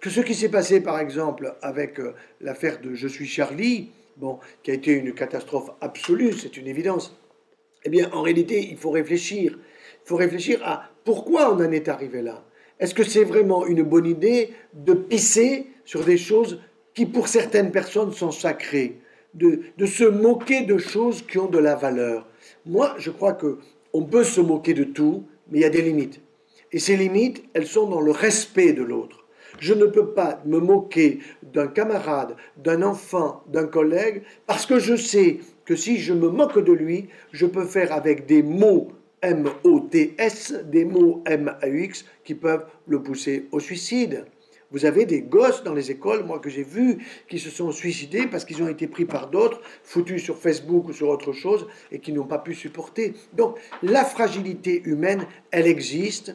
Que 0.00 0.10
ce 0.10 0.20
qui 0.20 0.34
s'est 0.34 0.48
passé, 0.48 0.80
par 0.80 0.98
exemple, 0.98 1.54
avec 1.62 2.00
euh, 2.00 2.14
l'affaire 2.40 2.80
de 2.80 2.94
Je 2.94 3.06
suis 3.06 3.26
Charlie, 3.26 3.90
bon, 4.16 4.38
qui 4.62 4.70
a 4.70 4.74
été 4.74 4.92
une 4.92 5.12
catastrophe 5.14 5.70
absolue, 5.80 6.32
c'est 6.32 6.56
une 6.56 6.66
évidence. 6.66 7.16
Eh 7.84 7.90
bien, 7.90 8.10
en 8.12 8.22
réalité, 8.22 8.66
il 8.70 8.76
faut 8.76 8.90
réfléchir. 8.90 9.58
Il 10.04 10.08
faut 10.08 10.16
réfléchir 10.16 10.60
à 10.64 10.90
pourquoi 11.04 11.52
on 11.52 11.56
en 11.56 11.70
est 11.70 11.88
arrivé 11.88 12.22
là. 12.22 12.44
Est-ce 12.80 12.94
que 12.94 13.04
c'est 13.04 13.24
vraiment 13.24 13.66
une 13.66 13.82
bonne 13.82 14.06
idée 14.06 14.50
de 14.72 14.94
pisser 14.94 15.66
sur 15.84 16.04
des 16.04 16.16
choses 16.16 16.60
qui, 16.94 17.06
pour 17.06 17.28
certaines 17.28 17.70
personnes, 17.70 18.12
sont 18.12 18.30
sacrées, 18.30 19.00
de, 19.34 19.60
de 19.78 19.86
se 19.86 20.04
moquer 20.04 20.62
de 20.62 20.78
choses 20.78 21.22
qui 21.22 21.38
ont 21.38 21.48
de 21.48 21.58
la 21.58 21.74
valeur 21.74 22.26
Moi, 22.66 22.94
je 22.98 23.10
crois 23.10 23.32
que 23.32 23.58
on 23.92 24.04
peut 24.04 24.24
se 24.24 24.40
moquer 24.40 24.74
de 24.74 24.84
tout, 24.84 25.24
mais 25.50 25.58
il 25.58 25.62
y 25.62 25.66
a 25.66 25.70
des 25.70 25.82
limites. 25.82 26.20
Et 26.72 26.78
ces 26.78 26.96
limites, 26.96 27.44
elles 27.52 27.66
sont 27.66 27.86
dans 27.86 28.00
le 28.00 28.10
respect 28.10 28.72
de 28.72 28.82
l'autre. 28.82 29.26
Je 29.60 29.74
ne 29.74 29.84
peux 29.84 30.12
pas 30.12 30.42
me 30.46 30.58
moquer 30.58 31.20
d'un 31.42 31.66
camarade, 31.66 32.36
d'un 32.56 32.82
enfant, 32.82 33.42
d'un 33.48 33.66
collègue, 33.66 34.22
parce 34.46 34.64
que 34.64 34.78
je 34.78 34.96
sais 34.96 35.40
que 35.64 35.76
si 35.76 35.98
je 35.98 36.14
me 36.14 36.28
moque 36.28 36.58
de 36.58 36.72
lui, 36.72 37.08
je 37.32 37.46
peux 37.46 37.64
faire 37.64 37.92
avec 37.92 38.26
des 38.26 38.42
mots 38.42 38.88
M-O-T-S, 39.20 40.54
des 40.64 40.84
mots 40.84 41.22
M-A-U-X, 41.26 42.04
qui 42.24 42.34
peuvent 42.34 42.64
le 42.86 43.02
pousser 43.02 43.46
au 43.52 43.60
suicide. 43.60 44.24
Vous 44.72 44.86
avez 44.86 45.04
des 45.04 45.20
gosses 45.20 45.62
dans 45.62 45.74
les 45.74 45.90
écoles, 45.90 46.24
moi 46.24 46.38
que 46.38 46.50
j'ai 46.50 46.62
vus, 46.62 46.98
qui 47.28 47.38
se 47.38 47.50
sont 47.50 47.70
suicidés 47.72 48.26
parce 48.26 48.44
qu'ils 48.44 48.62
ont 48.62 48.68
été 48.68 48.86
pris 48.86 49.04
par 49.04 49.28
d'autres, 49.28 49.60
foutus 49.84 50.22
sur 50.22 50.38
Facebook 50.38 50.88
ou 50.88 50.92
sur 50.92 51.08
autre 51.08 51.32
chose, 51.32 51.66
et 51.90 51.98
qui 51.98 52.12
n'ont 52.12 52.26
pas 52.26 52.38
pu 52.38 52.54
supporter. 52.54 53.14
Donc 53.34 53.58
la 53.82 54.04
fragilité 54.04 54.82
humaine, 54.84 55.26
elle 55.50 55.66
existe. 55.66 56.34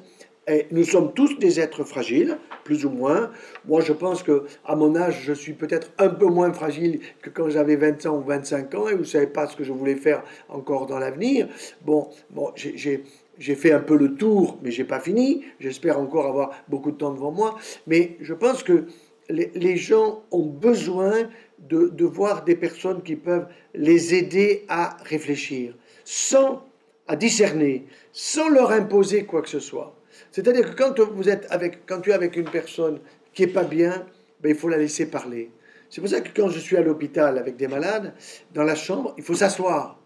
Et 0.50 0.66
nous 0.72 0.86
sommes 0.86 1.12
tous 1.14 1.38
des 1.40 1.60
êtres 1.60 1.84
fragiles, 1.84 2.38
plus 2.64 2.86
ou 2.86 2.90
moins. 2.90 3.32
Moi, 3.66 3.82
je 3.82 3.92
pense 3.92 4.24
que 4.24 4.46
à 4.64 4.78
mon 4.78 4.96
âge, 4.96 5.24
je 5.24 5.34
suis 5.34 5.52
peut-être 5.52 5.92
un 5.98 6.08
peu 6.08 6.28
moins 6.28 6.54
fragile 6.54 7.02
que 7.22 7.30
quand 7.30 7.50
j'avais 7.50 7.76
20 7.76 8.06
ans 8.06 8.18
ou 8.18 8.24
25 8.24 8.74
ans, 8.76 8.88
et 8.88 8.96
vous 8.96 9.04
savez 9.04 9.28
pas 9.28 9.48
ce 9.48 9.58
que 9.58 9.66
je 9.66 9.74
voulais 9.74 9.96
faire 9.96 10.24
encore 10.48 10.86
dans 10.86 11.00
l'avenir. 11.00 11.50
Bon, 11.86 12.08
bon, 12.30 12.54
j'ai 12.56 13.04
j'ai 13.40 13.56
fait 13.56 13.72
un 13.72 13.80
peu 13.80 13.98
le 13.98 14.16
tour, 14.16 14.60
mais 14.64 14.72
j'ai 14.72 14.84
pas 14.84 15.00
fini. 15.00 15.44
J'espère 15.60 16.00
encore 16.00 16.28
avoir 16.28 16.52
beaucoup 16.68 16.92
de 16.92 16.98
temps 16.98 17.14
devant 17.14 17.32
moi. 17.32 17.58
Mais 17.86 18.18
je 18.22 18.34
pense 18.34 18.64
que 18.64 18.86
les, 19.30 19.78
gens 19.78 20.24
ont 20.32 20.46
besoin 20.46 21.30
de, 21.60 21.88
de, 21.88 22.06
voir 22.06 22.44
des 22.44 22.56
personnes 22.56 23.02
qui 23.04 23.16
peuvent 23.16 23.48
les 23.74 24.16
aider 24.16 24.66
à 24.70 24.98
réfléchir, 25.04 25.76
sans 26.06 26.64
à 27.08 27.16
discerner, 27.16 27.86
sans 28.12 28.50
leur 28.50 28.72
imposer 28.72 29.26
quoi 29.26 29.42
que 29.42 29.50
ce 29.50 29.60
soit. 29.60 29.96
C'est-à-dire 30.32 30.74
que 30.74 30.82
quand 30.82 31.00
vous 31.12 31.30
êtes 31.30 31.46
avec, 31.50 31.86
quand 31.86 32.02
tu 32.02 32.12
es 32.12 32.14
avec 32.14 32.36
une 32.36 32.50
personne 32.50 33.00
qui 33.34 33.44
est 33.44 33.48
pas 33.48 33.64
bien, 33.64 34.06
ben, 34.42 34.50
il 34.50 34.56
faut 34.56 34.70
la 34.70 34.78
laisser 34.78 35.10
parler. 35.10 35.52
C'est 35.90 36.02
pour 36.02 36.10
ça 36.10 36.22
que 36.22 36.30
quand 36.36 36.50
je 36.50 36.60
suis 36.60 36.76
à 36.76 36.82
l'hôpital 36.82 37.38
avec 37.38 37.56
des 37.56 37.68
malades, 37.68 38.14
dans 38.54 38.64
la 38.64 38.76
chambre, 38.76 39.14
il 39.18 39.24
faut 39.24 39.36
s'asseoir 39.36 40.00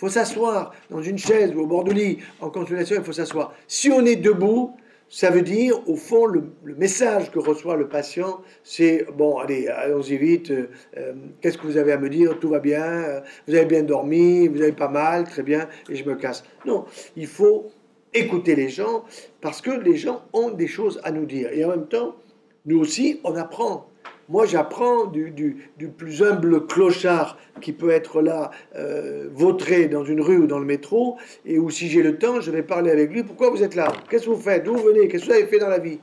faut 0.00 0.08
s'asseoir 0.08 0.72
dans 0.88 1.02
une 1.02 1.18
chaise 1.18 1.54
ou 1.54 1.60
au 1.60 1.66
bord 1.66 1.84
du 1.84 1.92
lit 1.92 2.18
en 2.40 2.48
consultation, 2.48 2.96
il 2.96 3.04
faut 3.04 3.12
s'asseoir. 3.12 3.52
Si 3.68 3.90
on 3.90 4.06
est 4.06 4.16
debout, 4.16 4.74
ça 5.10 5.28
veut 5.28 5.42
dire, 5.42 5.76
au 5.86 5.96
fond, 5.96 6.24
le, 6.24 6.42
message 6.64 7.30
que 7.30 7.38
reçoit 7.38 7.76
le 7.76 7.86
patient, 7.86 8.40
c'est 8.64 9.06
bon, 9.18 9.36
allez, 9.36 9.68
allons-y 9.68 10.16
vite. 10.16 10.52
Euh, 10.52 10.70
euh, 10.96 11.12
qu'est-ce 11.42 11.58
que 11.58 11.66
vous 11.66 11.76
avez 11.76 11.92
à 11.92 11.98
me 11.98 12.08
dire? 12.08 12.38
Tout 12.40 12.48
va 12.48 12.60
bien. 12.60 12.82
Euh, 12.82 13.20
vous 13.46 13.54
avez 13.54 13.66
bien 13.66 13.82
dormi. 13.82 14.48
Vous 14.48 14.62
avez 14.62 14.72
pas 14.72 14.88
mal. 14.88 15.24
Très 15.24 15.42
bien. 15.42 15.68
Et 15.90 15.96
je 15.96 16.04
me 16.08 16.14
casse. 16.14 16.44
Non, 16.64 16.86
il 17.14 17.26
faut 17.26 17.70
écouter 18.14 18.54
les 18.54 18.70
gens 18.70 19.04
parce 19.42 19.60
que 19.60 19.70
les 19.70 19.96
gens 19.96 20.22
ont 20.32 20.50
des 20.50 20.68
choses 20.68 20.98
à 21.04 21.10
nous 21.10 21.26
dire. 21.26 21.50
Et 21.52 21.62
en 21.62 21.70
même 21.70 21.88
temps, 21.88 22.16
nous 22.64 22.78
aussi, 22.78 23.20
on 23.24 23.36
apprend. 23.36 23.89
Moi, 24.30 24.46
j'apprends 24.46 25.06
du, 25.06 25.56
plus 25.98 26.22
humble 26.22 26.64
clochard 26.68 27.36
qui 27.60 27.72
peut 27.72 27.90
être 27.90 28.22
là, 28.22 28.52
euh, 28.76 29.28
vautré 29.32 29.88
dans 29.88 30.04
une 30.04 30.20
rue 30.20 30.38
ou 30.38 30.46
dans 30.46 30.60
le 30.60 30.64
métro, 30.64 31.16
et 31.44 31.58
où 31.58 31.68
si 31.68 31.88
j'ai 31.88 32.00
le 32.00 32.16
temps, 32.16 32.40
je 32.40 32.52
vais 32.52 32.62
parler 32.62 32.92
avec 32.92 33.10
lui. 33.10 33.24
Pourquoi 33.24 33.50
vous 33.50 33.64
êtes 33.64 33.74
là? 33.74 33.92
Qu'est-ce 34.08 34.26
que 34.26 34.30
vous 34.30 34.40
faites? 34.40 34.62
D'où 34.62 34.76
vous 34.76 34.84
venez? 34.84 35.08
Qu'est-ce 35.08 35.24
que 35.24 35.30
vous 35.30 35.36
avez 35.36 35.46
fait 35.46 35.58
dans 35.58 35.68
la 35.68 35.80
vie? 35.80 35.98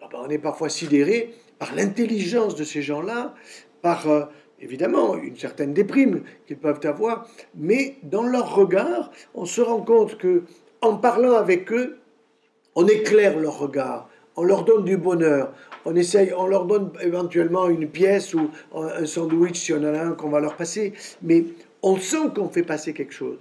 Ah 0.00 0.08
ben, 0.10 0.18
On 0.24 0.30
est 0.30 0.38
parfois 0.38 0.70
sidéré 0.70 1.34
par 1.58 1.74
l'intelligence 1.74 2.54
de 2.54 2.64
ces 2.64 2.80
gens-là, 2.80 3.34
par 3.82 4.08
euh, 4.08 4.22
évidemment 4.60 5.16
une 5.16 5.36
certaine 5.36 5.74
déprime 5.74 6.22
qu'ils 6.46 6.56
peuvent 6.56 6.80
avoir, 6.84 7.28
mais 7.54 7.96
dans 8.02 8.22
leur 8.22 8.54
regard, 8.54 9.10
on 9.34 9.44
se 9.44 9.60
rend 9.60 9.82
compte 9.82 10.16
que 10.16 10.44
en 10.80 10.96
parlant 10.96 11.34
avec 11.34 11.70
eux, 11.70 11.98
on 12.74 12.86
éclaire 12.86 13.38
leur 13.38 13.58
regard, 13.58 14.08
on 14.38 14.44
leur 14.44 14.64
donne 14.64 14.84
du 14.84 14.96
bonheur, 14.96 15.52
on 15.84 15.96
essaye, 15.96 16.32
on 16.32 16.46
leur 16.46 16.64
donne 16.64 16.92
éventuellement 17.02 17.68
une 17.68 17.88
pièce 17.88 18.34
ou 18.34 18.50
un 18.72 19.04
sandwich 19.04 19.58
si 19.58 19.72
on 19.72 19.78
en 19.78 19.94
a 19.94 20.00
un 20.00 20.12
qu'on 20.12 20.30
va 20.30 20.38
leur 20.38 20.56
passer, 20.56 20.92
mais 21.22 21.44
on 21.82 21.96
sent 21.96 22.30
qu'on 22.36 22.48
fait 22.48 22.62
passer 22.62 22.92
quelque 22.92 23.12
chose. 23.12 23.38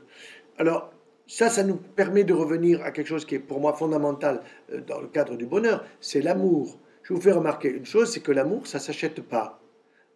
Alors, 0.58 0.92
ça, 1.28 1.50
ça 1.50 1.64
nous 1.64 1.76
permet 1.76 2.24
de 2.24 2.34
revenir 2.34 2.84
à 2.84 2.90
quelque 2.90 3.08
chose 3.08 3.26
qui 3.26 3.36
est 3.36 3.40
pour 3.40 3.60
moi 3.60 3.74
fondamental 3.74 4.42
euh, 4.74 4.82
dans 4.88 5.00
le 5.00 5.08
cadre 5.08 5.36
du 5.36 5.46
bonheur, 5.46 5.86
c'est 6.02 6.22
l'amour. 6.22 6.80
Je 7.04 7.14
vous 7.14 7.22
fais 7.22 7.32
remarquer 7.32 7.70
une 7.70 7.86
chose, 7.86 8.12
c'est 8.12 8.22
que 8.22 8.32
l'amour, 8.32 8.66
ça 8.66 8.80
s'achète 8.80 9.22
pas. 9.22 9.60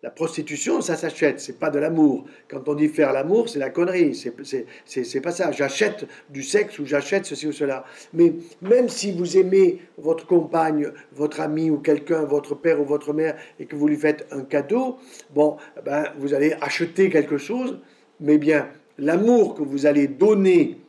La 0.03 0.09
prostitution, 0.09 0.81
ça 0.81 0.95
s'achète, 0.95 1.39
c'est 1.39 1.59
pas 1.59 1.69
de 1.69 1.77
l'amour. 1.77 2.25
Quand 2.47 2.67
on 2.67 2.73
dit 2.73 2.87
faire 2.87 3.13
l'amour, 3.13 3.49
c'est 3.49 3.59
la 3.59 3.69
connerie, 3.69 4.15
c'est 4.15 5.21
pas 5.21 5.31
ça. 5.31 5.51
J'achète 5.51 6.07
du 6.31 6.41
sexe 6.41 6.79
ou 6.79 6.87
j'achète 6.87 7.27
ceci 7.27 7.45
ou 7.45 7.51
cela. 7.51 7.85
Mais 8.11 8.33
même 8.63 8.89
si 8.89 9.11
vous 9.11 9.37
aimez 9.37 9.79
votre 9.99 10.25
compagne, 10.25 10.91
votre 11.13 11.39
ami 11.39 11.69
ou 11.69 11.77
quelqu'un, 11.77 12.23
votre 12.23 12.55
père 12.55 12.81
ou 12.81 12.85
votre 12.85 13.13
mère, 13.13 13.37
et 13.59 13.67
que 13.67 13.75
vous 13.75 13.87
lui 13.87 13.95
faites 13.95 14.25
un 14.31 14.41
cadeau, 14.41 14.97
bon, 15.35 15.57
ben, 15.85 16.05
vous 16.17 16.33
allez 16.33 16.53
acheter 16.61 17.11
quelque 17.11 17.37
chose, 17.37 17.79
mais 18.19 18.39
bien, 18.39 18.69
l'amour 18.97 19.53
que 19.53 19.61
vous 19.61 19.85
allez 19.85 20.07
donner 20.07 20.79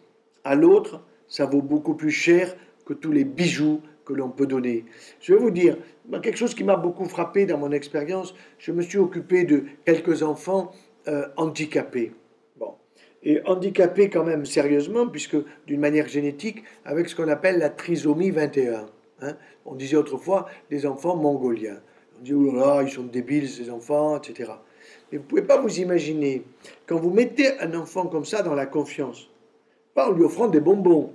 à 0.42 0.55
l'autre, 0.55 1.03
ça 1.29 1.44
vaut 1.44 1.61
beaucoup 1.61 1.94
plus 1.94 2.11
cher 2.11 2.57
que 2.87 2.94
tous 2.94 3.12
les 3.12 3.25
bijoux 3.25 3.83
que 4.05 4.12
l'on 4.12 4.29
peut 4.29 4.47
donner. 4.47 4.85
Je 5.21 5.35
vais 5.35 5.41
vous 5.41 5.51
dire, 5.51 5.77
quelque 6.23 6.37
chose 6.37 6.55
qui 6.55 6.65
m'a 6.65 6.77
beaucoup 6.77 7.05
frappé 7.05 7.47
dans 7.47 7.59
mon 7.59 7.73
expérience, 7.73 8.35
je 8.59 8.73
me 8.73 8.83
suis 8.83 8.99
occupé 8.99 9.45
de 9.45 9.65
quelques 9.85 10.23
enfants 10.23 10.73
euh, 11.09 11.27
handicapés. 11.37 12.12
Bon. 12.59 12.75
Et 13.23 13.41
handicapés 13.45 14.11
quand 14.11 14.25
même 14.25 14.47
sérieusement, 14.47 15.07
puisque 15.07 15.37
d'une 15.67 15.81
manière 15.81 16.09
génétique, 16.09 16.65
avec 16.85 17.09
ce 17.09 17.17
qu'on 17.17 17.29
appelle 17.29 17.59
la 17.59 17.71
trisomie 17.71 18.31
21. 18.31 18.87
Hein. 19.21 19.37
On 19.65 19.75
disait 19.75 19.97
autrefois 19.97 20.49
des 20.71 20.87
enfants 20.87 21.17
mongoliens. 21.17 21.81
On 22.19 22.23
dit, 22.23 22.35
oh 22.35 22.53
là 22.53 22.67
là, 22.67 22.83
ils 22.83 22.91
sont 22.91 23.05
débiles 23.05 23.49
ces 23.49 23.71
enfants, 23.71 24.17
etc. 24.17 24.53
Mais 25.11 25.19
vous 25.19 25.25
ne 25.25 25.29
pouvez 25.29 25.43
pas 25.43 25.61
vous 25.61 25.81
imaginer, 25.81 26.43
quand 26.87 26.99
vous 26.99 27.11
mettez 27.11 27.59
un 27.61 27.75
enfant 27.75 28.07
comme 28.07 28.25
ça 28.25 28.43
dans 28.43 28.55
la 28.55 28.67
confiance, 28.67 29.29
pas 29.95 30.09
en 30.09 30.12
lui 30.12 30.25
offrant 30.25 30.49
des 30.49 30.61
bonbons, 30.61 31.12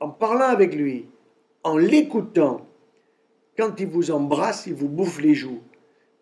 en 0.00 0.10
parlant 0.10 0.48
avec 0.48 0.74
lui, 0.74 1.06
en 1.66 1.76
l'écoutant, 1.78 2.64
quand 3.58 3.80
il 3.80 3.88
vous 3.88 4.12
embrasse, 4.12 4.68
il 4.68 4.74
vous 4.74 4.88
bouffe 4.88 5.20
les 5.20 5.34
joues. 5.34 5.62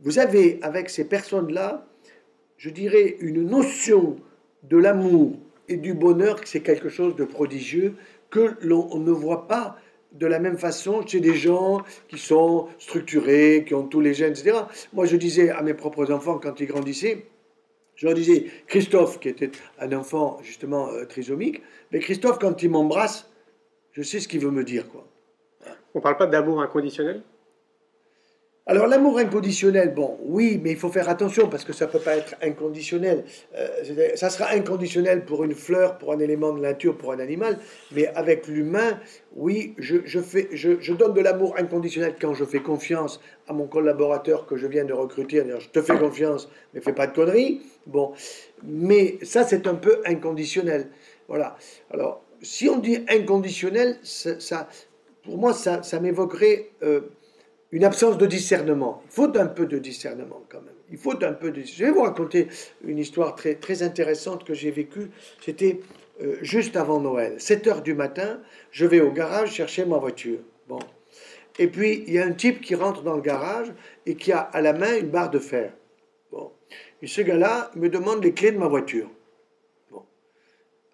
Vous 0.00 0.18
avez 0.18 0.58
avec 0.62 0.88
ces 0.88 1.06
personnes-là, 1.06 1.86
je 2.56 2.70
dirais, 2.70 3.16
une 3.20 3.42
notion 3.42 4.16
de 4.62 4.78
l'amour 4.78 5.36
et 5.68 5.76
du 5.76 5.92
bonheur, 5.92 6.40
que 6.40 6.48
c'est 6.48 6.62
quelque 6.62 6.88
chose 6.88 7.14
de 7.14 7.24
prodigieux 7.24 7.94
que 8.30 8.56
l'on 8.62 8.98
ne 8.98 9.10
voit 9.10 9.46
pas 9.46 9.76
de 10.12 10.26
la 10.26 10.38
même 10.38 10.56
façon 10.56 11.06
chez 11.06 11.20
des 11.20 11.34
gens 11.34 11.82
qui 12.08 12.18
sont 12.18 12.68
structurés, 12.78 13.64
qui 13.66 13.74
ont 13.74 13.86
tous 13.86 14.00
les 14.00 14.14
gènes, 14.14 14.32
etc. 14.32 14.60
Moi, 14.94 15.04
je 15.04 15.16
disais 15.16 15.50
à 15.50 15.60
mes 15.60 15.74
propres 15.74 16.10
enfants 16.10 16.38
quand 16.38 16.58
ils 16.60 16.66
grandissaient, 16.66 17.26
je 17.96 18.06
leur 18.06 18.14
disais, 18.14 18.46
Christophe, 18.66 19.20
qui 19.20 19.28
était 19.28 19.50
un 19.78 19.92
enfant 19.92 20.38
justement 20.42 20.88
euh, 20.88 21.04
trisomique, 21.04 21.60
mais 21.92 21.98
Christophe, 21.98 22.38
quand 22.38 22.62
il 22.62 22.70
m'embrasse, 22.70 23.30
je 23.92 24.00
sais 24.00 24.20
ce 24.20 24.26
qu'il 24.26 24.40
veut 24.40 24.50
me 24.50 24.64
dire. 24.64 24.88
Quoi. 24.88 25.06
On 25.94 25.98
ne 25.98 26.02
parle 26.02 26.16
pas 26.16 26.26
d'amour 26.26 26.60
inconditionnel? 26.60 27.22
Alors 28.66 28.86
l'amour 28.86 29.18
inconditionnel, 29.18 29.92
bon, 29.92 30.16
oui, 30.22 30.58
mais 30.62 30.70
il 30.70 30.78
faut 30.78 30.88
faire 30.88 31.10
attention 31.10 31.50
parce 31.50 31.66
que 31.66 31.74
ça 31.74 31.84
ne 31.84 31.90
peut 31.90 31.98
pas 31.98 32.16
être 32.16 32.34
inconditionnel. 32.42 33.24
Euh, 33.54 34.14
ça 34.14 34.30
sera 34.30 34.52
inconditionnel 34.52 35.26
pour 35.26 35.44
une 35.44 35.54
fleur, 35.54 35.98
pour 35.98 36.14
un 36.14 36.18
élément 36.18 36.50
de 36.50 36.60
nature, 36.60 36.96
pour 36.96 37.12
un 37.12 37.18
animal, 37.18 37.58
mais 37.92 38.06
avec 38.14 38.48
l'humain, 38.48 38.98
oui, 39.36 39.74
je, 39.76 39.98
fais, 40.20 40.48
je, 40.52 40.92
donne 40.94 41.12
de 41.12 41.20
l'amour 41.20 41.56
inconditionnel 41.58 42.14
quand 42.18 42.32
je 42.32 42.46
fais 42.46 42.60
confiance 42.60 43.20
à 43.48 43.52
mon 43.52 43.66
collaborateur 43.66 44.46
que 44.46 44.56
je 44.56 44.66
viens 44.66 44.86
de 44.86 44.94
recruter. 44.94 45.44
je 45.58 45.68
te 45.68 45.82
fais 45.82 45.98
confiance, 45.98 46.48
mais 46.72 46.80
fais 46.80 46.94
pas 46.94 47.06
de 47.06 47.14
conneries. 47.14 47.60
Bon, 47.86 48.12
mais 48.62 49.18
ça 49.22 49.44
c'est 49.44 49.66
un 49.66 49.74
peu 49.74 50.00
inconditionnel. 50.06 50.88
Voilà. 51.28 51.56
Alors, 51.90 52.24
si 52.40 52.70
on 52.70 52.78
dit 52.78 53.04
inconditionnel, 53.10 53.98
ça, 54.02 54.68
pour 55.24 55.38
moi, 55.38 55.52
ça, 55.52 56.00
m'évoquerait... 56.00 56.70
Euh, 56.82 57.00
une 57.74 57.82
absence 57.82 58.18
de 58.18 58.26
discernement. 58.26 59.02
Il 59.06 59.10
faut 59.10 59.36
un 59.36 59.46
peu 59.46 59.66
de 59.66 59.78
discernement 59.78 60.44
quand 60.48 60.62
même. 60.62 60.74
Il 60.92 60.96
faut 60.96 61.24
un 61.24 61.32
peu 61.32 61.50
de... 61.50 61.62
Je 61.62 61.84
vais 61.84 61.90
vous 61.90 62.02
raconter 62.02 62.46
une 62.84 62.98
histoire 62.98 63.34
très, 63.34 63.56
très 63.56 63.82
intéressante 63.82 64.44
que 64.44 64.54
j'ai 64.54 64.70
vécue. 64.70 65.10
C'était 65.44 65.80
euh, 66.22 66.36
juste 66.40 66.76
avant 66.76 67.00
Noël. 67.00 67.34
7 67.38 67.66
heures 67.66 67.82
du 67.82 67.94
matin, 67.94 68.38
je 68.70 68.86
vais 68.86 69.00
au 69.00 69.10
garage 69.10 69.50
chercher 69.50 69.84
ma 69.86 69.98
voiture. 69.98 70.38
Bon. 70.68 70.78
Et 71.58 71.66
puis, 71.66 72.04
il 72.06 72.14
y 72.14 72.20
a 72.20 72.24
un 72.24 72.32
type 72.32 72.60
qui 72.60 72.76
rentre 72.76 73.02
dans 73.02 73.16
le 73.16 73.22
garage 73.22 73.72
et 74.06 74.14
qui 74.14 74.30
a 74.30 74.38
à 74.38 74.60
la 74.60 74.72
main 74.72 74.96
une 74.96 75.08
barre 75.08 75.30
de 75.30 75.40
fer. 75.40 75.72
Bon. 76.30 76.52
Et 77.02 77.08
ce 77.08 77.22
gars-là 77.22 77.72
me 77.74 77.88
demande 77.88 78.22
les 78.22 78.34
clés 78.34 78.52
de 78.52 78.58
ma 78.58 78.68
voiture. 78.68 79.10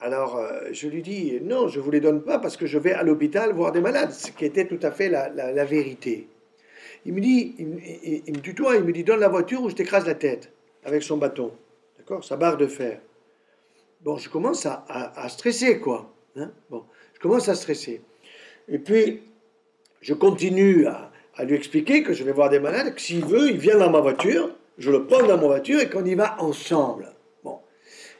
Alors, 0.00 0.38
euh, 0.38 0.68
je 0.72 0.88
lui 0.88 1.02
dis, 1.02 1.38
non, 1.42 1.68
je 1.68 1.78
ne 1.78 1.84
vous 1.84 1.90
les 1.90 2.00
donne 2.00 2.22
pas 2.22 2.38
parce 2.38 2.56
que 2.56 2.66
je 2.66 2.78
vais 2.78 2.92
à 2.92 3.02
l'hôpital 3.02 3.52
voir 3.52 3.70
des 3.70 3.82
malades, 3.82 4.12
ce 4.12 4.30
qui 4.30 4.46
était 4.46 4.66
tout 4.66 4.78
à 4.82 4.90
fait 4.90 5.10
la, 5.10 5.64
vérité. 5.64 6.26
Il 7.04 7.12
me 7.12 7.20
dit, 7.20 7.54
il, 7.58 8.32
me 8.34 8.40
tutoie, 8.40 8.76
il 8.76 8.84
me 8.84 8.92
dit 8.92 9.04
donne 9.04 9.20
la 9.20 9.28
voiture 9.28 9.62
ou 9.62 9.68
je 9.68 9.74
t'écrase 9.74 10.06
la 10.06 10.14
tête 10.14 10.50
avec 10.84 11.02
son 11.02 11.18
bâton, 11.18 11.52
d'accord, 11.98 12.24
sa 12.24 12.36
barre 12.36 12.56
de 12.56 12.66
fer. 12.66 13.00
Bon, 14.00 14.16
je 14.16 14.30
commence 14.30 14.64
à, 14.64 15.28
stresser 15.28 15.78
quoi. 15.78 16.10
Hein? 16.36 16.50
Bon, 16.70 16.84
je 17.14 17.20
commence 17.20 17.48
à 17.50 17.54
stresser. 17.54 18.00
Et 18.68 18.78
puis, 18.78 19.22
je 20.00 20.14
continue 20.14 20.86
à, 20.86 21.10
lui 21.44 21.54
expliquer 21.54 22.02
que 22.02 22.12
je 22.12 22.24
vais 22.24 22.32
voir 22.32 22.50
des 22.50 22.58
malades, 22.58 22.94
que 22.94 23.00
s'il 23.00 23.24
veut, 23.24 23.50
il 23.50 23.58
vient 23.58 23.78
dans 23.78 23.90
ma 23.90 24.00
voiture, 24.00 24.50
je 24.78 24.90
le 24.90 25.04
prends 25.04 25.26
dans 25.26 25.38
ma 25.38 25.46
voiture 25.46 25.80
et 25.80 25.88
qu'on 25.88 26.04
y 26.04 26.14
va 26.14 26.40
ensemble. 26.42 27.12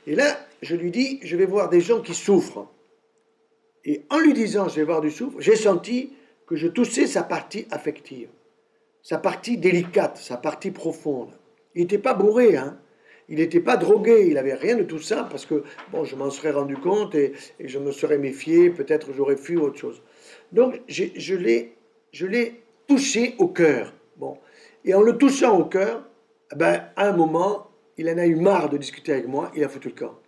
Et 0.06 0.14
là, 0.14 0.38
je 0.62 0.76
lui 0.76 0.90
dis, 0.90 1.20
je 1.22 1.36
vais 1.36 1.46
voir 1.46 1.68
des 1.68 1.80
gens 1.80 2.00
qui 2.00 2.14
souffrent. 2.14 2.66
Et 3.84 4.04
en 4.10 4.18
lui 4.18 4.32
disant, 4.34 4.68
je 4.68 4.76
vais 4.76 4.84
voir 4.84 5.00
du 5.00 5.10
souffre, 5.10 5.40
j'ai 5.40 5.56
senti 5.56 6.12
que 6.46 6.56
je 6.56 6.68
touchais 6.68 7.06
sa 7.06 7.22
partie 7.22 7.66
affective 7.70 8.28
sa 9.02 9.18
partie 9.18 9.56
délicate, 9.56 10.18
sa 10.18 10.36
partie 10.36 10.70
profonde. 10.70 11.30
Il 11.74 11.82
n'était 11.82 11.98
pas 11.98 12.14
bourré, 12.14 12.56
hein. 12.56 12.78
Il 13.28 13.36
n'était 13.36 13.60
pas 13.60 13.76
drogué, 13.76 14.26
il 14.26 14.34
n'avait 14.34 14.54
rien 14.54 14.76
de 14.76 14.82
tout 14.82 14.98
ça, 14.98 15.22
parce 15.30 15.46
que, 15.46 15.62
bon, 15.92 16.04
je 16.04 16.16
m'en 16.16 16.30
serais 16.30 16.50
rendu 16.50 16.76
compte 16.76 17.14
et, 17.14 17.32
je 17.60 17.78
me 17.78 17.92
serais 17.92 18.18
méfié, 18.18 18.70
peut-être 18.70 19.12
j'aurais 19.12 19.36
fui 19.36 19.56
autre 19.56 19.78
chose. 19.78 20.02
Donc, 20.50 20.80
je 20.88 21.34
l'ai, 21.36 21.76
je 22.10 22.26
l'ai 22.26 22.60
touché 22.88 23.36
au 23.38 23.46
cœur. 23.46 23.94
Bon. 24.16 24.36
Et 24.84 24.94
en 24.94 25.00
le 25.00 25.16
touchant 25.16 25.56
au 25.56 25.64
cœur, 25.64 26.04
eh 26.52 26.56
ben, 26.56 26.82
à 26.96 27.08
un 27.08 27.12
moment, 27.12 27.69
il 28.00 28.08
en 28.08 28.16
a 28.16 28.26
eu 28.26 28.34
marre 28.34 28.70
de 28.70 28.78
discuter 28.78 29.12
avec 29.12 29.28
moi, 29.28 29.52
il 29.54 29.62
a 29.62 29.68
foutu 29.68 29.88
le 29.88 29.94
camp. 29.94 30.18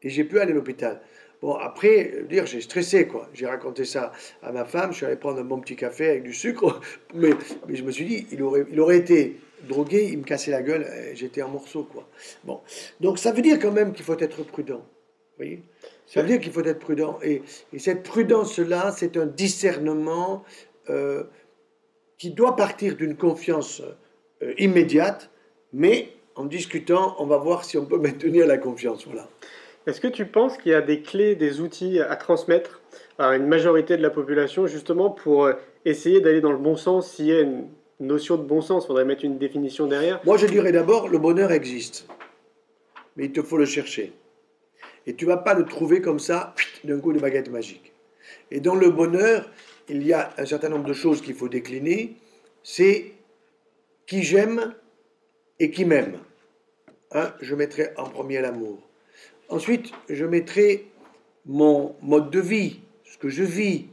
Et 0.00 0.10
j'ai 0.10 0.22
pu 0.22 0.38
aller 0.38 0.52
à 0.52 0.54
l'hôpital. 0.54 1.02
Bon, 1.42 1.54
après, 1.54 2.22
dire, 2.28 2.46
j'ai 2.46 2.60
stressé, 2.60 3.08
quoi. 3.08 3.28
J'ai 3.34 3.46
raconté 3.46 3.84
ça 3.84 4.12
à 4.42 4.52
ma 4.52 4.64
femme, 4.64 4.92
je 4.92 4.98
suis 4.98 5.06
allé 5.06 5.16
prendre 5.16 5.40
un 5.40 5.44
bon 5.44 5.58
petit 5.60 5.74
café 5.74 6.08
avec 6.08 6.22
du 6.22 6.32
sucre, 6.32 6.80
mais, 7.14 7.30
je 7.68 7.82
me 7.82 7.90
suis 7.90 8.04
dit, 8.04 8.26
il 8.30 8.42
aurait, 8.42 8.96
été 8.96 9.40
drogué, 9.68 10.08
il 10.08 10.18
me 10.18 10.22
cassait 10.22 10.52
la 10.52 10.62
gueule, 10.62 10.86
j'étais 11.14 11.42
en 11.42 11.48
morceaux, 11.48 11.82
quoi. 11.82 12.08
Bon, 12.44 12.60
donc 13.00 13.18
ça 13.18 13.32
veut 13.32 13.42
dire 13.42 13.58
quand 13.58 13.72
même 13.72 13.92
qu'il 13.92 14.04
faut 14.04 14.18
être 14.18 14.44
prudent, 14.44 14.78
vous 14.78 15.36
voyez? 15.38 15.62
Ça 16.06 16.22
veut 16.22 16.28
dire 16.28 16.40
qu'il 16.40 16.52
faut 16.52 16.64
être 16.64 16.78
prudent, 16.78 17.18
et, 17.24 17.42
et 17.72 17.80
cette 17.80 18.04
prudence-là, 18.04 18.94
c'est 18.96 19.16
un 19.16 19.26
discernement 19.26 20.44
euh, 20.90 21.24
qui 22.18 22.30
doit 22.30 22.54
partir 22.54 22.94
d'une 22.94 23.16
confiance 23.16 23.82
euh, 24.42 24.54
immédiate, 24.58 25.30
mais 25.72 26.15
en 26.36 26.44
discutant, 26.44 27.16
on 27.18 27.26
va 27.26 27.38
voir 27.38 27.64
si 27.64 27.76
on 27.78 27.84
peut 27.84 27.98
maintenir 28.06 28.46
la 28.46 28.58
confiance, 28.58 29.06
voilà. 29.06 29.28
Est-ce 29.86 30.00
que 30.00 30.08
tu 30.08 30.26
penses 30.26 30.58
qu'il 30.58 30.72
y 30.72 30.74
a 30.74 30.82
des 30.82 31.00
clés, 31.00 31.36
des 31.36 31.60
outils 31.60 32.00
à 32.00 32.16
transmettre 32.16 32.80
à 33.18 33.36
une 33.36 33.46
majorité 33.46 33.96
de 33.96 34.02
la 34.02 34.10
population 34.10 34.66
justement 34.66 35.10
pour 35.10 35.44
euh, 35.44 35.52
essayer 35.84 36.20
d'aller 36.20 36.40
dans 36.40 36.50
le 36.50 36.58
bon 36.58 36.76
sens 36.76 37.12
S'il 37.12 37.26
y 37.26 37.32
a 37.32 37.40
une 37.40 37.68
notion 38.00 38.36
de 38.36 38.42
bon 38.42 38.60
sens, 38.60 38.84
il 38.84 38.86
faudrait 38.88 39.04
mettre 39.04 39.24
une 39.24 39.38
définition 39.38 39.86
derrière. 39.86 40.20
Moi 40.24 40.36
je 40.38 40.46
dirais 40.46 40.72
d'abord, 40.72 41.08
le 41.08 41.18
bonheur 41.18 41.52
existe, 41.52 42.08
mais 43.16 43.26
il 43.26 43.32
te 43.32 43.42
faut 43.42 43.56
le 43.56 43.64
chercher. 43.64 44.12
Et 45.06 45.14
tu 45.14 45.24
vas 45.24 45.36
pas 45.36 45.54
le 45.54 45.64
trouver 45.64 46.00
comme 46.00 46.18
ça 46.18 46.54
d'un 46.82 46.98
coup 46.98 47.12
de 47.12 47.20
baguette 47.20 47.48
magique. 47.48 47.92
Et 48.50 48.58
dans 48.58 48.74
le 48.74 48.90
bonheur, 48.90 49.48
il 49.88 50.04
y 50.04 50.12
a 50.12 50.32
un 50.36 50.46
certain 50.46 50.68
nombre 50.68 50.84
de 50.84 50.92
choses 50.92 51.22
qu'il 51.22 51.34
faut 51.34 51.48
décliner. 51.48 52.16
C'est 52.64 53.12
qui 54.06 54.24
j'aime 54.24 54.74
et 55.60 55.70
qui 55.70 55.84
m'aime. 55.84 56.18
Hein, 57.16 57.32
je 57.40 57.54
mettrai 57.54 57.92
en 57.96 58.04
premier 58.10 58.42
l'amour. 58.42 58.78
Ensuite, 59.48 59.90
je 60.10 60.26
mettrai 60.26 60.84
mon 61.46 61.96
mode 62.02 62.30
de 62.30 62.40
vie, 62.40 62.80
ce 63.04 63.16
que 63.16 63.30
je 63.30 63.42
vis. 63.42 63.86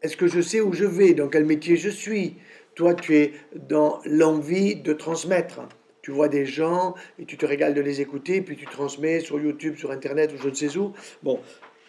Est-ce 0.00 0.16
que 0.16 0.26
je 0.26 0.40
sais 0.40 0.62
où 0.62 0.72
je 0.72 0.86
vais, 0.86 1.12
dans 1.12 1.28
quel 1.28 1.44
métier 1.44 1.76
je 1.76 1.90
suis? 1.90 2.36
Toi, 2.74 2.94
tu 2.94 3.14
es 3.18 3.32
dans 3.68 4.00
l'envie 4.06 4.74
de 4.74 4.94
transmettre. 4.94 5.60
Tu 6.00 6.12
vois 6.12 6.28
des 6.28 6.46
gens 6.46 6.94
et 7.18 7.26
tu 7.26 7.36
te 7.36 7.44
régales 7.44 7.74
de 7.74 7.82
les 7.82 8.00
écouter, 8.00 8.40
puis 8.40 8.56
tu 8.56 8.64
transmets 8.64 9.20
sur 9.20 9.38
YouTube, 9.38 9.76
sur 9.76 9.90
Internet 9.90 10.32
ou 10.32 10.38
je 10.42 10.48
ne 10.48 10.54
sais 10.54 10.74
où. 10.78 10.94
Bon, 11.22 11.40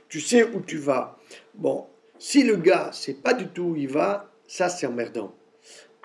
tu 0.09 0.19
sais 0.19 0.43
où 0.43 0.59
tu 0.59 0.79
vas. 0.79 1.17
Bon, 1.53 1.85
si 2.19 2.43
le 2.43 2.57
gars 2.57 2.91
sait 2.91 3.13
pas 3.13 3.33
du 3.33 3.47
tout 3.47 3.69
où 3.69 3.75
il 3.77 3.87
va, 3.87 4.29
ça 4.47 4.67
c'est 4.67 4.85
emmerdant. 4.85 5.33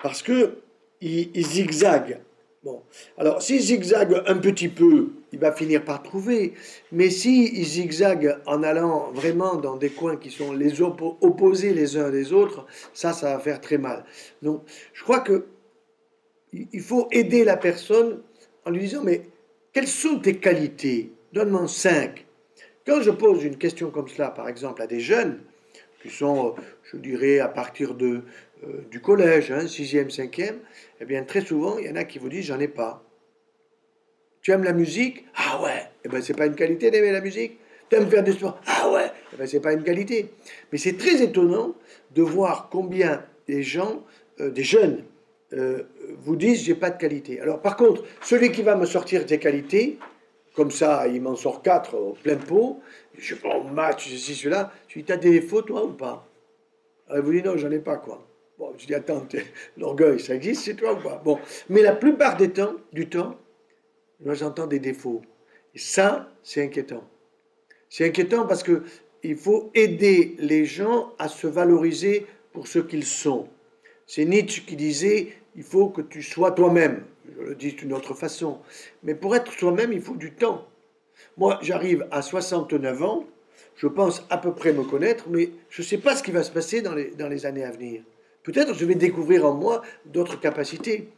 Parce 0.01 0.23
que 0.23 0.59
il, 1.01 1.31
il 1.33 1.45
zigzague 1.45 2.21
Bon, 2.61 2.83
alors 3.17 3.41
s'il 3.41 3.61
zigzague 3.61 4.21
un 4.27 4.35
petit 4.35 4.67
peu, 4.67 5.11
il 5.31 5.39
va 5.39 5.53
finir 5.53 5.85
par 5.85 6.03
trouver. 6.03 6.53
Mais 6.91 7.09
s'il 7.09 7.63
zigzague 7.65 8.37
en 8.45 8.63
allant 8.63 9.11
vraiment 9.13 9.55
dans 9.55 9.77
des 9.77 9.89
coins 9.89 10.17
qui 10.17 10.29
sont 10.29 10.51
les 10.51 10.81
opposés 10.81 11.73
les 11.73 11.95
uns 11.95 12.09
des 12.09 12.33
autres, 12.33 12.65
ça, 12.93 13.13
ça 13.13 13.33
va 13.33 13.39
faire 13.39 13.61
très 13.61 13.77
mal. 13.77 14.03
Donc, 14.41 14.63
je 14.93 15.03
crois 15.03 15.21
que 15.21 15.45
il 16.51 16.81
faut 16.81 17.07
aider 17.11 17.45
la 17.45 17.55
personne 17.55 18.21
en 18.65 18.71
lui 18.71 18.81
disant 18.81 19.03
mais 19.03 19.21
quelles 19.71 19.87
sont 19.87 20.19
tes 20.19 20.37
qualités? 20.37 21.13
Donne-moi 21.31 21.67
cinq. 21.67 22.25
Quand 22.85 23.01
je 23.01 23.11
pose 23.11 23.43
une 23.43 23.57
question 23.57 23.91
comme 23.91 24.07
cela, 24.09 24.31
par 24.31 24.49
exemple, 24.49 24.81
à 24.81 24.87
des 24.87 24.99
jeunes 24.99 25.39
qui 26.01 26.09
sont, 26.09 26.55
je 26.91 26.97
dirais, 26.97 27.39
à 27.39 27.47
partir 27.47 27.93
de 27.93 28.23
euh, 28.63 28.81
du 28.91 29.01
collège, 29.01 29.51
hein, 29.51 29.65
6e, 29.65 30.09
5e, 30.09 30.55
eh 30.99 31.05
bien 31.05 31.23
très 31.23 31.41
souvent, 31.41 31.77
il 31.77 31.87
y 31.87 31.89
en 31.89 31.95
a 31.95 32.03
qui 32.03 32.19
vous 32.19 32.29
disent 32.29 32.45
j'en 32.45 32.59
ai 32.59 32.67
pas. 32.67 33.03
Tu 34.41 34.51
aimes 34.51 34.63
la 34.63 34.73
musique? 34.73 35.25
Ah 35.35 35.61
ouais, 35.61 35.83
eh 36.03 36.09
ben 36.09 36.21
c'est 36.21 36.33
pas 36.35 36.45
une 36.45 36.55
qualité 36.55 36.91
d'aimer 36.91 37.11
la 37.11 37.21
musique. 37.21 37.59
Tu 37.89 37.95
aimes 37.95 38.09
faire 38.09 38.23
du 38.23 38.33
sport? 38.33 38.59
Ah 38.67 38.89
ouais, 38.91 39.11
eh 39.33 39.37
ben 39.37 39.47
c'est 39.47 39.59
pas 39.59 39.73
une 39.73 39.83
qualité. 39.83 40.29
Mais 40.71 40.77
c'est 40.77 40.97
très 40.97 41.21
étonnant 41.21 41.75
de 42.11 42.21
voir 42.21 42.69
combien 42.71 43.25
des 43.47 43.63
gens, 43.63 44.03
euh, 44.39 44.49
des 44.49 44.63
jeunes, 44.63 45.03
euh, 45.53 45.83
vous 46.19 46.35
disent 46.35 46.63
j'ai 46.63 46.75
pas 46.75 46.89
de 46.89 46.97
qualité. 46.97 47.41
Alors 47.41 47.61
par 47.61 47.75
contre, 47.75 48.03
celui 48.21 48.51
qui 48.51 48.61
va 48.61 48.75
me 48.75 48.85
sortir 48.85 49.25
des 49.25 49.39
qualités, 49.39 49.97
comme 50.53 50.71
ça, 50.71 51.07
il 51.07 51.21
m'en 51.21 51.35
sort 51.35 51.61
quatre 51.61 51.95
au 51.95 52.13
plein 52.21 52.35
pot, 52.35 52.81
je 53.17 53.35
prends 53.35 53.63
match, 53.63 54.09
ceci, 54.09 54.35
cela, 54.35 54.71
tu 54.87 55.01
dis, 55.01 55.11
as 55.11 55.17
des 55.17 55.31
défauts 55.31 55.61
toi 55.61 55.85
ou 55.85 55.93
pas? 55.93 56.27
Alors, 57.09 57.25
vous 57.25 57.31
dit 57.31 57.41
non, 57.41 57.57
j'en 57.57 57.71
ai 57.71 57.79
pas 57.79 57.97
quoi. 57.97 58.28
Bon, 58.59 58.73
je 58.77 58.85
dis, 58.85 58.93
attends, 58.93 59.25
l'orgueil, 59.77 60.19
ça 60.19 60.35
existe 60.35 60.65
chez 60.65 60.75
toi 60.75 60.91
ou 60.91 61.01
pas? 61.01 61.21
Bon, 61.23 61.39
mais 61.69 61.81
la 61.81 61.93
plupart 61.93 62.35
des 62.35 62.49
temps, 62.49 62.75
du 62.91 63.07
temps, 63.07 63.37
moi 64.19 64.33
j'entends 64.33 64.67
des 64.67 64.79
défauts. 64.79 65.21
Et 65.73 65.79
ça, 65.79 66.29
c'est 66.43 66.61
inquiétant. 66.61 67.05
C'est 67.89 68.05
inquiétant 68.05 68.45
parce 68.45 68.63
que 68.63 68.83
il 69.23 69.37
faut 69.37 69.71
aider 69.73 70.35
les 70.39 70.65
gens 70.65 71.13
à 71.19 71.29
se 71.29 71.47
valoriser 71.47 72.25
pour 72.51 72.67
ce 72.67 72.79
qu'ils 72.79 73.05
sont. 73.05 73.47
C'est 74.05 74.25
Nietzsche 74.25 74.63
qui 74.65 74.75
disait, 74.75 75.33
il 75.55 75.63
faut 75.63 75.87
que 75.87 76.01
tu 76.01 76.21
sois 76.21 76.51
toi-même. 76.51 77.05
Je 77.37 77.41
le 77.41 77.55
dis 77.55 77.71
d'une 77.71 77.93
autre 77.93 78.13
façon. 78.13 78.59
Mais 79.03 79.15
pour 79.15 79.37
être 79.37 79.55
toi-même, 79.55 79.93
il 79.93 80.01
faut 80.01 80.15
du 80.15 80.33
temps. 80.33 80.67
Moi, 81.37 81.59
j'arrive 81.61 82.07
à 82.11 82.21
69 82.21 83.03
ans, 83.03 83.25
je 83.77 83.87
pense 83.87 84.25
à 84.29 84.37
peu 84.37 84.53
près 84.53 84.73
me 84.73 84.83
connaître, 84.83 85.29
mais 85.29 85.49
je 85.69 85.81
ne 85.81 85.87
sais 85.87 85.97
pas 85.97 86.17
ce 86.17 86.23
qui 86.23 86.31
va 86.31 86.43
se 86.43 86.51
passer 86.51 86.81
dans 86.81 86.93
les 86.93 87.45
années 87.45 87.63
à 87.63 87.71
venir. 87.71 88.01
Peut-être 88.49 88.73
je 88.73 88.83
vais 88.83 88.95
découvrir 88.95 89.45
en 89.45 89.53
moi 89.53 89.83
d'autres 90.07 90.39
capacités. 90.39 91.09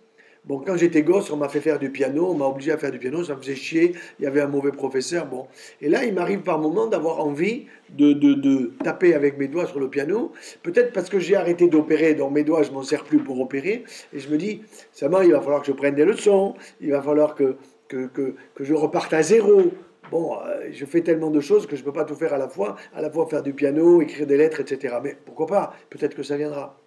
Bon, 0.44 0.60
quand 0.60 0.76
j'étais 0.76 1.02
gosse, 1.02 1.32
on 1.32 1.38
m'a 1.38 1.48
fait 1.48 1.62
faire 1.62 1.80
du 1.80 1.90
piano, 1.90 2.28
on 2.30 2.34
m'a 2.34 2.46
obligé 2.46 2.74
à 2.74 2.78
faire 2.78 2.92
du 2.92 3.00
piano, 3.00 3.24
ça 3.24 3.36
me 3.36 3.42
faisait 3.42 3.56
chier, 3.56 3.94
il 4.20 4.24
y 4.24 4.28
avait 4.28 4.42
un 4.42 4.50
mauvais 4.50 4.74
professeur, 4.74 5.28
bon. 5.28 5.48
Et 5.80 5.88
là, 5.88 6.04
il 6.04 6.14
m'arrive 6.14 6.42
par 6.42 6.60
moment 6.60 6.88
d'avoir 6.88 7.22
envie 7.22 7.68
de, 7.98 8.74
taper 8.84 9.14
avec 9.14 9.38
mes 9.38 9.48
doigts 9.48 9.66
sur 9.66 9.80
le 9.80 9.90
piano, 9.90 10.34
peut-être 10.62 10.92
parce 10.92 11.10
que 11.10 11.20
j'ai 11.20 11.38
arrêté 11.38 11.70
d'opérer, 11.70 12.16
donc 12.16 12.34
mes 12.34 12.44
doigts, 12.44 12.64
je 12.64 12.72
m'en 12.72 12.84
sers 12.84 13.06
plus 13.06 13.20
pour 13.20 13.40
opérer, 13.40 13.86
et 14.12 14.20
je 14.20 14.28
me 14.28 14.38
dis, 14.38 14.64
ça 14.92 15.08
va, 15.08 15.24
il 15.24 15.32
va 15.32 15.40
falloir 15.40 15.62
que 15.62 15.68
je 15.68 15.72
prenne 15.72 15.96
des 15.96 16.04
leçons, 16.04 16.56
il 16.82 16.92
va 16.92 17.02
falloir 17.02 17.36
que, 17.36 17.56
que, 17.88 18.08
que, 18.08 18.36
que 18.56 18.64
je 18.66 18.74
reparte 18.74 19.14
à 19.14 19.24
zéro. 19.24 19.72
Bon, 20.12 20.36
euh, 20.36 20.68
je 20.74 20.86
fais 20.86 21.00
tellement 21.00 21.30
de 21.30 21.40
choses 21.40 21.66
que 21.66 21.78
je 21.78 21.82
ne 21.82 21.86
peux 21.86 21.94
pas 21.94 22.04
tout 22.04 22.16
faire 22.16 22.34
à 22.34 22.38
la 22.38 22.50
fois, 22.50 22.76
à 22.94 23.02
la 23.02 23.10
fois 23.10 23.26
faire 23.28 23.42
du 23.42 23.54
piano, 23.54 24.02
écrire 24.02 24.28
des 24.28 24.36
lettres, 24.36 24.60
etc. 24.60 24.96
Mais 25.02 25.16
pourquoi 25.24 25.48
pas? 25.48 25.74
Peut-être 25.90 26.16
que 26.16 26.24
ça 26.24 26.36
viendra. 26.36 26.81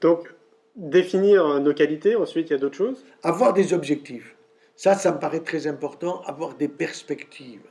Donc, 0.00 0.32
définir 0.76 1.60
nos 1.60 1.74
qualités, 1.74 2.16
ensuite 2.16 2.50
il 2.50 2.52
y 2.52 2.56
a 2.56 2.58
d'autres 2.58 2.76
choses 2.76 3.04
Avoir 3.22 3.52
des 3.52 3.72
objectifs. 3.72 4.36
Ça, 4.76 4.94
ça 4.94 5.12
me 5.12 5.18
paraît 5.18 5.40
très 5.40 5.66
important, 5.66 6.20
avoir 6.26 6.54
des 6.54 6.68
perspectives. 6.68 7.62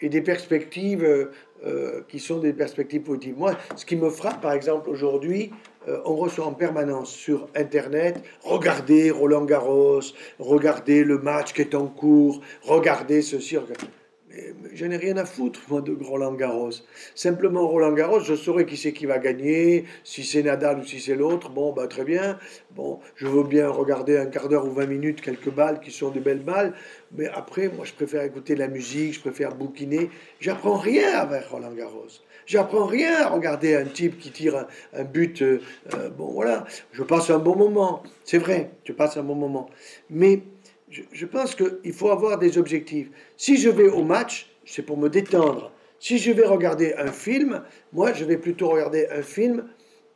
Et 0.00 0.08
des 0.08 0.20
perspectives 0.20 1.04
euh, 1.04 1.32
euh, 1.64 2.02
qui 2.08 2.20
sont 2.20 2.38
des 2.38 2.52
perspectives 2.52 3.02
positives. 3.02 3.36
Moi, 3.36 3.56
ce 3.74 3.84
qui 3.84 3.96
me 3.96 4.10
frappe, 4.10 4.40
par 4.40 4.52
exemple, 4.52 4.90
aujourd'hui, 4.90 5.50
euh, 5.88 6.00
on 6.04 6.14
reçoit 6.14 6.46
en 6.46 6.52
permanence 6.52 7.10
sur 7.10 7.48
Internet, 7.56 8.22
regardez 8.42 9.10
Roland 9.10 9.44
Garros, 9.44 10.00
regardez 10.38 11.04
le 11.04 11.18
match 11.18 11.52
qui 11.54 11.62
est 11.62 11.74
en 11.74 11.86
cours, 11.86 12.40
regardez 12.62 13.22
ceci, 13.22 13.56
regardez 13.56 13.86
je 14.72 14.86
n'ai 14.86 14.96
rien 14.96 15.16
à 15.16 15.24
foutre, 15.24 15.60
moi, 15.68 15.80
de 15.80 15.96
Roland 16.02 16.32
Garros. 16.34 16.70
Simplement, 17.14 17.66
Roland 17.66 17.92
Garros, 17.92 18.20
je 18.20 18.34
saurais 18.34 18.66
qui 18.66 18.76
c'est 18.76 18.92
qui 18.92 19.06
va 19.06 19.18
gagner, 19.18 19.84
si 20.02 20.24
c'est 20.24 20.42
Nadal 20.42 20.80
ou 20.80 20.84
si 20.84 21.00
c'est 21.00 21.14
l'autre. 21.14 21.50
Bon, 21.50 21.72
bah, 21.72 21.86
très 21.86 22.04
bien. 22.04 22.38
Bon, 22.72 23.00
je 23.16 23.26
veux 23.26 23.44
bien 23.44 23.68
regarder 23.68 24.18
un 24.18 24.26
quart 24.26 24.48
d'heure 24.48 24.66
ou 24.66 24.72
20 24.72 24.86
minutes 24.86 25.20
quelques 25.20 25.50
balles 25.50 25.80
qui 25.80 25.90
sont 25.90 26.10
des 26.10 26.20
belles 26.20 26.42
balles. 26.42 26.74
Mais 27.16 27.28
après, 27.28 27.68
moi, 27.68 27.84
je 27.84 27.92
préfère 27.92 28.22
écouter 28.22 28.56
la 28.56 28.68
musique, 28.68 29.14
je 29.14 29.20
préfère 29.20 29.54
bouquiner. 29.54 30.10
J'apprends 30.40 30.76
rien 30.76 31.14
avec 31.14 31.44
Roland 31.44 31.72
Garros. 31.72 32.08
J'apprends 32.46 32.86
rien 32.86 33.22
à 33.22 33.28
regarder 33.28 33.74
un 33.76 33.84
type 33.84 34.18
qui 34.18 34.30
tire 34.30 34.66
un, 34.92 35.04
but. 35.04 35.42
Euh, 35.42 35.60
euh, 35.94 36.10
bon, 36.10 36.32
voilà. 36.32 36.64
Je 36.92 37.02
passe 37.02 37.30
un 37.30 37.38
bon 37.38 37.56
moment. 37.56 38.02
C'est 38.24 38.38
vrai, 38.38 38.70
je 38.84 38.92
passe 38.92 39.16
un 39.16 39.22
bon 39.22 39.34
moment. 39.34 39.70
Mais 40.10 40.42
je, 41.12 41.26
pense 41.26 41.54
qu'il 41.54 41.92
faut 41.92 42.10
avoir 42.10 42.38
des 42.38 42.58
objectifs. 42.58 43.08
Si 43.36 43.56
je 43.56 43.68
vais 43.68 43.88
au 43.88 44.02
match, 44.02 44.50
c'est 44.64 44.82
pour 44.82 44.96
me 44.96 45.08
détendre. 45.08 45.72
Si 45.98 46.18
je 46.18 46.30
vais 46.32 46.46
regarder 46.46 46.94
un 46.94 47.10
film, 47.10 47.62
moi, 47.92 48.12
je 48.12 48.24
vais 48.24 48.36
plutôt 48.36 48.68
regarder 48.68 49.08
un 49.10 49.22
film 49.22 49.64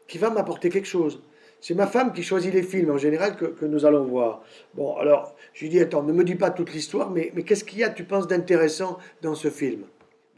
qui 0.06 0.18
va 0.18 0.30
m'apporter 0.30 0.68
quelque 0.68 0.88
chose. 0.88 1.22
C'est 1.60 1.74
ma 1.74 1.86
femme 1.86 2.12
qui 2.12 2.22
choisit 2.22 2.52
les 2.54 2.62
films 2.62 2.90
en 2.90 2.98
général 2.98 3.36
que, 3.36 3.64
nous 3.64 3.84
allons 3.84 4.04
voir. 4.04 4.42
Bon, 4.74 4.96
alors, 4.96 5.34
je 5.54 5.62
lui 5.62 5.70
dis, 5.70 5.80
attends, 5.80 6.02
ne 6.02 6.12
me 6.12 6.22
dis 6.22 6.36
pas 6.36 6.50
toute 6.50 6.72
l'histoire, 6.72 7.10
mais 7.10 7.32
qu'est-ce 7.44 7.64
qu'il 7.64 7.80
y 7.80 7.84
a, 7.84 7.90
tu 7.90 8.04
penses, 8.04 8.28
d'intéressant 8.28 8.98
dans 9.22 9.34
ce 9.34 9.50
film? 9.50 9.82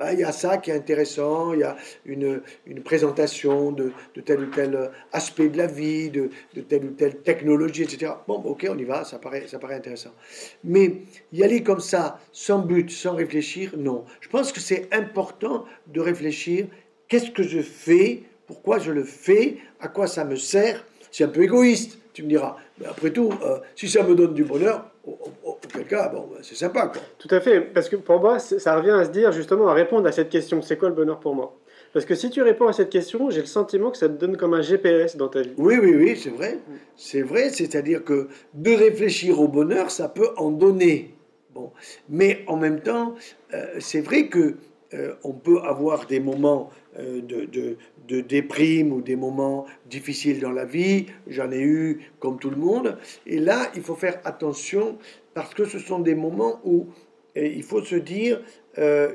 Bah, 0.01 0.15
y 0.15 0.25
a 0.25 0.33
ça 0.33 0.57
qui 0.57 0.71
est 0.71 0.75
intéressant, 0.75 1.53
il 1.53 1.61
y 1.61 1.63
a 1.63 1.77
une, 2.07 2.41
une 2.67 2.83
présentation 2.83 3.71
de, 3.71 3.93
tel 4.25 4.41
ou 4.41 4.47
tel 4.47 4.91
aspect 5.13 5.51
de 5.51 5.59
la 5.59 5.67
vie, 5.67 6.09
de, 6.09 6.31
de, 6.55 6.63
telle 6.63 6.87
ou 6.87 6.91
telle 6.93 7.17
technologie, 7.19 7.83
etc. 7.83 8.13
Bon, 8.27 8.37
ok, 8.37 8.67
on 8.71 8.79
y 8.79 8.85
va, 8.85 9.05
ça 9.05 9.19
paraît, 9.19 9.47
ça 9.47 9.59
paraît 9.59 9.75
intéressant. 9.75 10.15
Mais 10.65 11.03
y 11.35 11.43
aller 11.45 11.63
comme 11.63 11.81
ça, 11.81 12.19
sans 12.33 12.61
but, 12.61 12.91
sans 12.91 13.15
réfléchir, 13.15 13.75
non. 13.77 14.07
Je 14.23 14.31
pense 14.31 14.53
que 14.53 14.61
c'est 14.61 14.89
important 14.91 15.67
de 15.89 16.01
réfléchir, 16.01 16.69
qu'est-ce 17.09 17.31
que 17.31 17.43
je 17.43 17.61
fais, 17.61 18.23
pourquoi 18.47 18.79
je 18.79 18.93
le 18.93 19.05
fais, 19.05 19.59
à 19.81 19.89
quoi 19.89 20.07
ça 20.07 20.25
me 20.25 20.37
sert. 20.37 20.83
C'est 21.11 21.25
un 21.25 21.29
peu 21.29 21.43
égoïste, 21.43 21.99
tu 22.15 22.23
me 22.23 22.29
diras. 22.29 22.57
Après 22.87 23.11
tout, 23.11 23.35
euh, 23.43 23.59
si 23.77 23.87
ça 23.87 24.03
me 24.03 24.15
donne 24.15 24.33
du 24.33 24.45
bonheur, 24.45 24.90
auquel 25.45 25.87
cas, 25.87 26.09
bon, 26.09 26.29
ben, 26.31 26.39
c'est 26.43 26.55
sympa. 26.55 26.89
Quoi. 26.89 27.03
Tout 27.19 27.29
à 27.31 27.41
fait, 27.41 27.61
parce 27.61 27.89
que 27.89 27.97
pour 27.97 28.21
moi, 28.21 28.39
ça 28.39 28.77
revient 28.77 28.91
à 28.91 29.05
se 29.05 29.11
dire 29.11 29.33
justement, 29.33 29.69
à 29.69 29.75
répondre 29.75 30.07
à 30.07 30.13
cette 30.13 30.29
question, 30.29 30.63
c'est 30.63 30.77
quoi 30.77 30.89
le 30.89 30.95
bonheur 30.95 31.21
pour 31.21 31.35
moi? 31.35 31.57
Parce 31.93 32.05
que 32.05 32.15
si 32.15 32.31
tu 32.31 32.43
réponds 32.43 32.69
à 32.69 32.73
cette 32.73 32.91
question, 32.91 33.31
j'ai 33.31 33.41
le 33.41 33.47
sentiment 33.47 33.91
que 33.91 33.97
ça 33.97 34.09
te 34.09 34.15
donne 34.15 34.37
comme 34.37 34.55
un 34.55 34.63
GPS 34.63 35.17
dans 35.17 35.29
ta 35.29 35.43
vie. 35.43 35.53
Oui, 35.57 35.77
oui, 35.83 35.95
oui, 35.97 36.17
c'est 36.17 36.31
vrai. 36.31 36.59
C'est 36.97 37.23
vrai, 37.23 37.51
c'est-à-dire 37.51 38.05
que 38.05 38.29
de 38.55 38.71
réfléchir 38.71 39.41
au 39.41 39.49
bonheur, 39.49 39.91
ça 39.91 40.09
peut 40.09 40.29
en 40.37 40.53
donner. 40.53 41.15
Bon. 41.53 41.73
Mais 42.09 42.45
en 42.47 42.57
même 42.57 42.81
temps, 42.81 43.17
euh, 43.55 43.67
c'est 43.81 44.03
vrai 44.03 44.29
que 44.29 44.55
euh, 44.95 45.15
on 45.25 45.33
peut 45.33 45.61
avoir 45.63 46.07
des 46.07 46.21
moments 46.21 46.71
euh, 46.99 47.21
de, 47.23 47.45
de, 47.45 47.77
de, 48.11 48.21
déprime 48.21 48.93
ou 48.93 49.01
des 49.01 49.17
moments 49.17 49.67
difficiles 49.87 50.41
dans 50.41 50.53
la 50.53 50.65
vie. 50.65 51.07
J'en 51.27 51.51
ai 51.51 51.61
eu 51.61 52.01
comme 52.19 52.39
tout 52.39 52.51
le 52.51 52.57
monde. 52.57 52.99
Et 53.27 53.39
là, 53.39 53.71
il 53.75 53.83
faut 53.83 53.95
faire 53.95 54.21
attention 54.25 54.99
parce 55.35 55.55
que 55.55 55.65
ce 55.65 55.79
sont 55.79 56.01
des 56.01 56.15
moments 56.15 56.61
où 56.65 56.89
il 57.37 57.63
faut 57.63 57.83
se 57.83 57.97
dire, 57.97 58.43
euh, 58.79 59.13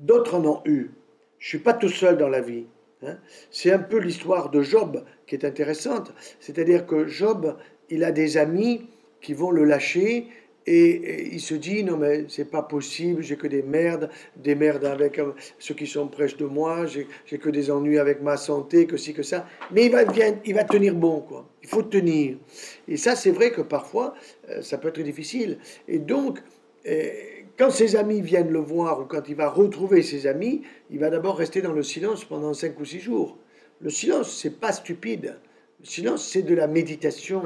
d'autres 0.00 0.34
en 0.34 0.46
ont 0.46 0.62
eu. 0.64 0.90
Je 1.38 1.48
suis 1.48 1.58
pas 1.58 1.74
tout 1.74 1.88
seul 1.88 2.16
dans 2.16 2.28
la 2.28 2.40
vie. 2.40 2.66
Hein. 3.02 3.18
C'est 3.50 3.72
un 3.72 3.78
peu 3.78 3.98
l'histoire 3.98 4.50
de 4.50 4.62
Job 4.62 5.04
qui 5.26 5.34
est 5.34 5.44
intéressante. 5.44 6.12
C'est-à-dire 6.40 6.86
que 6.86 7.06
Job, 7.06 7.56
il 7.90 8.04
a 8.04 8.12
des 8.12 8.36
amis 8.36 8.88
qui 9.20 9.34
vont 9.34 9.50
le 9.50 9.64
lâcher 9.64 10.28
et, 10.66 11.28
il 11.32 11.40
se 11.40 11.54
dit, 11.54 11.82
non 11.84 11.96
mais 11.96 12.26
c'est 12.28 12.50
pas 12.50 12.62
possible, 12.62 13.22
j'ai 13.22 13.36
que 13.36 13.46
des 13.46 13.62
merdes, 13.62 14.10
des 14.36 14.54
merdes 14.54 14.84
avec 14.84 15.18
euh, 15.18 15.32
ceux 15.58 15.74
qui 15.74 15.86
sont 15.86 16.08
proches 16.08 16.36
de 16.36 16.46
moi, 16.46 16.86
j'ai 16.86 17.38
que 17.38 17.50
des 17.50 17.70
ennuis 17.70 17.98
avec 17.98 18.22
ma 18.22 18.36
santé, 18.36 18.86
que 18.86 18.96
ci, 18.96 19.14
que 19.14 19.22
ça. 19.22 19.46
Mais 19.70 19.86
il 19.86 19.92
va, 19.92 20.02
il 20.44 20.54
va 20.54 20.64
tenir 20.64 20.94
bon, 20.94 21.20
quoi. 21.20 21.48
Il 21.62 21.68
faut 21.68 21.82
tenir. 21.82 22.36
Et 22.88 22.96
ça, 22.96 23.16
c'est 23.16 23.30
vrai 23.30 23.50
que 23.50 23.62
parfois, 23.62 24.14
euh, 24.50 24.62
ça 24.62 24.78
peut 24.78 24.88
être 24.88 25.00
difficile. 25.00 25.58
Et 25.88 25.98
donc, 25.98 26.38
euh, 26.86 27.10
quand 27.58 27.70
ses 27.70 27.96
amis 27.96 28.20
viennent 28.20 28.50
le 28.50 28.58
voir 28.58 29.00
ou 29.00 29.04
quand 29.04 29.28
il 29.28 29.36
va 29.36 29.48
retrouver 29.48 30.02
ses 30.02 30.26
amis, 30.26 30.62
il 30.90 30.98
va 30.98 31.10
d'abord 31.10 31.36
rester 31.36 31.62
dans 31.62 31.72
le 31.72 31.82
silence 31.82 32.24
pendant 32.24 32.54
cinq 32.54 32.78
ou 32.80 32.84
six 32.84 33.00
jours. 33.00 33.38
Le 33.80 33.90
silence, 33.90 34.36
c'est 34.40 34.60
pas 34.60 34.72
stupide. 34.72 35.36
Le 35.82 35.86
silence, 35.86 36.24
c'est 36.24 36.42
de 36.42 36.54
la 36.54 36.68
méditation. 36.68 37.42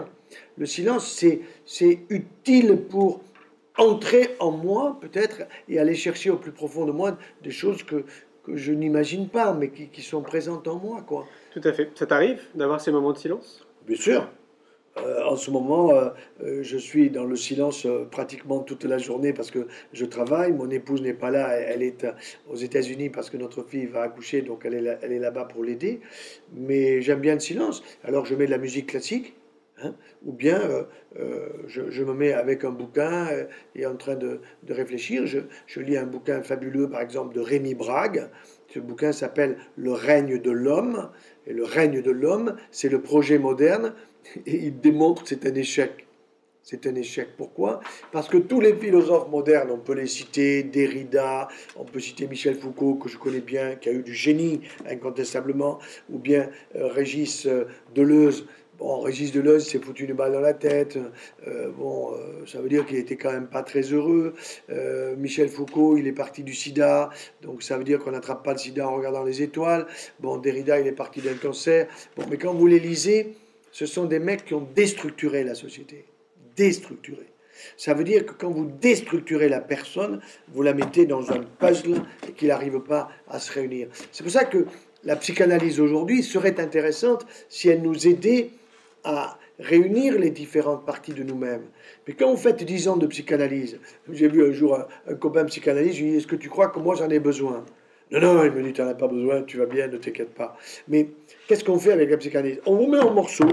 Le 0.58 0.66
silence, 0.66 1.24
c'est 1.64 1.98
utile 2.10 2.76
pour 2.88 3.22
entrer 3.78 4.36
en 4.40 4.50
moi, 4.50 4.98
peut-être, 5.00 5.44
et 5.68 5.78
aller 5.78 5.94
chercher 5.94 6.30
au 6.30 6.36
plus 6.36 6.52
profond 6.52 6.84
de 6.84 6.92
moi 6.92 7.16
des 7.42 7.50
choses 7.50 7.82
que, 7.82 8.04
que 8.44 8.56
je 8.56 8.72
n'imagine 8.72 9.28
pas, 9.28 9.54
mais 9.54 9.70
qui, 9.70 9.88
qui, 9.88 10.02
sont 10.02 10.20
présentes 10.20 10.68
en 10.68 10.78
moi. 10.78 11.02
Quoi. 11.06 11.26
Tout 11.52 11.62
à 11.64 11.72
fait. 11.72 11.90
Ça 11.94 12.06
t'arrive 12.06 12.42
d'avoir 12.54 12.80
ces 12.80 12.92
moments 12.92 13.12
de 13.12 13.18
silence? 13.18 13.66
Bien 13.86 13.96
sûr. 13.96 14.28
Euh, 14.98 15.24
en 15.24 15.36
ce 15.36 15.50
moment, 15.50 15.90
euh, 15.90 16.08
euh, 16.42 16.62
je 16.62 16.78
suis 16.78 17.10
dans 17.10 17.24
le 17.24 17.36
silence 17.36 17.86
pratiquement 18.10 18.60
toute 18.60 18.84
la 18.84 18.98
journée 18.98 19.32
parce 19.32 19.50
que 19.50 19.66
je 19.92 20.04
travaille. 20.04 20.52
Mon 20.52 20.70
épouse 20.70 21.02
n'est 21.02 21.14
pas 21.14 21.30
là, 21.30 21.48
elle 21.48 21.82
est 21.82 22.06
aux 22.48 22.56
États-Unis 22.56 23.10
parce 23.10 23.30
que 23.30 23.36
notre 23.36 23.62
fille 23.62 23.86
va 23.86 24.02
accoucher, 24.02 24.42
donc 24.42 24.62
elle 24.64 24.74
est, 24.74 24.80
là, 24.80 24.98
elle 25.02 25.12
est 25.12 25.18
là-bas 25.18 25.44
pour 25.44 25.64
l'aider. 25.64 26.00
Mais 26.54 27.02
j'aime 27.02 27.20
bien 27.20 27.34
le 27.34 27.40
silence. 27.40 27.82
Alors 28.04 28.24
je 28.24 28.34
mets 28.34 28.46
de 28.46 28.50
la 28.50 28.58
musique 28.58 28.86
classique 28.88 29.34
Hein, 29.82 29.94
ou 30.24 30.32
bien 30.32 30.86
je, 31.66 32.02
me 32.02 32.14
mets 32.14 32.32
avec 32.32 32.64
un 32.64 32.70
bouquin 32.70 33.28
et 33.74 33.84
en 33.84 33.96
train 33.96 34.14
de, 34.14 34.40
réfléchir. 34.68 35.26
Je, 35.26 35.80
lis 35.80 35.98
un 35.98 36.06
bouquin 36.06 36.42
fabuleux, 36.42 36.88
par 36.88 37.02
exemple, 37.02 37.34
de 37.34 37.40
Rémi 37.40 37.74
Brague. 37.74 38.30
Ce 38.68 38.78
bouquin 38.78 39.12
s'appelle 39.12 39.58
Le 39.76 39.92
règne 39.92 40.40
de 40.40 40.50
l'homme. 40.50 41.10
Et 41.46 41.52
le 41.52 41.64
règne 41.64 42.00
de 42.00 42.10
l'homme, 42.10 42.56
c'est 42.70 42.88
le 42.88 43.02
projet 43.02 43.38
moderne. 43.38 43.92
Et 44.46 44.56
il 44.66 44.80
démontre 44.80 45.22
que 45.22 45.28
c'est 45.28 45.46
un 45.46 45.54
échec. 45.54 46.06
C'est 46.62 46.86
un 46.88 46.94
échec. 46.96 47.28
Pourquoi? 47.36 47.80
Parce 48.10 48.28
que 48.28 48.38
tous 48.38 48.60
les 48.60 48.74
philosophes 48.74 49.28
modernes, 49.28 49.70
on 49.70 49.78
peut 49.78 49.94
les 49.94 50.08
citer, 50.08 50.64
Derrida, 50.64 51.46
on 51.76 51.84
peut 51.84 52.00
citer 52.00 52.26
Michel 52.26 52.56
Foucault, 52.56 52.94
que 52.94 53.08
je 53.08 53.18
connais 53.18 53.40
bien, 53.40 53.76
qui 53.76 53.88
a 53.88 53.92
eu 53.92 54.02
du 54.02 54.14
génie 54.14 54.62
incontestablement, 54.88 55.78
ou 56.10 56.18
bien 56.18 56.50
Régis 56.74 57.46
Deleuze, 57.94 58.46
Bon, 58.78 59.00
Régis 59.00 59.32
Deleuze 59.32 59.66
s'est 59.66 59.78
foutu 59.78 60.04
une 60.04 60.12
balle 60.12 60.32
dans 60.32 60.40
la 60.40 60.52
tête. 60.52 60.98
Euh, 61.46 61.70
bon, 61.70 62.12
euh, 62.12 62.44
ça 62.46 62.60
veut 62.60 62.68
dire 62.68 62.84
qu'il 62.84 62.98
était 62.98 63.16
quand 63.16 63.32
même 63.32 63.46
pas 63.46 63.62
très 63.62 63.80
heureux. 63.80 64.34
Euh, 64.68 65.16
Michel 65.16 65.48
Foucault, 65.48 65.96
il 65.96 66.06
est 66.06 66.12
parti 66.12 66.42
du 66.42 66.52
sida, 66.52 67.08
donc 67.40 67.62
ça 67.62 67.78
veut 67.78 67.84
dire 67.84 68.00
qu'on 68.00 68.10
n'attrape 68.10 68.44
pas 68.44 68.52
le 68.52 68.58
sida 68.58 68.86
en 68.86 68.94
regardant 68.94 69.24
les 69.24 69.40
étoiles. 69.40 69.86
Bon, 70.20 70.36
Derrida, 70.36 70.78
il 70.78 70.86
est 70.86 70.92
parti 70.92 71.22
d'un 71.22 71.34
cancer. 71.34 71.86
Bon, 72.16 72.24
mais 72.28 72.36
quand 72.36 72.52
vous 72.52 72.66
les 72.66 72.78
lisez, 72.78 73.34
ce 73.76 73.84
sont 73.84 74.06
des 74.06 74.20
mecs 74.20 74.46
qui 74.46 74.54
ont 74.54 74.66
déstructuré 74.74 75.44
la 75.44 75.54
société. 75.54 76.06
Déstructuré. 76.56 77.26
Ça 77.76 77.92
veut 77.92 78.04
dire 78.04 78.24
que 78.24 78.32
quand 78.32 78.48
vous 78.48 78.64
déstructurez 78.64 79.50
la 79.50 79.60
personne, 79.60 80.22
vous 80.48 80.62
la 80.62 80.72
mettez 80.72 81.04
dans 81.04 81.30
un 81.30 81.42
puzzle 81.58 82.00
et 82.26 82.32
qu'il 82.32 82.48
n'arrive 82.48 82.80
pas 82.80 83.10
à 83.28 83.38
se 83.38 83.52
réunir. 83.52 83.88
C'est 84.12 84.22
pour 84.22 84.32
ça 84.32 84.46
que 84.46 84.64
la 85.04 85.14
psychanalyse 85.16 85.78
aujourd'hui 85.78 86.22
serait 86.22 86.58
intéressante 86.58 87.26
si 87.50 87.68
elle 87.68 87.82
nous 87.82 88.08
aidait 88.08 88.48
à 89.04 89.38
réunir 89.58 90.18
les 90.18 90.30
différentes 90.30 90.86
parties 90.86 91.12
de 91.12 91.22
nous-mêmes. 91.22 91.66
Mais 92.08 92.14
quand 92.14 92.30
vous 92.30 92.38
faites 92.38 92.64
10 92.64 92.88
ans 92.88 92.96
de 92.96 93.06
psychanalyse, 93.06 93.78
j'ai 94.10 94.28
vu 94.28 94.48
un 94.48 94.52
jour 94.52 94.78
un, 95.06 95.14
copain 95.16 95.44
psychanalyste, 95.44 95.96
je 95.96 96.02
lui 96.02 96.08
ai 96.08 96.12
dit, 96.12 96.16
est-ce 96.16 96.26
que 96.26 96.36
tu 96.36 96.48
crois 96.48 96.68
que 96.68 96.78
moi 96.78 96.94
j'en 96.94 97.10
ai 97.10 97.18
besoin? 97.18 97.62
Non, 98.12 98.20
non, 98.20 98.44
il 98.44 98.52
me 98.52 98.62
dit, 98.62 98.72
tu 98.72 98.82
n'en 98.82 98.88
as 98.88 98.94
pas 98.94 99.08
besoin, 99.08 99.42
tu 99.42 99.58
vas 99.58 99.66
bien, 99.66 99.88
ne 99.88 99.96
t'inquiète 99.96 100.32
pas. 100.32 100.56
Mais 100.86 101.08
qu'est-ce 101.48 101.64
qu'on 101.64 101.78
fait 101.78 101.92
avec 101.92 102.08
la 102.08 102.16
psychanalyse? 102.16 102.60
On 102.64 102.76
vous 102.76 102.86
met 102.86 103.00
en 103.00 103.12
morceaux, 103.12 103.48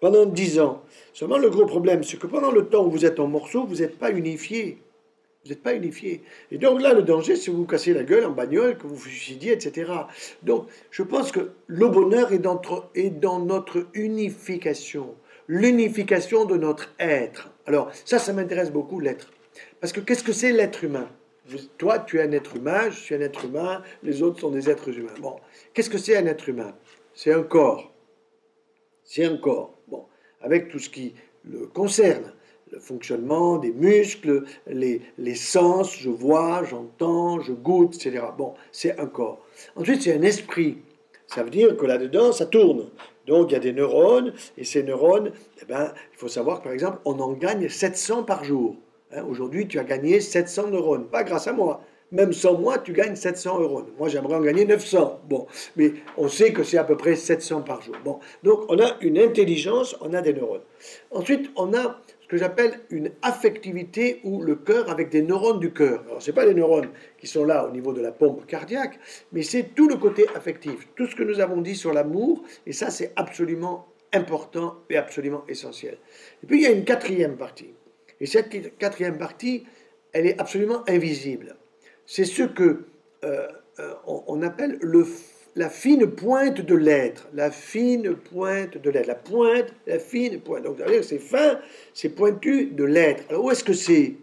pendant 0.00 0.24
dix 0.24 0.58
ans. 0.58 0.82
Seulement, 1.12 1.36
le 1.36 1.50
gros 1.50 1.66
problème, 1.66 2.02
c'est 2.02 2.18
que 2.18 2.26
pendant 2.26 2.50
le 2.50 2.66
temps 2.68 2.86
où 2.86 2.90
vous 2.90 3.04
êtes 3.04 3.20
en 3.20 3.26
morceaux, 3.26 3.64
vous 3.64 3.76
n'êtes 3.76 3.98
pas 3.98 4.10
unifié. 4.10 4.78
Vous 5.44 5.50
n'êtes 5.50 5.62
pas 5.62 5.74
unifié. 5.74 6.22
Et 6.50 6.58
donc 6.58 6.80
là, 6.80 6.94
le 6.94 7.02
danger, 7.02 7.36
c'est 7.36 7.46
que 7.46 7.50
vous 7.50 7.58
vous 7.58 7.66
cassez 7.66 7.92
la 7.92 8.02
gueule 8.02 8.24
en 8.24 8.30
bagnole, 8.30 8.78
que 8.78 8.86
vous 8.86 8.96
vous 8.96 9.08
suicidiez, 9.08 9.52
etc. 9.52 9.92
Donc, 10.42 10.66
je 10.90 11.02
pense 11.02 11.30
que 11.30 11.50
le 11.66 11.86
bonheur 11.88 12.32
est 12.32 12.38
dans 12.38 13.38
notre 13.40 13.86
unification, 13.92 15.14
l'unification 15.48 16.44
de 16.44 16.56
notre 16.56 16.94
être. 16.98 17.50
Alors, 17.66 17.90
ça, 18.04 18.18
ça 18.18 18.32
m'intéresse 18.32 18.70
beaucoup, 18.70 19.00
l'être. 19.00 19.30
Parce 19.80 19.92
que 19.92 20.00
qu'est-ce 20.00 20.24
que 20.24 20.32
c'est 20.32 20.52
l'être 20.52 20.82
humain? 20.82 21.08
Toi, 21.78 22.00
tu 22.00 22.18
es 22.18 22.22
un 22.22 22.32
être 22.32 22.56
humain, 22.56 22.90
je 22.90 22.98
suis 22.98 23.14
un 23.14 23.20
être 23.20 23.44
humain, 23.44 23.82
les 24.02 24.22
autres 24.22 24.40
sont 24.40 24.50
des 24.50 24.68
êtres 24.68 24.96
humains. 24.96 25.14
Bon, 25.20 25.36
qu'est-ce 25.72 25.90
que 25.90 25.98
c'est 25.98 26.16
un 26.16 26.26
être 26.26 26.48
humain? 26.48 26.74
C'est 27.14 27.32
un 27.32 27.42
corps. 27.42 27.92
C'est 29.04 29.24
un 29.24 29.36
corps. 29.36 29.74
Bon, 29.88 30.06
avec 30.40 30.68
tout 30.68 30.78
ce 30.78 30.90
qui 30.90 31.14
le 31.44 31.66
concerne 31.66 32.32
le 32.70 32.80
fonctionnement 32.80 33.58
des 33.58 33.72
muscles, 33.72 34.44
les, 34.66 35.02
les 35.16 35.34
sens, 35.34 35.96
je 35.96 36.10
vois, 36.10 36.64
j'entends, 36.64 37.40
je 37.40 37.52
goûte, 37.52 37.94
etc. 37.94 38.26
Bon, 38.36 38.54
c'est 38.72 38.98
un 38.98 39.06
corps. 39.06 39.44
Ensuite, 39.76 40.02
c'est 40.02 40.14
un 40.14 40.22
esprit. 40.22 40.78
Ça 41.26 41.42
veut 41.42 41.50
dire 41.50 41.76
que 41.76 41.86
là-dedans, 41.86 42.32
ça 42.32 42.46
tourne. 42.46 42.90
Donc, 43.26 43.50
il 43.50 43.54
y 43.54 43.56
a 43.56 43.60
des 43.60 43.72
neurones, 43.72 44.32
et 44.56 44.64
ces 44.64 44.82
neurones, 44.82 45.32
eh 45.60 45.64
ben, 45.66 45.92
il 46.12 46.18
faut 46.18 46.28
savoir 46.28 46.58
que, 46.58 46.64
par 46.64 46.72
exemple, 46.72 46.98
on 47.04 47.18
en 47.20 47.32
gagne 47.32 47.68
700 47.68 48.24
par 48.24 48.44
jour. 48.44 48.76
Hein, 49.12 49.24
aujourd'hui, 49.28 49.66
tu 49.66 49.78
as 49.78 49.84
gagné 49.84 50.20
700 50.20 50.68
neurones, 50.68 51.06
pas 51.08 51.24
grâce 51.24 51.46
à 51.46 51.52
moi. 51.52 51.82
Même 52.10 52.32
sans 52.32 52.58
moi, 52.58 52.78
tu 52.78 52.92
gagnes 52.92 53.16
700 53.16 53.60
euros. 53.60 53.84
Moi, 53.98 54.08
j'aimerais 54.08 54.36
en 54.36 54.40
gagner 54.40 54.64
900. 54.64 55.20
Bon, 55.28 55.46
mais 55.76 55.92
on 56.16 56.28
sait 56.28 56.52
que 56.52 56.62
c'est 56.62 56.78
à 56.78 56.84
peu 56.84 56.96
près 56.96 57.16
700 57.16 57.62
par 57.62 57.82
jour. 57.82 57.96
Bon, 58.02 58.18
donc 58.42 58.60
on 58.68 58.78
a 58.78 58.96
une 59.02 59.18
intelligence, 59.18 59.94
on 60.00 60.14
a 60.14 60.22
des 60.22 60.32
neurones. 60.32 60.62
Ensuite, 61.10 61.50
on 61.56 61.74
a 61.74 62.00
ce 62.20 62.28
que 62.28 62.38
j'appelle 62.38 62.80
une 62.90 63.10
affectivité 63.20 64.20
ou 64.24 64.42
le 64.42 64.54
cœur 64.54 64.90
avec 64.90 65.10
des 65.10 65.22
neurones 65.22 65.60
du 65.60 65.72
cœur. 65.72 66.02
Alors, 66.06 66.22
ce 66.22 66.30
pas 66.30 66.46
les 66.46 66.54
neurones 66.54 66.88
qui 67.18 67.26
sont 67.26 67.44
là 67.44 67.66
au 67.66 67.70
niveau 67.70 67.92
de 67.92 68.00
la 68.00 68.12
pompe 68.12 68.46
cardiaque, 68.46 68.98
mais 69.32 69.42
c'est 69.42 69.74
tout 69.74 69.88
le 69.88 69.96
côté 69.96 70.26
affectif, 70.34 70.88
tout 70.96 71.06
ce 71.06 71.14
que 71.14 71.22
nous 71.22 71.40
avons 71.40 71.60
dit 71.60 71.76
sur 71.76 71.92
l'amour, 71.92 72.42
et 72.66 72.72
ça, 72.72 72.90
c'est 72.90 73.12
absolument 73.16 73.86
important 74.14 74.76
et 74.88 74.96
absolument 74.96 75.44
essentiel. 75.48 75.98
Et 76.42 76.46
puis, 76.46 76.58
il 76.58 76.62
y 76.62 76.66
a 76.66 76.70
une 76.70 76.84
quatrième 76.84 77.36
partie. 77.36 77.74
Et 78.20 78.26
cette 78.26 78.76
quatrième 78.78 79.18
partie, 79.18 79.66
elle 80.12 80.26
est 80.26 80.40
absolument 80.40 80.82
invisible. 80.88 81.56
C'est 82.06 82.24
ce 82.24 82.42
que 82.42 82.86
euh, 83.24 83.48
euh, 83.78 83.94
on 84.06 84.42
appelle 84.42 84.78
le 84.80 85.04
la 85.58 85.68
fine 85.68 86.06
pointe 86.06 86.60
de 86.60 86.74
l'être, 86.76 87.28
la 87.34 87.50
fine 87.50 88.14
pointe 88.14 88.78
de 88.78 88.90
l'être, 88.90 89.08
la 89.08 89.16
pointe, 89.16 89.66
la 89.88 89.98
fine 89.98 90.40
pointe. 90.40 90.62
Donc, 90.62 90.78
c'est 91.02 91.18
fin, 91.18 91.58
c'est 91.92 92.10
pointu 92.10 92.66
de 92.66 92.84
l'être. 92.84 93.24
Alors, 93.28 93.44
où 93.44 93.50
est-ce 93.50 93.64
que 93.64 93.72
c'est? 93.72 94.14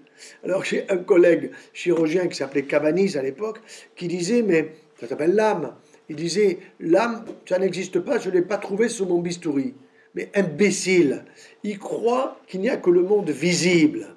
Alors, 0.45 0.63
j'ai 0.63 0.89
un 0.89 0.97
collègue 0.97 1.51
chirurgien 1.73 2.27
qui 2.27 2.37
s'appelait 2.37 2.63
Cabanis 2.63 3.17
à 3.17 3.21
l'époque, 3.21 3.59
qui 3.97 4.07
disait, 4.07 4.43
mais 4.43 4.75
ça 4.97 5.07
s'appelle 5.07 5.35
l'âme. 5.35 5.75
Il 6.07 6.15
disait, 6.15 6.59
l'âme, 6.79 7.25
ça 7.45 7.59
n'existe 7.59 7.99
pas, 7.99 8.17
je 8.17 8.29
ne 8.29 8.35
l'ai 8.35 8.41
pas 8.41 8.57
trouvé 8.57 8.87
sur 8.87 9.05
mon 9.05 9.19
bistouri. 9.19 9.73
Mais 10.15 10.29
imbécile, 10.33 11.25
il 11.63 11.77
croit 11.77 12.39
qu'il 12.47 12.61
n'y 12.61 12.69
a 12.69 12.77
que 12.77 12.89
le 12.89 13.03
monde 13.03 13.29
visible. 13.29 14.07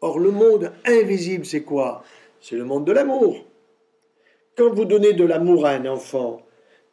Or, 0.00 0.18
le 0.18 0.30
monde 0.30 0.72
invisible, 0.84 1.46
c'est 1.46 1.62
quoi? 1.62 2.02
C'est 2.40 2.56
le 2.56 2.64
monde 2.64 2.84
de 2.84 2.92
l'amour. 2.92 3.44
Quand 4.56 4.72
vous 4.74 4.84
donnez 4.84 5.12
de 5.12 5.24
l'amour 5.24 5.66
à 5.66 5.70
un 5.70 5.86
enfant, 5.86 6.42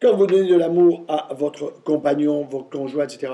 quand 0.02 0.16
vous 0.16 0.28
donnez 0.28 0.50
de 0.50 0.56
l'amour 0.56 1.04
à 1.08 1.34
votre 1.34 1.82
compagnon, 1.84 2.46
votre 2.46 2.70
conjoint, 2.70 3.06
etc., 3.06 3.32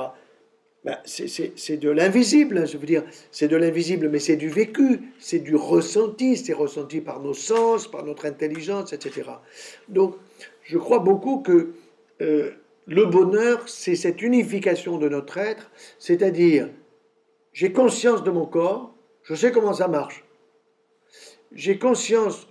ben 0.86 0.98
c'est 1.04 1.78
de 1.78 1.90
l'invisible, 1.90 2.66
je 2.66 2.78
veux 2.78 2.86
dire, 2.86 3.04
c'est 3.32 3.50
de 3.50 3.58
l'invisible, 3.58 4.08
mais 4.08 4.20
c'est 4.20 4.38
du 4.38 4.48
vécu, 4.48 5.02
c'est 5.20 5.40
du 5.40 5.56
ressenti, 5.56 6.38
c'est 6.38 6.54
ressenti 6.54 7.02
par 7.02 7.20
nos 7.20 7.34
sens, 7.34 7.90
par 7.90 8.06
notre 8.06 8.26
intelligence, 8.26 8.94
etc. 8.94 9.30
Donc, 9.90 10.16
je 10.64 10.78
crois 10.78 11.00
beaucoup 11.00 11.40
que 11.40 11.74
euh, 12.22 12.52
le 12.90 13.06
bonheur, 13.06 13.70
c'est 13.70 13.96
cette 13.96 14.22
unification 14.22 14.98
de 14.98 15.08
notre 15.08 15.38
être, 15.38 15.70
c'est-à-dire, 16.00 16.70
j'ai 17.54 17.72
conscience 17.72 18.24
de 18.24 18.32
mon 18.32 18.48
corps, 18.48 18.96
je 19.24 19.36
sais 19.36 19.52
comment 19.52 19.74
ça 19.74 19.88
marche, 19.88 20.26
j'ai 21.54 21.78
conscience 21.78 22.48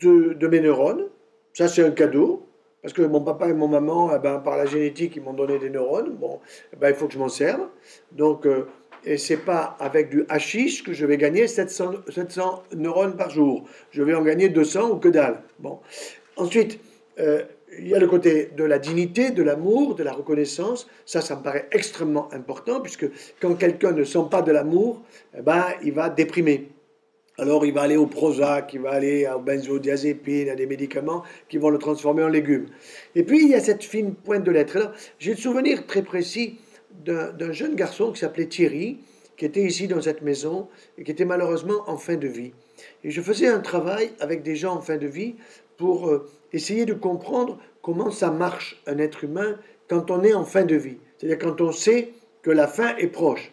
de, 0.00 0.46
mes 0.46 0.60
neurones, 0.60 1.08
ça 1.52 1.66
c'est 1.66 1.84
un 1.84 1.90
cadeau, 1.90 2.46
parce 2.80 2.94
que 2.94 3.02
mon 3.02 3.20
papa 3.20 3.48
et 3.48 3.54
mon 3.54 3.68
maman, 3.68 4.10
eh 4.14 4.18
ben, 4.20 4.38
par 4.38 4.56
la 4.56 4.66
génétique, 4.66 5.16
ils 5.16 5.22
m'ont 5.22 5.32
donné 5.32 5.58
des 5.60 5.70
neurones. 5.70 6.16
Bon, 6.16 6.40
eh 6.72 6.76
ben, 6.76 6.88
il 6.88 6.96
faut 6.96 7.06
que 7.06 7.12
je 7.12 7.18
m'en 7.18 7.28
serve. 7.28 7.68
Donc, 8.10 8.44
euh, 8.44 8.66
et 9.04 9.18
c'est 9.18 9.36
pas 9.36 9.76
avec 9.78 10.10
du 10.10 10.24
hashish 10.28 10.82
que 10.82 10.92
je 10.92 11.06
vais 11.06 11.16
gagner 11.16 11.46
700, 11.46 11.92
700 12.08 12.64
neurones 12.74 13.16
par 13.16 13.30
jour. 13.30 13.68
Je 13.92 14.02
vais 14.02 14.14
en 14.14 14.22
gagner 14.22 14.48
200 14.48 14.90
ou 14.90 14.96
que 14.96 15.08
dalle. 15.08 15.42
Bon. 15.60 15.78
Ensuite, 16.36 16.80
euh, 17.20 17.44
il 17.78 17.88
y 17.88 17.94
a 17.94 17.98
le 17.98 18.06
côté 18.06 18.50
de 18.56 18.64
la 18.64 18.78
dignité, 18.78 19.30
de 19.30 19.42
l'amour, 19.42 19.94
de 19.94 20.02
la 20.02 20.12
reconnaissance. 20.12 20.86
Ça, 21.06 21.20
ça 21.20 21.36
me 21.36 21.42
paraît 21.42 21.68
extrêmement 21.72 22.32
important, 22.32 22.80
puisque 22.80 23.06
quand 23.40 23.54
quelqu'un 23.54 23.92
ne 23.92 24.04
sent 24.04 24.26
pas 24.30 24.42
de 24.42 24.52
l'amour, 24.52 25.02
eh 25.36 25.42
ben, 25.42 25.64
il 25.82 25.92
va 25.92 26.10
déprimer. 26.10 26.68
Alors 27.38 27.64
il 27.64 27.72
va 27.72 27.82
aller 27.82 27.96
au 27.96 28.06
Prozac, 28.06 28.74
il 28.74 28.80
va 28.80 28.90
aller 28.90 29.26
au 29.34 29.40
benzodiazépine, 29.40 30.50
à 30.50 30.54
des 30.54 30.66
médicaments 30.66 31.22
qui 31.48 31.56
vont 31.56 31.70
le 31.70 31.78
transformer 31.78 32.22
en 32.22 32.28
légume. 32.28 32.66
Et 33.14 33.22
puis 33.22 33.42
il 33.42 33.48
y 33.48 33.54
a 33.54 33.60
cette 33.60 33.82
fine 33.82 34.14
pointe 34.14 34.44
de 34.44 34.50
l'être. 34.50 34.92
J'ai 35.18 35.30
le 35.30 35.38
souvenir 35.38 35.86
très 35.86 36.02
précis 36.02 36.58
d'un 37.04 37.52
jeune 37.52 37.74
garçon 37.74 38.12
qui 38.12 38.20
s'appelait 38.20 38.46
Thierry, 38.46 38.98
qui 39.38 39.46
était 39.46 39.64
ici 39.64 39.88
dans 39.88 40.02
cette 40.02 40.20
maison 40.20 40.68
et 40.98 41.04
qui 41.04 41.10
était 41.10 41.24
malheureusement 41.24 41.82
en 41.86 41.96
fin 41.96 42.16
de 42.16 42.28
vie. 42.28 42.52
Et 43.02 43.10
je 43.10 43.22
faisais 43.22 43.48
un 43.48 43.60
travail 43.60 44.10
avec 44.20 44.42
des 44.42 44.54
gens 44.54 44.74
en 44.74 44.82
fin 44.82 44.98
de 44.98 45.06
vie 45.06 45.34
pour 45.76 46.08
euh, 46.08 46.28
essayer 46.52 46.84
de 46.84 46.94
comprendre 46.94 47.58
comment 47.82 48.10
ça 48.10 48.30
marche 48.30 48.80
un 48.86 48.98
être 48.98 49.24
humain 49.24 49.58
quand 49.88 50.10
on 50.10 50.22
est 50.22 50.34
en 50.34 50.44
fin 50.44 50.64
de 50.64 50.76
vie. 50.76 50.98
C'est-à-dire 51.18 51.38
quand 51.38 51.60
on 51.60 51.72
sait 51.72 52.12
que 52.42 52.50
la 52.50 52.66
fin 52.66 52.96
est 52.96 53.08
proche. 53.08 53.52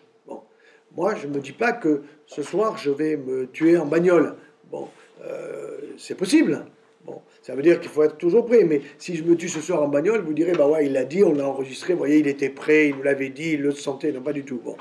Moi, 0.95 1.15
je 1.15 1.27
ne 1.27 1.33
me 1.35 1.39
dis 1.39 1.51
pas 1.51 1.71
que 1.71 2.01
ce 2.25 2.41
soir, 2.41 2.77
je 2.77 2.89
vais 2.89 3.15
me 3.15 3.47
tuer 3.47 3.77
en 3.77 3.85
bagnole. 3.85 4.35
Bon, 4.71 4.87
euh, 5.23 5.77
c'est 5.97 6.15
possible. 6.15 6.65
Bon, 7.05 7.21
ça 7.41 7.55
veut 7.55 7.61
dire 7.61 7.79
qu'il 7.79 7.89
faut 7.89 8.03
être 8.03 8.17
toujours 8.17 8.45
prêt. 8.45 8.63
Mais 8.63 8.81
si 8.97 9.15
je 9.15 9.23
me 9.23 9.35
tue 9.35 9.49
ce 9.49 9.61
soir 9.61 9.83
en 9.83 9.87
bagnole, 9.87 10.21
vous 10.21 10.33
direz, 10.33 10.53
bah 10.53 10.67
ouais, 10.67 10.87
il 10.87 10.93
l'a 10.93 11.05
dit, 11.05 11.23
on 11.23 11.33
l'a 11.33 11.47
enregistré, 11.47 11.93
voyez, 11.93 12.17
il 12.17 12.27
était 12.27 12.49
prêt, 12.49 12.89
il 12.89 12.95
nous 12.95 13.03
l'avait 13.03 13.29
dit, 13.29 13.51
il 13.51 13.61
le 13.61 13.71
sentait. 13.71 14.11
Non, 14.11 14.21
pas 14.21 14.33
du 14.33 14.43
tout. 14.43 14.59
Bon. 14.63 14.75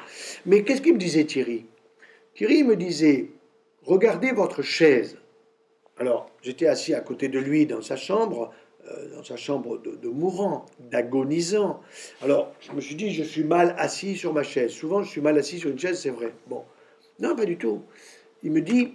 Mais 0.47 0.62
qu'est-ce 0.62 0.80
qu'il 0.80 0.95
me 0.95 0.99
disait 0.99 1.24
Thierry? 1.24 1.66
Thierry 2.34 2.64
me 2.64 2.76
disait, 2.76 3.30
regardez 3.84 4.32
votre 4.32 4.62
chaise. 4.62 5.18
Alors, 5.99 6.30
j'étais 6.42 6.66
assis 6.66 6.94
à 6.94 7.01
côté 7.01 7.28
de 7.28 7.38
lui 7.38 7.66
dans 7.66 7.82
sa 7.82 7.96
chambre, 7.96 8.53
euh, 8.86 9.16
dans 9.16 9.24
sa 9.24 9.36
chambre 9.36 9.78
de, 9.78 10.09
mourant, 10.09 10.64
d'agonisant. 10.78 11.80
Alors, 12.22 12.53
je 12.61 12.72
me 12.72 12.80
suis 12.80 12.94
dit, 12.94 13.12
je 13.12 13.24
suis 13.24 13.42
mal 13.42 13.74
assis 13.78 14.16
sur 14.16 14.32
ma 14.32 14.44
chaise. 14.44 14.70
Souvent, 14.70 15.03
je 15.03 15.11
suis 15.11 15.20
mal 15.20 15.36
assis 15.36 15.59
sur 15.59 15.70
une 15.70 15.78
chaise, 15.78 16.01
c'est 16.01 16.11
vrai. 16.11 16.32
Bon, 16.46 16.62
non, 17.18 17.34
pas 17.34 17.44
du 17.44 17.57
tout. 17.57 17.82
Il 18.44 18.53
me 18.53 18.61
dit, 18.61 18.94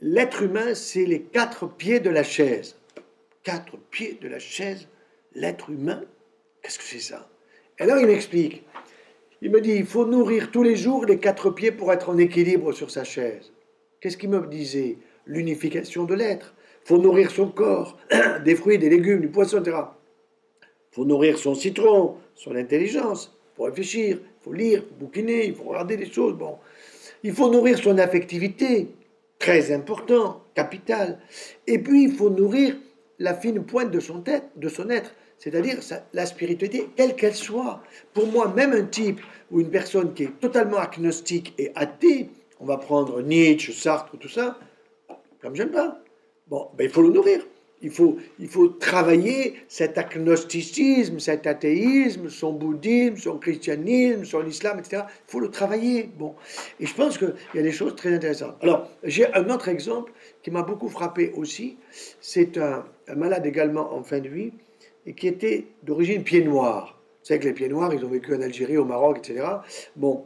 l'être 0.00 0.42
humain, 0.42 0.74
c'est 0.74 1.04
les 1.04 1.22
quatre 1.22 1.68
pieds 1.68 2.00
de 2.00 2.10
la 2.10 2.24
chaise. 2.24 2.76
Quatre 3.44 3.76
pieds 3.76 4.18
de 4.20 4.26
la 4.26 4.40
chaise, 4.40 4.88
l'être 5.34 5.70
humain, 5.70 6.02
qu'est-ce 6.62 6.78
que 6.78 6.84
c'est 6.84 6.98
ça? 6.98 7.28
Et 7.78 7.82
alors, 7.82 7.98
il 7.98 8.08
m'explique. 8.08 8.64
Il 9.40 9.52
me 9.52 9.60
dit, 9.60 9.72
il 9.72 9.86
faut 9.86 10.06
nourrir 10.06 10.50
tous 10.50 10.64
les 10.64 10.74
jours 10.74 11.04
les 11.04 11.18
quatre 11.20 11.50
pieds 11.50 11.70
pour 11.70 11.92
être 11.92 12.08
en 12.08 12.18
équilibre 12.18 12.72
sur 12.72 12.90
sa 12.90 13.04
chaise. 13.04 13.52
Qu'est-ce 14.00 14.16
qu'il 14.16 14.30
me 14.30 14.44
disait? 14.46 14.98
L'unification 15.26 16.04
de 16.04 16.14
l'être 16.14 16.54
faut 16.84 16.98
nourrir 16.98 17.32
son 17.32 17.48
corps, 17.48 17.98
des 18.44 18.54
fruits, 18.54 18.78
des 18.78 18.88
légumes, 18.88 19.20
du 19.20 19.28
poisson, 19.28 19.60
etc. 19.60 19.76
faut 20.92 21.04
nourrir 21.04 21.36
son 21.36 21.54
citron, 21.54 22.14
son 22.36 22.54
intelligence, 22.54 23.32
il 23.34 23.56
faut 23.56 23.64
réfléchir, 23.64 24.18
il 24.22 24.44
faut 24.44 24.52
lire, 24.52 24.84
bouquiner, 24.98 25.46
il 25.46 25.54
faut 25.54 25.64
regarder 25.64 25.96
des 25.96 26.10
choses. 26.10 26.34
Bon. 26.34 26.58
Il 27.24 27.32
faut 27.32 27.50
nourrir 27.50 27.76
son 27.78 27.98
affectivité, 27.98 28.88
très 29.38 29.72
important, 29.72 30.44
capital. 30.54 31.18
Et 31.66 31.78
puis, 31.80 32.04
il 32.04 32.12
faut 32.12 32.30
nourrir 32.30 32.76
la 33.18 33.34
fine 33.34 33.64
pointe 33.64 33.90
de 33.90 33.98
son, 33.98 34.20
tête, 34.20 34.44
de 34.54 34.68
son 34.68 34.88
être, 34.90 35.12
c'est-à-dire 35.38 35.78
la 36.12 36.26
spiritualité, 36.26 36.88
quelle 36.94 37.16
qu'elle 37.16 37.34
soit. 37.34 37.82
Pour 38.14 38.26
moi, 38.28 38.52
même 38.54 38.72
un 38.72 38.84
type 38.84 39.20
ou 39.50 39.60
une 39.60 39.70
personne 39.70 40.14
qui 40.14 40.24
est 40.24 40.40
totalement 40.40 40.78
agnostique 40.78 41.54
et 41.58 41.72
athée, 41.74 42.28
on 42.60 42.66
va 42.66 42.76
prendre 42.76 43.22
Nietzsche, 43.22 43.72
Sartre, 43.72 44.16
tout 44.18 44.28
ça, 44.28 44.58
comme 45.46 45.54
j'aime 45.54 45.70
pas. 45.70 46.00
Bon, 46.48 46.70
ben, 46.76 46.84
il 46.84 46.90
faut 46.90 47.02
le 47.02 47.10
nourrir. 47.10 47.46
il 47.80 47.90
faut, 47.90 48.16
il 48.40 48.48
faut 48.48 48.66
travailler 48.66 49.54
cet 49.68 49.96
agnosticisme, 49.96 51.20
cet 51.20 51.46
athéisme, 51.46 52.28
son 52.28 52.52
bouddhisme, 52.52 53.16
son 53.16 53.38
christianisme, 53.38 54.24
son 54.24 54.44
islam, 54.44 54.80
etc. 54.80 55.04
Il 55.06 55.30
faut 55.30 55.38
le 55.38 55.48
travailler. 55.48 56.10
Bon. 56.18 56.34
Et 56.80 56.86
je 56.86 56.94
pense 56.94 57.16
qu'il 57.16 57.32
y 57.54 57.60
a 57.60 57.62
des 57.62 57.70
choses 57.70 57.94
très 57.94 58.12
intéressantes. 58.12 58.56
Alors, 58.60 58.90
j'ai 59.04 59.32
un 59.34 59.48
autre 59.48 59.68
exemple 59.68 60.12
qui 60.42 60.50
m'a 60.50 60.62
beaucoup 60.62 60.88
frappé 60.88 61.32
aussi. 61.36 61.76
C'est 62.20 62.58
un, 62.58 62.84
malade 63.14 63.46
également 63.46 63.94
en 63.94 64.02
fin 64.02 64.18
de 64.18 64.28
vie 64.28 64.52
et 65.06 65.12
qui 65.12 65.28
était 65.28 65.66
d'origine 65.84 66.24
pied 66.24 66.42
noir. 66.42 66.95
Savez 67.26 67.40
que 67.40 67.46
les 67.46 67.54
pieds 67.54 67.68
noirs, 67.68 67.92
ils 67.92 68.04
ont 68.04 68.08
vécu 68.08 68.36
en 68.36 68.40
Algérie, 68.40 68.76
au 68.76 68.84
Maroc, 68.84 69.18
etc. 69.18 69.44
Bon, 69.96 70.22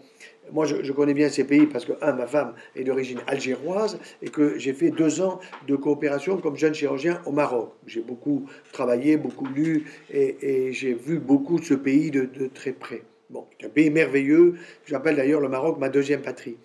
moi, 0.52 0.66
je, 0.66 0.92
connais 0.92 1.14
bien 1.14 1.30
ces 1.30 1.44
pays 1.44 1.64
parce 1.64 1.86
que, 1.86 1.92
un, 2.02 2.12
ma 2.12 2.26
femme 2.26 2.52
est 2.76 2.84
d'origine 2.84 3.20
algéroise 3.26 3.98
et 4.20 4.28
que 4.28 4.58
j'ai 4.58 4.74
fait 4.74 4.90
deux 4.90 5.22
ans 5.22 5.40
de 5.66 5.76
coopération 5.76 6.36
comme 6.36 6.58
jeune 6.58 6.74
chirurgien 6.74 7.22
au 7.24 7.32
Maroc. 7.32 7.72
J'ai 7.86 8.02
beaucoup 8.02 8.44
travaillé, 8.70 9.16
beaucoup 9.16 9.46
lu 9.46 9.86
et, 10.12 10.74
j'ai 10.74 10.92
vu 10.92 11.18
beaucoup 11.18 11.58
de 11.58 11.64
ce 11.64 11.72
pays 11.72 12.10
de, 12.10 12.28
très 12.52 12.72
près. 12.72 13.02
Bon, 13.30 13.46
c'est 13.58 13.68
un 13.68 13.70
pays 13.70 13.88
merveilleux. 13.88 14.56
J'appelle 14.84 15.16
d'ailleurs 15.16 15.40
le 15.40 15.48
Maroc 15.48 15.78
ma 15.78 15.88
deuxième 15.88 16.20
patrie. 16.20 16.58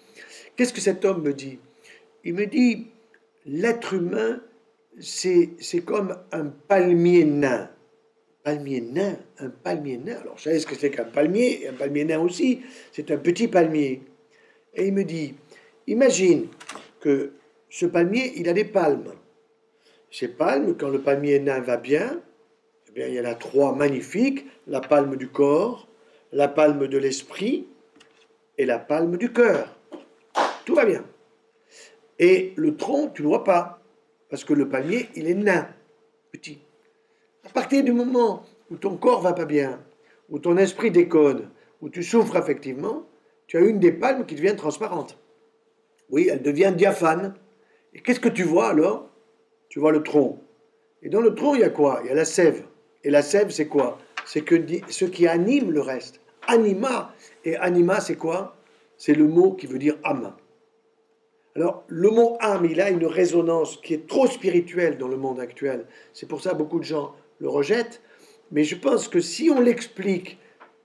Qu'est-ce 0.57 0.73
que 0.73 0.81
cet 0.81 1.05
homme 1.05 1.21
me 1.21 1.31
dit? 1.31 1.59
Il 2.25 2.33
me 2.33 2.45
dit 2.45 2.88
l'être 3.45 3.93
humain, 3.93 4.41
c'est 4.99 5.55
comme 5.86 6.17
un 6.33 6.47
palmier 6.67 7.23
nain 7.23 7.69
palmier 8.45 8.79
nain, 8.79 9.17
un 9.39 9.49
palmier 9.49 9.97
nain. 9.97 10.17
Alors, 10.21 10.35
vous 10.35 10.41
savez 10.41 10.59
ce 10.59 10.67
que 10.67 10.75
c'est 10.75 10.91
qu'un 10.91 11.05
palmier, 11.05 11.67
un 11.67 11.73
palmier 11.73 12.05
nain 12.05 12.19
aussi, 12.19 12.61
c'est 12.91 13.09
un 13.09 13.17
petit 13.17 13.47
palmier. 13.47 14.03
Et 14.75 14.85
il 14.87 14.93
me 14.93 15.03
dit, 15.03 15.33
imagine 15.87 16.47
que 16.99 17.31
ce 17.69 17.87
palmier, 17.87 18.33
il 18.35 18.47
a 18.47 18.53
des 18.53 18.63
palmes. 18.63 19.13
Ces 20.11 20.27
palmes, 20.27 20.77
quand 20.77 20.89
le 20.89 21.01
palmier 21.01 21.39
nain 21.39 21.59
va 21.59 21.77
bien, 21.77 22.21
eh 22.87 22.91
bien, 22.91 23.07
il 23.07 23.15
y 23.15 23.19
en 23.19 23.25
a 23.25 23.33
trois 23.33 23.75
magnifiques, 23.75 24.45
la 24.67 24.79
palme 24.79 25.15
du 25.15 25.27
corps, 25.27 25.87
la 26.31 26.47
palme 26.47 26.87
de 26.87 26.97
l'esprit 26.99 27.67
et 28.59 28.65
la 28.65 28.77
palme 28.77 29.17
du 29.17 29.33
cœur. 29.33 29.75
Tout 30.65 30.75
va 30.75 30.85
bien. 30.85 31.03
Et 32.19 32.53
le 32.57 32.77
tronc, 32.77 33.09
tu 33.09 33.23
ne 33.23 33.27
vois 33.27 33.43
pas, 33.43 33.81
parce 34.29 34.43
que 34.43 34.53
le 34.53 34.69
palmier, 34.69 35.09
il 35.15 35.27
est 35.27 35.33
nain, 35.33 35.67
petit. 36.31 36.59
À 37.45 37.49
partir 37.49 37.83
du 37.83 37.91
moment 37.91 38.43
où 38.71 38.75
ton 38.75 38.97
corps 38.97 39.21
va 39.21 39.33
pas 39.33 39.45
bien, 39.45 39.79
où 40.29 40.39
ton 40.39 40.57
esprit 40.57 40.91
décode, 40.91 41.49
où 41.81 41.89
tu 41.89 42.03
souffres 42.03 42.35
effectivement, 42.35 43.07
tu 43.47 43.57
as 43.57 43.61
une 43.61 43.79
des 43.79 43.91
palmes 43.91 44.25
qui 44.25 44.35
devient 44.35 44.55
transparente. 44.55 45.19
Oui, 46.09 46.27
elle 46.31 46.41
devient 46.41 46.73
diaphane. 46.75 47.35
Et 47.93 48.01
qu'est-ce 48.01 48.19
que 48.19 48.29
tu 48.29 48.43
vois 48.43 48.69
alors? 48.69 49.09
Tu 49.69 49.79
vois 49.79 49.91
le 49.91 50.03
tronc. 50.03 50.39
Et 51.03 51.09
dans 51.09 51.21
le 51.21 51.35
tronc, 51.35 51.55
il 51.55 51.61
y 51.61 51.63
a 51.63 51.69
quoi? 51.69 52.01
Il 52.03 52.07
y 52.07 52.11
a 52.11 52.15
la 52.15 52.25
sève. 52.25 52.65
Et 53.03 53.09
la 53.11 53.21
sève, 53.21 53.51
c'est 53.51 53.67
quoi? 53.67 53.99
C'est 54.25 54.41
que 54.41 54.55
ce 54.89 55.05
qui 55.05 55.27
anime 55.27 55.71
le 55.71 55.81
reste. 55.81 56.21
Anima. 56.47 57.13
Et 57.43 57.55
anima, 57.57 57.99
c'est 58.01 58.15
quoi? 58.15 58.55
C'est 58.97 59.13
le 59.13 59.27
mot 59.27 59.53
qui 59.53 59.67
veut 59.67 59.77
dire 59.77 59.97
âme. 60.03 60.33
Alors, 61.55 61.83
le 61.87 62.09
mot 62.09 62.37
âme, 62.41 62.65
il 62.65 62.81
a 62.81 62.89
une 62.89 63.05
résonance 63.05 63.77
qui 63.77 63.93
est 63.93 64.07
trop 64.07 64.27
spirituelle 64.27 64.97
dans 64.97 65.07
le 65.07 65.17
monde 65.17 65.39
actuel. 65.39 65.85
C'est 66.11 66.27
pour 66.27 66.41
ça 66.41 66.51
que 66.51 66.57
beaucoup 66.57 66.79
de 66.79 66.83
gens 66.83 67.13
le 67.39 67.49
rejette, 67.49 68.01
mais 68.51 68.63
je 68.63 68.75
pense 68.75 69.07
que 69.07 69.19
si 69.19 69.49
on 69.49 69.59
l'explique 69.59 70.38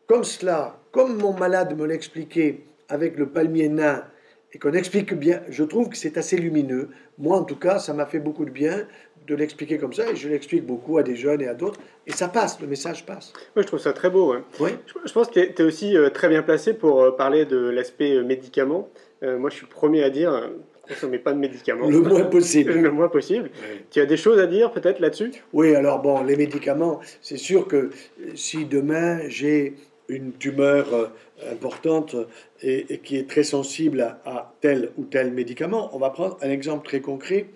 comme 0.06 0.24
cela, 0.24 0.80
comme 0.92 1.16
mon 1.18 1.32
malade 1.32 1.76
me 1.78 1.86
l'expliquait 1.86 2.64
avec 2.88 3.16
le 3.16 3.28
palmier 3.28 3.68
nain, 3.68 4.04
et 4.52 4.58
qu'on 4.58 4.72
explique 4.72 5.14
bien, 5.14 5.42
je 5.48 5.62
trouve 5.62 5.88
que 5.88 5.96
c'est 5.96 6.18
assez 6.18 6.36
lumineux. 6.36 6.88
Moi, 7.18 7.36
en 7.36 7.44
tout 7.44 7.56
cas, 7.56 7.78
ça 7.78 7.92
m'a 7.92 8.06
fait 8.06 8.18
beaucoup 8.18 8.44
de 8.44 8.50
bien 8.50 8.86
de 9.26 9.34
l'expliquer 9.36 9.78
comme 9.78 9.92
ça, 9.92 10.10
et 10.10 10.16
je 10.16 10.28
l'explique 10.28 10.66
beaucoup 10.66 10.98
à 10.98 11.04
des 11.04 11.14
jeunes 11.14 11.40
et 11.42 11.46
à 11.46 11.54
d'autres, 11.54 11.78
et 12.06 12.12
ça 12.12 12.26
passe, 12.26 12.60
le 12.60 12.66
message 12.66 13.06
passe. 13.06 13.32
Oui, 13.54 13.62
je 13.62 13.66
trouve 13.68 13.78
ça 13.78 13.92
très 13.92 14.10
beau. 14.10 14.34
Oui. 14.58 14.70
Je, 15.04 15.12
pense 15.12 15.28
que 15.28 15.38
tu 15.40 15.62
es, 15.62 15.64
aussi 15.64 15.96
euh, 15.96 16.10
très 16.10 16.28
bien 16.28 16.42
placé 16.42 16.74
pour 16.74 17.00
euh, 17.00 17.10
parler 17.12 17.44
de 17.44 17.56
l'aspect 17.56 18.16
euh, 18.16 18.24
médicament. 18.24 18.88
moi, 19.22 19.50
je 19.50 19.56
suis 19.56 19.66
le 19.66 19.70
premier 19.70 20.02
à 20.02 20.10
dire, 20.10 20.50
consommer 20.90 21.18
pas 21.18 21.32
de 21.32 21.38
médicaments. 21.38 21.88
Le 21.88 22.00
moins 22.00 22.24
possible. 22.24 22.72
le 22.72 22.90
moins 22.90 23.08
possible. 23.08 23.50
Tu 23.90 24.00
as 24.00 24.06
des 24.06 24.16
choses 24.16 24.40
à 24.40 24.46
dire 24.46 24.72
peut-être 24.72 24.98
là-dessus? 25.00 25.30
Oui, 25.52 25.74
alors 25.74 26.00
bon, 26.02 26.22
les 26.22 26.36
médicaments, 26.36 27.00
c'est 27.20 27.36
sûr 27.36 27.68
que 27.68 27.90
si 28.34 28.64
demain 28.64 29.20
j'ai 29.28 29.74
une 30.08 30.32
tumeur 30.32 30.92
euh, 30.92 31.06
importante 31.52 32.16
et, 32.62 32.98
qui 32.98 33.16
est 33.16 33.28
très 33.28 33.44
sensible 33.44 34.00
à, 34.24 34.52
tel 34.60 34.90
ou 34.98 35.04
tel 35.04 35.32
médicament, 35.32 35.90
on 35.94 35.98
va 35.98 36.10
prendre 36.10 36.36
un 36.42 36.50
exemple 36.50 36.84
très 36.86 37.00
concret, 37.00 37.46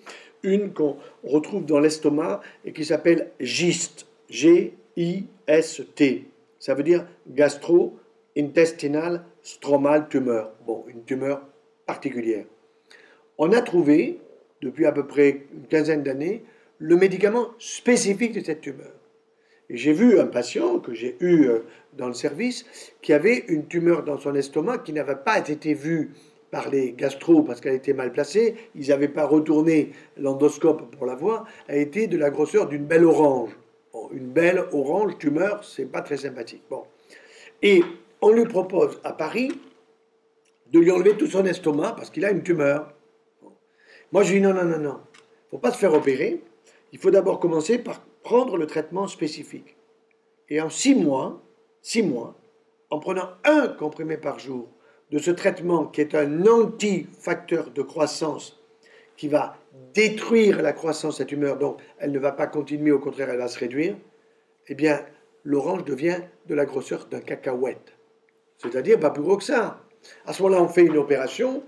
une 0.41 0.71
qu'on 0.71 0.95
retrouve 1.23 1.65
dans 1.65 1.79
l'estomac 1.79 2.39
et 2.63 2.71
qui 2.71 2.85
s'appelle 2.85 3.31
GIST, 3.41 4.07
G-I-S-T. 4.29 6.25
Ça 6.59 6.73
veut 6.73 6.83
dire 6.83 7.05
gastro-intestinal 7.27 9.25
stromal 9.41 10.07
tumeur. 10.07 10.51
Bon, 10.65 10.85
une 10.87 11.03
tumeur 11.03 11.41
particulière 11.85 12.45
on 13.37 13.51
a 13.51 13.61
trouvé, 13.61 14.19
depuis 14.61 14.85
à 14.85 14.91
peu 14.91 15.05
près 15.05 15.45
une 15.53 15.67
quinzaine 15.67 16.03
d'années, 16.03 16.43
le 16.79 16.95
médicament 16.95 17.49
spécifique 17.59 18.33
de 18.33 18.43
cette 18.43 18.61
tumeur. 18.61 18.91
Et 19.69 19.77
j'ai 19.77 19.93
vu 19.93 20.19
un 20.19 20.27
patient 20.27 20.79
que 20.79 20.93
j'ai 20.93 21.15
eu 21.19 21.45
euh, 21.45 21.59
dans 21.93 22.07
le 22.07 22.13
service 22.13 22.65
qui 23.01 23.13
avait 23.13 23.45
une 23.47 23.65
tumeur 23.67 24.03
dans 24.03 24.19
son 24.19 24.35
estomac 24.35 24.79
qui 24.79 24.93
n'avait 24.93 25.15
pas 25.15 25.39
été 25.39 25.73
vue 25.73 26.11
par 26.51 26.69
les 26.69 26.93
gastro 26.93 27.41
parce 27.41 27.61
qu'elle 27.61 27.73
était 27.73 27.93
mal 27.93 28.11
placée, 28.11 28.55
ils 28.75 28.89
n'avaient 28.89 29.07
pas 29.07 29.25
retourné 29.25 29.91
l'endoscope 30.17 30.95
pour 30.95 31.05
la 31.05 31.15
voir, 31.15 31.45
elle 31.67 31.79
était 31.79 32.07
de 32.07 32.17
la 32.17 32.29
grosseur 32.29 32.67
d'une 32.67 32.85
belle 32.85 33.05
orange. 33.05 33.57
une 34.11 34.27
belle 34.27 34.63
orange 34.71 35.17
tumeur, 35.17 35.63
c'est 35.63 35.91
pas 35.91 36.01
très 36.01 36.17
sympathique. 36.17 36.61
Bon. 36.69 36.83
Et 37.61 37.81
on 38.21 38.31
lui 38.31 38.45
propose 38.45 38.99
à 39.03 39.13
Paris 39.13 39.51
de 40.71 40.79
lui 40.79 40.91
enlever 40.91 41.17
tout 41.17 41.27
son 41.27 41.45
estomac 41.45 41.93
parce 41.93 42.09
qu'il 42.09 42.25
a 42.25 42.31
une 42.31 42.43
tumeur. 42.43 42.93
Moi, 44.15 44.23
je 44.23 44.35
dis 44.35 44.39
non, 44.39 44.53
non, 44.53 44.63
non, 44.63 44.79
non. 44.79 45.01
Il 45.11 45.17
ne 45.17 45.49
faut 45.51 45.57
pas 45.57 45.73
se 45.73 45.77
faire 45.77 45.93
opérer. 45.93 46.41
Il 46.93 46.99
faut 46.99 47.11
d'abord 47.11 47.41
commencer 47.41 47.77
par 47.77 47.99
prendre 48.23 48.55
le 48.55 48.65
traitement 48.65 49.09
spécifique. 49.09 49.75
Et 50.47 50.61
en 50.61 50.69
six 50.69 50.95
mois, 50.95 51.43
six 51.81 52.01
mois, 52.01 52.33
en 52.89 52.99
prenant 52.99 53.31
un 53.43 53.67
comprimé 53.67 54.15
par 54.15 54.39
jour 54.39 54.69
de 55.11 55.17
ce 55.17 55.31
traitement 55.31 55.87
qui 55.87 55.99
est 55.99 56.15
un 56.15 56.47
anti-facteur 56.47 57.71
de 57.71 57.81
croissance 57.81 58.57
qui 59.17 59.27
va 59.27 59.57
détruire 59.93 60.61
la 60.61 60.71
croissance 60.71 61.15
de 61.15 61.17
cette 61.17 61.27
tumeur, 61.27 61.57
donc 61.57 61.81
elle 61.99 62.13
ne 62.13 62.19
va 62.19 62.31
pas 62.31 62.47
continuer, 62.47 62.93
au 62.93 62.99
contraire, 62.99 63.29
elle 63.29 63.39
va 63.39 63.49
se 63.49 63.59
réduire, 63.59 63.97
eh 64.69 64.75
bien, 64.75 65.05
l'orange 65.43 65.83
devient 65.83 66.21
de 66.45 66.55
la 66.55 66.63
grosseur 66.63 67.07
d'un 67.07 67.19
cacahuète. 67.19 67.91
C'est-à-dire 68.59 68.97
pas 68.97 69.09
plus 69.09 69.23
gros 69.23 69.35
que 69.35 69.43
ça. 69.43 69.81
À 70.25 70.31
ce 70.31 70.41
moment-là, 70.41 70.63
on 70.63 70.69
fait 70.69 70.85
une 70.85 70.95
opération, 70.95 71.63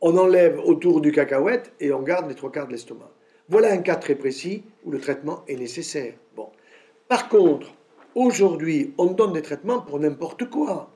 on 0.00 0.16
enlève 0.16 0.58
autour 0.64 1.00
du 1.00 1.12
cacahuète 1.12 1.72
et 1.80 1.92
on 1.92 2.02
garde 2.02 2.28
les 2.28 2.34
trois 2.34 2.50
quarts 2.50 2.66
de 2.66 2.72
l'estomac. 2.72 3.10
Voilà 3.48 3.72
un 3.72 3.78
cas 3.78 3.96
très 3.96 4.14
précis 4.14 4.62
où 4.84 4.90
le 4.90 5.00
traitement 5.00 5.44
est 5.48 5.56
nécessaire. 5.56 6.14
Bon. 6.36 6.48
Par 7.08 7.28
contre, 7.28 7.74
aujourd'hui, 8.14 8.94
on 8.98 9.06
donne 9.06 9.32
des 9.32 9.42
traitements 9.42 9.80
pour 9.80 9.98
n'importe 9.98 10.48
quoi. 10.48 10.94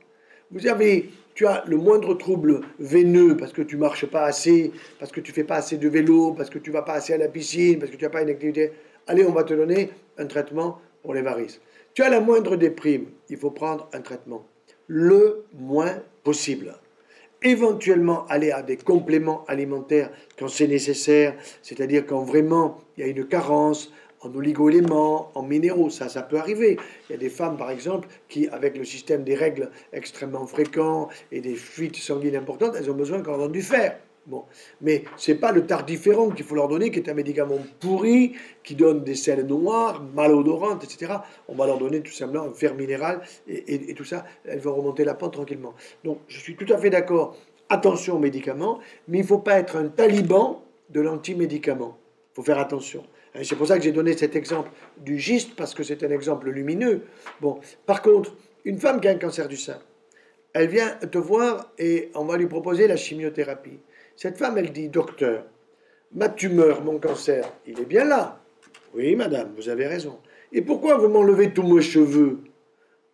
Vous 0.50 0.66
avez, 0.66 1.10
tu 1.34 1.46
as 1.46 1.64
le 1.66 1.76
moindre 1.76 2.14
trouble 2.14 2.60
veineux 2.78 3.36
parce 3.36 3.52
que 3.52 3.62
tu 3.62 3.76
marches 3.76 4.06
pas 4.06 4.24
assez, 4.24 4.72
parce 4.98 5.10
que 5.10 5.20
tu 5.20 5.32
fais 5.32 5.44
pas 5.44 5.56
assez 5.56 5.76
de 5.76 5.88
vélo, 5.88 6.32
parce 6.32 6.50
que 6.50 6.58
tu 6.58 6.70
vas 6.70 6.82
pas 6.82 6.94
assez 6.94 7.12
à 7.12 7.18
la 7.18 7.28
piscine, 7.28 7.78
parce 7.78 7.90
que 7.90 7.96
tu 7.96 8.04
n'as 8.04 8.10
pas 8.10 8.22
une 8.22 8.30
activité. 8.30 8.72
Allez, 9.06 9.24
on 9.24 9.32
va 9.32 9.44
te 9.44 9.52
donner 9.52 9.90
un 10.16 10.26
traitement 10.26 10.80
pour 11.02 11.12
les 11.12 11.22
varices. 11.22 11.60
Tu 11.92 12.02
as 12.02 12.08
la 12.08 12.20
moindre 12.20 12.56
déprime, 12.56 13.06
il 13.28 13.36
faut 13.36 13.50
prendre 13.50 13.88
un 13.92 14.00
traitement 14.00 14.46
le 14.86 15.44
moins 15.54 16.02
possible 16.22 16.74
éventuellement 17.44 18.26
aller 18.26 18.50
à 18.50 18.62
des 18.62 18.76
compléments 18.76 19.44
alimentaires 19.46 20.10
quand 20.38 20.48
c'est 20.48 20.66
nécessaire, 20.66 21.34
c'est-à-dire 21.62 22.04
quand 22.06 22.24
vraiment 22.24 22.78
il 22.96 23.04
y 23.04 23.06
a 23.06 23.10
une 23.10 23.26
carence 23.26 23.92
en 24.24 24.34
oligo-éléments, 24.34 25.30
en 25.34 25.42
minéraux, 25.42 25.90
ça, 25.90 26.08
ça 26.08 26.22
peut 26.22 26.38
arriver. 26.38 26.78
Il 27.08 27.12
y 27.12 27.14
a 27.14 27.18
des 27.18 27.28
femmes, 27.28 27.58
par 27.58 27.70
exemple, 27.70 28.08
qui, 28.28 28.48
avec 28.48 28.76
le 28.76 28.84
système 28.84 29.22
des 29.22 29.34
règles 29.34 29.70
extrêmement 29.92 30.46
fréquents 30.46 31.08
et 31.30 31.40
des 31.40 31.54
fuites 31.54 31.96
sanguines 31.96 32.36
importantes, 32.36 32.74
elles 32.78 32.90
ont 32.90 32.94
besoin 32.94 33.22
leur 33.22 33.38
donne 33.38 33.52
du 33.52 33.62
fer. 33.62 33.98
Bon. 34.26 34.44
Mais 34.80 35.04
ce 35.16 35.32
n'est 35.32 35.38
pas 35.38 35.52
le 35.52 35.66
tardiféron 35.66 36.30
qu'il 36.30 36.46
faut 36.46 36.54
leur 36.54 36.68
donner, 36.68 36.90
qui 36.90 36.98
est 36.98 37.08
un 37.10 37.14
médicament 37.14 37.58
pourri, 37.80 38.34
qui 38.62 38.74
donne 38.74 39.04
des 39.04 39.14
sels 39.14 39.46
noirs, 39.46 40.02
malodorantes, 40.14 40.82
etc. 40.84 41.12
On 41.46 41.54
va 41.54 41.66
leur 41.66 41.78
donner 41.78 42.00
tout 42.00 42.12
simplement 42.12 42.44
un 42.44 42.54
fer 42.54 42.74
minéral, 42.74 43.20
et, 43.46 43.94
tout 43.94 44.04
ça, 44.04 44.24
elles 44.46 44.60
vont 44.60 44.74
remonter 44.74 45.04
la 45.04 45.14
pente 45.14 45.34
tranquillement. 45.34 45.74
Donc 46.04 46.20
je 46.26 46.40
suis 46.40 46.56
tout 46.56 46.72
à 46.72 46.78
fait 46.78 46.90
d'accord, 46.90 47.36
attention 47.68 48.16
aux 48.16 48.18
médicaments, 48.18 48.80
mais 49.08 49.18
il 49.18 49.22
ne 49.22 49.26
faut 49.26 49.38
pas 49.38 49.58
être 49.58 49.76
un 49.76 49.88
taliban 49.88 50.64
de 50.88 51.00
l'anti-médicament. 51.00 51.98
Il 52.32 52.36
faut 52.36 52.42
faire 52.42 52.58
attention. 52.58 53.04
C'est 53.42 53.56
pour 53.56 53.66
ça 53.66 53.76
que 53.76 53.84
j'ai 53.84 53.92
donné 53.92 54.16
cet 54.16 54.36
exemple 54.36 54.70
du 54.98 55.18
giste, 55.18 55.54
parce 55.54 55.74
que 55.74 55.82
c'est 55.82 56.02
un 56.02 56.10
exemple 56.10 56.48
lumineux. 56.48 57.02
Bon, 57.40 57.58
par 57.84 58.00
contre, 58.00 58.36
une 58.64 58.78
femme 58.78 59.00
qui 59.00 59.08
a 59.08 59.10
un 59.10 59.16
cancer 59.16 59.48
du 59.48 59.56
sein, 59.56 59.78
elle 60.54 60.68
vient 60.68 60.94
te 60.94 61.18
voir 61.18 61.72
et 61.78 62.10
on 62.14 62.24
va 62.24 62.38
lui 62.38 62.46
proposer 62.46 62.86
la 62.86 62.96
chimiothérapie. 62.96 63.80
Cette 64.16 64.38
femme, 64.38 64.58
elle 64.58 64.72
dit, 64.72 64.88
docteur, 64.88 65.44
ma 66.14 66.28
tumeur, 66.28 66.82
mon 66.84 66.98
cancer, 66.98 67.52
il 67.66 67.80
est 67.80 67.84
bien 67.84 68.04
là. 68.04 68.40
Oui, 68.94 69.16
madame, 69.16 69.52
vous 69.56 69.68
avez 69.68 69.86
raison. 69.86 70.18
Et 70.52 70.62
pourquoi 70.62 70.96
vous 70.96 71.08
m'enlevez 71.08 71.52
tous 71.52 71.64
mes 71.64 71.82
cheveux? 71.82 72.38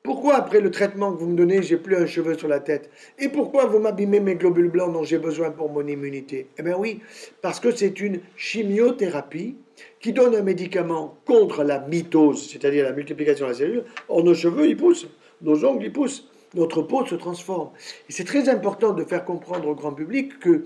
Pourquoi, 0.02 0.36
après 0.36 0.60
le 0.60 0.70
traitement 0.70 1.12
que 1.12 1.18
vous 1.18 1.26
me 1.26 1.36
donnez, 1.36 1.62
j'ai 1.62 1.76
plus 1.76 1.96
un 1.96 2.06
cheveu 2.06 2.36
sur 2.36 2.48
la 2.48 2.60
tête? 2.60 2.90
Et 3.18 3.28
pourquoi 3.28 3.66
vous 3.66 3.78
m'abîmez 3.78 4.20
mes 4.20 4.34
globules 4.34 4.70
blancs 4.70 4.92
dont 4.92 5.04
j'ai 5.04 5.18
besoin 5.18 5.50
pour 5.50 5.70
mon 5.70 5.86
immunité? 5.86 6.48
Eh 6.58 6.62
bien 6.62 6.76
oui, 6.78 7.00
parce 7.42 7.60
que 7.60 7.70
c'est 7.70 8.00
une 8.00 8.20
chimiothérapie 8.36 9.56
qui 10.00 10.12
donne 10.12 10.34
un 10.34 10.42
médicament 10.42 11.18
contre 11.26 11.64
la 11.64 11.80
mitose, 11.80 12.50
c'est-à-dire 12.50 12.84
la 12.84 12.92
multiplication 12.92 13.46
de 13.46 13.50
la 13.50 13.56
cellule. 13.56 13.84
Or, 14.08 14.24
nos 14.24 14.34
cheveux, 14.34 14.68
ils 14.68 14.76
poussent, 14.76 15.08
nos 15.42 15.64
ongles, 15.64 15.84
ils 15.84 15.92
poussent, 15.92 16.28
notre 16.54 16.82
peau 16.82 17.04
se 17.04 17.14
transforme. 17.14 17.70
Et 18.08 18.12
c'est 18.12 18.24
très 18.24 18.48
important 18.48 18.92
de 18.92 19.04
faire 19.04 19.24
comprendre 19.24 19.68
au 19.68 19.74
grand 19.74 19.92
public 19.92 20.38
que, 20.40 20.64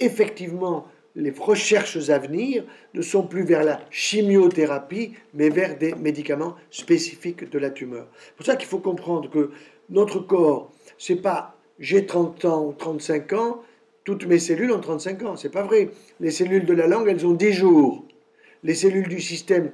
effectivement, 0.00 0.86
les 1.16 1.30
recherches 1.30 2.08
à 2.08 2.18
venir 2.18 2.64
ne 2.94 3.02
sont 3.02 3.22
plus 3.22 3.44
vers 3.44 3.64
la 3.64 3.80
chimiothérapie, 3.90 5.14
mais 5.34 5.50
vers 5.50 5.76
des 5.76 5.94
médicaments 5.94 6.54
spécifiques 6.70 7.50
de 7.50 7.58
la 7.58 7.70
tumeur. 7.70 8.06
C'est 8.18 8.34
pour 8.36 8.46
ça 8.46 8.56
qu'il 8.56 8.68
faut 8.68 8.78
comprendre 8.78 9.28
que 9.30 9.50
notre 9.88 10.20
corps, 10.20 10.70
c'est 10.98 11.16
pas 11.16 11.56
j'ai 11.80 12.04
30 12.06 12.44
ans 12.44 12.66
ou 12.66 12.72
35 12.74 13.32
ans, 13.32 13.62
toutes 14.04 14.26
mes 14.26 14.38
cellules 14.38 14.70
ont 14.72 14.80
35 14.80 15.22
ans. 15.24 15.36
C'est 15.36 15.50
pas 15.50 15.62
vrai. 15.62 15.90
Les 16.20 16.30
cellules 16.30 16.66
de 16.66 16.74
la 16.74 16.86
langue, 16.86 17.08
elles 17.08 17.26
ont 17.26 17.32
10 17.32 17.52
jours. 17.52 18.04
Les 18.62 18.74
cellules 18.74 19.08
du 19.08 19.20
système 19.20 19.72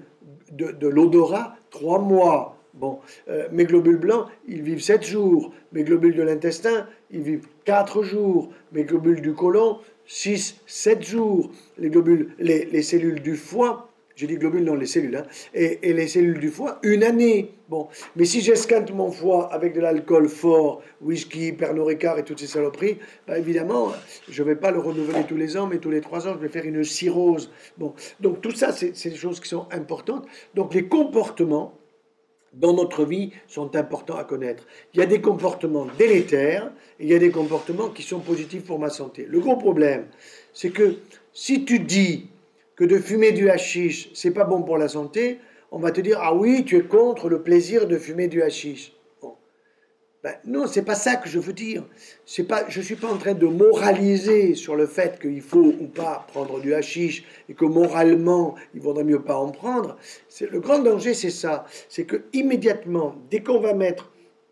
de, 0.53 0.87
l'odorat, 0.87 1.57
3 1.71 2.01
mois. 2.01 2.57
Bon, 2.75 2.99
euh, 3.29 3.49
mes 3.53 3.65
globules 3.65 3.97
blancs, 3.97 4.27
ils 4.47 4.63
vivent 4.63 4.83
7 4.83 5.03
jours. 5.03 5.53
Mes 5.73 5.83
globules 5.83 6.15
de 6.15 6.23
l'intestin, 6.23 6.87
ils 7.11 7.23
vivent 7.23 7.49
4 7.65 8.03
jours. 8.03 8.53
Mes 8.73 8.85
globules 8.85 9.21
du 9.21 9.33
côlon, 9.33 9.79
6, 10.07 10.61
7 10.67 11.03
jours. 11.03 11.51
Les 11.79 11.91
globules, 11.91 12.35
les, 12.39 12.83
cellules 12.83 13.21
du 13.21 13.37
foie, 13.37 13.91
j'ai 14.15 14.27
dit 14.27 14.37
globules, 14.37 14.65
non, 14.65 14.75
les 14.75 14.87
cellules, 14.87 15.17
hein, 15.17 15.27
et, 15.53 15.93
les 15.93 16.09
cellules 16.09 16.39
du 16.39 16.49
foie, 16.49 16.79
une 16.83 17.03
année. 17.03 17.53
Bon, 17.69 17.89
mais 18.15 18.25
si 18.25 18.41
j'escante 18.41 18.93
mon 18.93 19.11
foie 19.11 19.53
avec 19.53 19.75
de 19.75 19.81
l'alcool 19.81 20.29
fort, 20.29 20.83
whisky, 21.03 21.53
Pernod 21.53 21.87
Ricard 21.87 22.19
et 22.19 22.25
toutes 22.25 22.39
ces 22.39 22.47
saloperies, 22.47 22.99
bah, 23.27 23.39
évidemment, 23.39 23.93
je 24.29 24.43
ne 24.43 24.49
vais 24.49 24.57
pas 24.57 24.71
le 24.71 24.79
renouveler 24.79 25.25
tous 25.25 25.37
les 25.37 25.57
ans, 25.57 25.67
mais 25.67 25.79
tous 25.79 25.91
les 25.91 26.01
trois 26.01 26.27
ans, 26.29 26.35
je 26.35 26.39
vais 26.39 26.49
faire 26.49 26.65
une 26.65 26.85
cirrhose. 26.85 27.51
Bon, 27.77 27.95
donc 28.21 28.41
tout 28.41 28.53
ça, 28.53 28.73
c'est 28.73 28.93
des 28.93 29.17
choses 29.17 29.41
qui 29.41 29.49
sont 29.49 29.67
importantes. 29.71 30.27
Donc 30.55 30.73
les 30.75 30.87
comportements 30.87 31.75
dans 32.53 32.73
notre 32.73 33.05
vie 33.05 33.33
sont 33.49 33.77
importants 33.77 34.17
à 34.17 34.25
connaître. 34.25 34.65
Il 34.95 35.01
y 35.01 35.03
a 35.03 35.07
des 35.07 35.21
comportements 35.21 35.87
délétères 35.99 36.71
et 36.99 37.05
il 37.05 37.11
y 37.11 37.15
a 37.15 37.19
des 37.19 37.31
comportements 37.31 37.91
qui 37.91 38.03
sont 38.03 38.21
positifs 38.21 38.65
pour 38.65 38.79
ma 38.79 38.91
santé. 38.91 39.27
Le 39.29 39.41
gros 39.41 39.57
problème, 39.57 40.07
c'est 40.53 40.71
que 40.71 40.97
si 41.33 41.65
tu 41.65 41.81
dis 41.81 42.29
que 42.77 42.85
de 42.85 42.99
fumer 42.99 43.33
du 43.33 43.51
hashish, 43.51 44.11
c'est 44.15 44.31
pas 44.31 44.45
bon 44.45 44.63
pour 44.63 44.79
la 44.79 44.89
santé, 44.89 45.39
on 45.71 45.79
va 45.79 45.91
te 45.91 46.01
dire 46.01 46.19
ah 46.23 46.35
oui, 46.35 46.65
tu 46.65 46.77
es 46.77 46.83
contre 46.83 47.29
le 47.29 47.43
plaisir 47.43 47.87
de 47.87 47.99
fumer 47.99 48.29
du 48.29 48.43
hashish. 48.43 48.96
Ben, 50.27 50.35
non, 50.45 50.67
c'est 50.67 50.83
pas 50.83 50.97
ça 50.97 51.15
que 51.15 51.29
je 51.29 51.39
veux 51.39 51.53
dire. 51.53 51.85
C'est 52.25 52.43
pas, 52.43 52.65
je 52.69 52.81
suis 52.81 52.97
pas 52.97 53.07
en 53.07 53.17
train 53.17 53.35
de 53.35 53.47
moraliser 53.47 54.57
sur 54.57 54.75
le 54.75 54.89
fait 54.89 55.21
qu'il 55.21 55.41
faut 55.41 55.73
ou 55.81 55.87
pas 55.87 56.27
prendre 56.33 56.59
du 56.59 56.75
hashish 56.75 57.25
et 57.49 57.55
que 57.55 57.65
moralement 57.65 58.57
il 58.75 58.81
vaudrait 58.81 59.05
mieux 59.05 59.23
pas 59.23 59.37
en 59.37 59.53
prendre. 59.53 59.97
C'est 60.29 60.51
le 60.51 60.59
grand 60.59 60.81
danger, 60.81 61.15
c'est 61.15 61.31
ça, 61.31 61.65
c'est 61.89 62.07
que 62.07 62.25
immédiatement, 62.33 63.15
dès 63.31 63.39
qu'on 63.39 63.61
va 63.61 63.73
mettre 63.73 64.11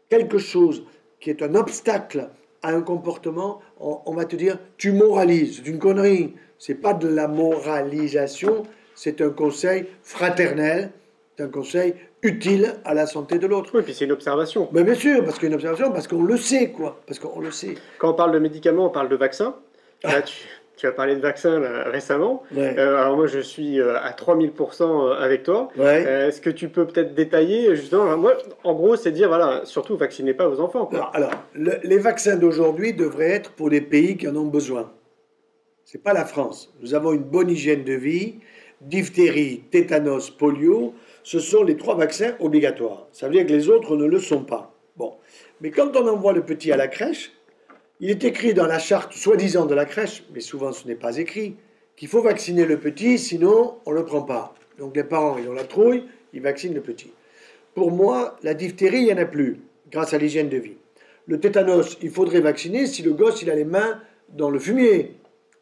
quelque 0.08 0.38
chose 0.38 0.84
qui 1.18 1.30
est 1.30 1.42
un 1.42 1.56
obstacle 1.56 2.28
à 2.62 2.68
un 2.68 2.82
comportement, 2.82 3.60
on, 3.80 4.14
va 4.14 4.26
te 4.26 4.36
dire 4.36 4.60
tu 4.76 4.92
moralises, 4.92 5.56
c'est 5.56 5.68
une 5.68 5.80
connerie. 5.80 6.34
C'est 6.56 6.76
pas 6.76 6.94
de 6.94 7.08
la 7.08 7.26
moralisation, 7.26 8.62
c'est 8.94 9.20
un 9.20 9.30
conseil 9.30 9.86
fraternel, 10.04 10.92
c'est 11.36 11.42
un 11.42 11.48
conseil 11.48 11.94
utile 12.24 12.74
à 12.84 12.94
la 12.94 13.06
santé 13.06 13.38
de 13.38 13.46
l'autre. 13.46 13.70
Oui, 13.74 13.82
puis 13.82 13.94
c'est 13.94 14.06
une 14.06 14.12
observation. 14.12 14.68
Mais 14.72 14.82
bien 14.82 14.94
sûr, 14.94 15.24
parce 15.24 15.38
qu'il 15.38 15.44
y 15.44 15.46
a 15.46 15.50
une 15.50 15.54
observation, 15.54 15.92
parce 15.92 16.08
qu'on 16.08 16.22
le 16.22 16.36
sait, 16.36 16.70
quoi. 16.70 17.00
Parce 17.06 17.18
qu'on 17.18 17.40
le 17.40 17.50
sait. 17.50 17.74
Quand 17.98 18.10
on 18.10 18.14
parle 18.14 18.32
de 18.32 18.38
médicaments, 18.38 18.86
on 18.86 18.90
parle 18.90 19.08
de 19.08 19.16
vaccins. 19.16 19.54
Là, 20.02 20.22
tu, 20.22 20.86
as 20.86 20.92
parlé 20.92 21.14
de 21.16 21.20
vaccins 21.20 21.60
récemment. 21.86 22.42
Euh, 22.56 23.00
alors 23.00 23.16
moi, 23.16 23.26
je 23.26 23.38
suis 23.38 23.80
euh, 23.80 23.96
à 23.98 24.10
3000% 24.10 24.82
euh, 24.82 25.14
avec 25.14 25.42
toi. 25.44 25.68
Est-ce 25.78 26.40
que 26.40 26.50
tu 26.50 26.68
peux 26.68 26.86
peut-être 26.86 27.14
détailler 27.14 27.76
justement 27.76 28.16
Moi, 28.16 28.34
en 28.64 28.74
gros, 28.74 28.96
c'est 28.96 29.12
dire, 29.12 29.28
voilà, 29.28 29.62
surtout, 29.64 29.96
vaccinez 29.96 30.34
pas 30.34 30.48
vos 30.48 30.60
enfants. 30.60 30.86
Quoi. 30.86 31.10
Alors, 31.14 31.30
les 31.54 31.98
vaccins 31.98 32.36
d'aujourd'hui 32.36 32.92
devraient 32.92 33.30
être 33.30 33.52
pour 33.52 33.70
les 33.70 33.80
pays 33.80 34.16
qui 34.16 34.28
en 34.28 34.36
ont 34.36 34.46
besoin. 34.46 34.90
C'est 35.84 36.02
pas 36.02 36.12
la 36.12 36.24
France. 36.24 36.74
Nous 36.80 36.94
avons 36.94 37.12
une 37.12 37.22
bonne 37.22 37.50
hygiène 37.50 37.84
de 37.84 37.92
vie, 37.92 38.40
diphtérie, 38.84 39.64
tétanos, 39.70 40.30
polio 40.30 40.94
ce 41.22 41.38
sont 41.38 41.64
les 41.64 41.76
trois 41.76 41.96
vaccins 41.96 42.34
obligatoires. 42.38 43.08
Ça 43.12 43.26
veut 43.26 43.32
dire 43.32 43.46
que 43.46 43.52
les 43.52 43.68
autres 43.68 43.96
ne 43.96 44.04
le 44.04 44.18
sont 44.18 44.44
pas. 44.44 44.74
Bon. 44.96 45.14
Mais 45.60 45.70
quand 45.70 45.96
on 45.96 46.06
envoie 46.06 46.34
le 46.34 46.42
petit 46.42 46.70
à 46.70 46.76
la 46.76 46.86
crèche, 46.86 47.32
il 48.00 48.10
est 48.10 48.24
écrit 48.24 48.52
dans 48.52 48.66
la 48.66 48.78
charte 48.78 49.14
soi-disant 49.14 49.64
de 49.66 49.74
la 49.74 49.86
crèche, 49.86 50.24
mais 50.34 50.40
souvent 50.40 50.72
ce 50.72 50.86
n'est 50.86 50.94
pas 50.94 51.16
écrit, 51.16 51.56
qu'il 51.96 52.08
faut 52.08 52.20
vacciner 52.20 52.66
le 52.66 52.78
petit, 52.78 53.18
sinon 53.18 53.76
on 53.86 53.92
ne 53.92 53.96
le 53.96 54.04
prend 54.04 54.22
pas. 54.22 54.54
Donc 54.78 54.94
les 54.94 55.04
parents, 55.04 55.38
ils 55.38 55.48
ont 55.48 55.54
la 55.54 55.64
trouille, 55.64 56.04
ils 56.32 56.42
vaccinent 56.42 56.74
le 56.74 56.82
petit. 56.82 57.12
Pour 57.74 57.90
moi, 57.90 58.36
la 58.42 58.54
diphtérie, 58.54 58.98
il 58.98 59.04
n'y 59.06 59.12
en 59.12 59.18
a 59.18 59.24
plus, 59.24 59.60
grâce 59.90 60.12
à 60.12 60.18
l'hygiène 60.18 60.48
de 60.48 60.58
vie. 60.58 60.76
Le 61.26 61.40
tétanos, 61.40 61.96
il 62.02 62.10
faudrait 62.10 62.40
vacciner 62.40 62.86
si 62.86 63.02
le 63.02 63.12
gosse, 63.12 63.40
il 63.42 63.50
a 63.50 63.54
les 63.54 63.64
mains 63.64 64.00
dans 64.28 64.50
le 64.50 64.58
fumier 64.58 65.14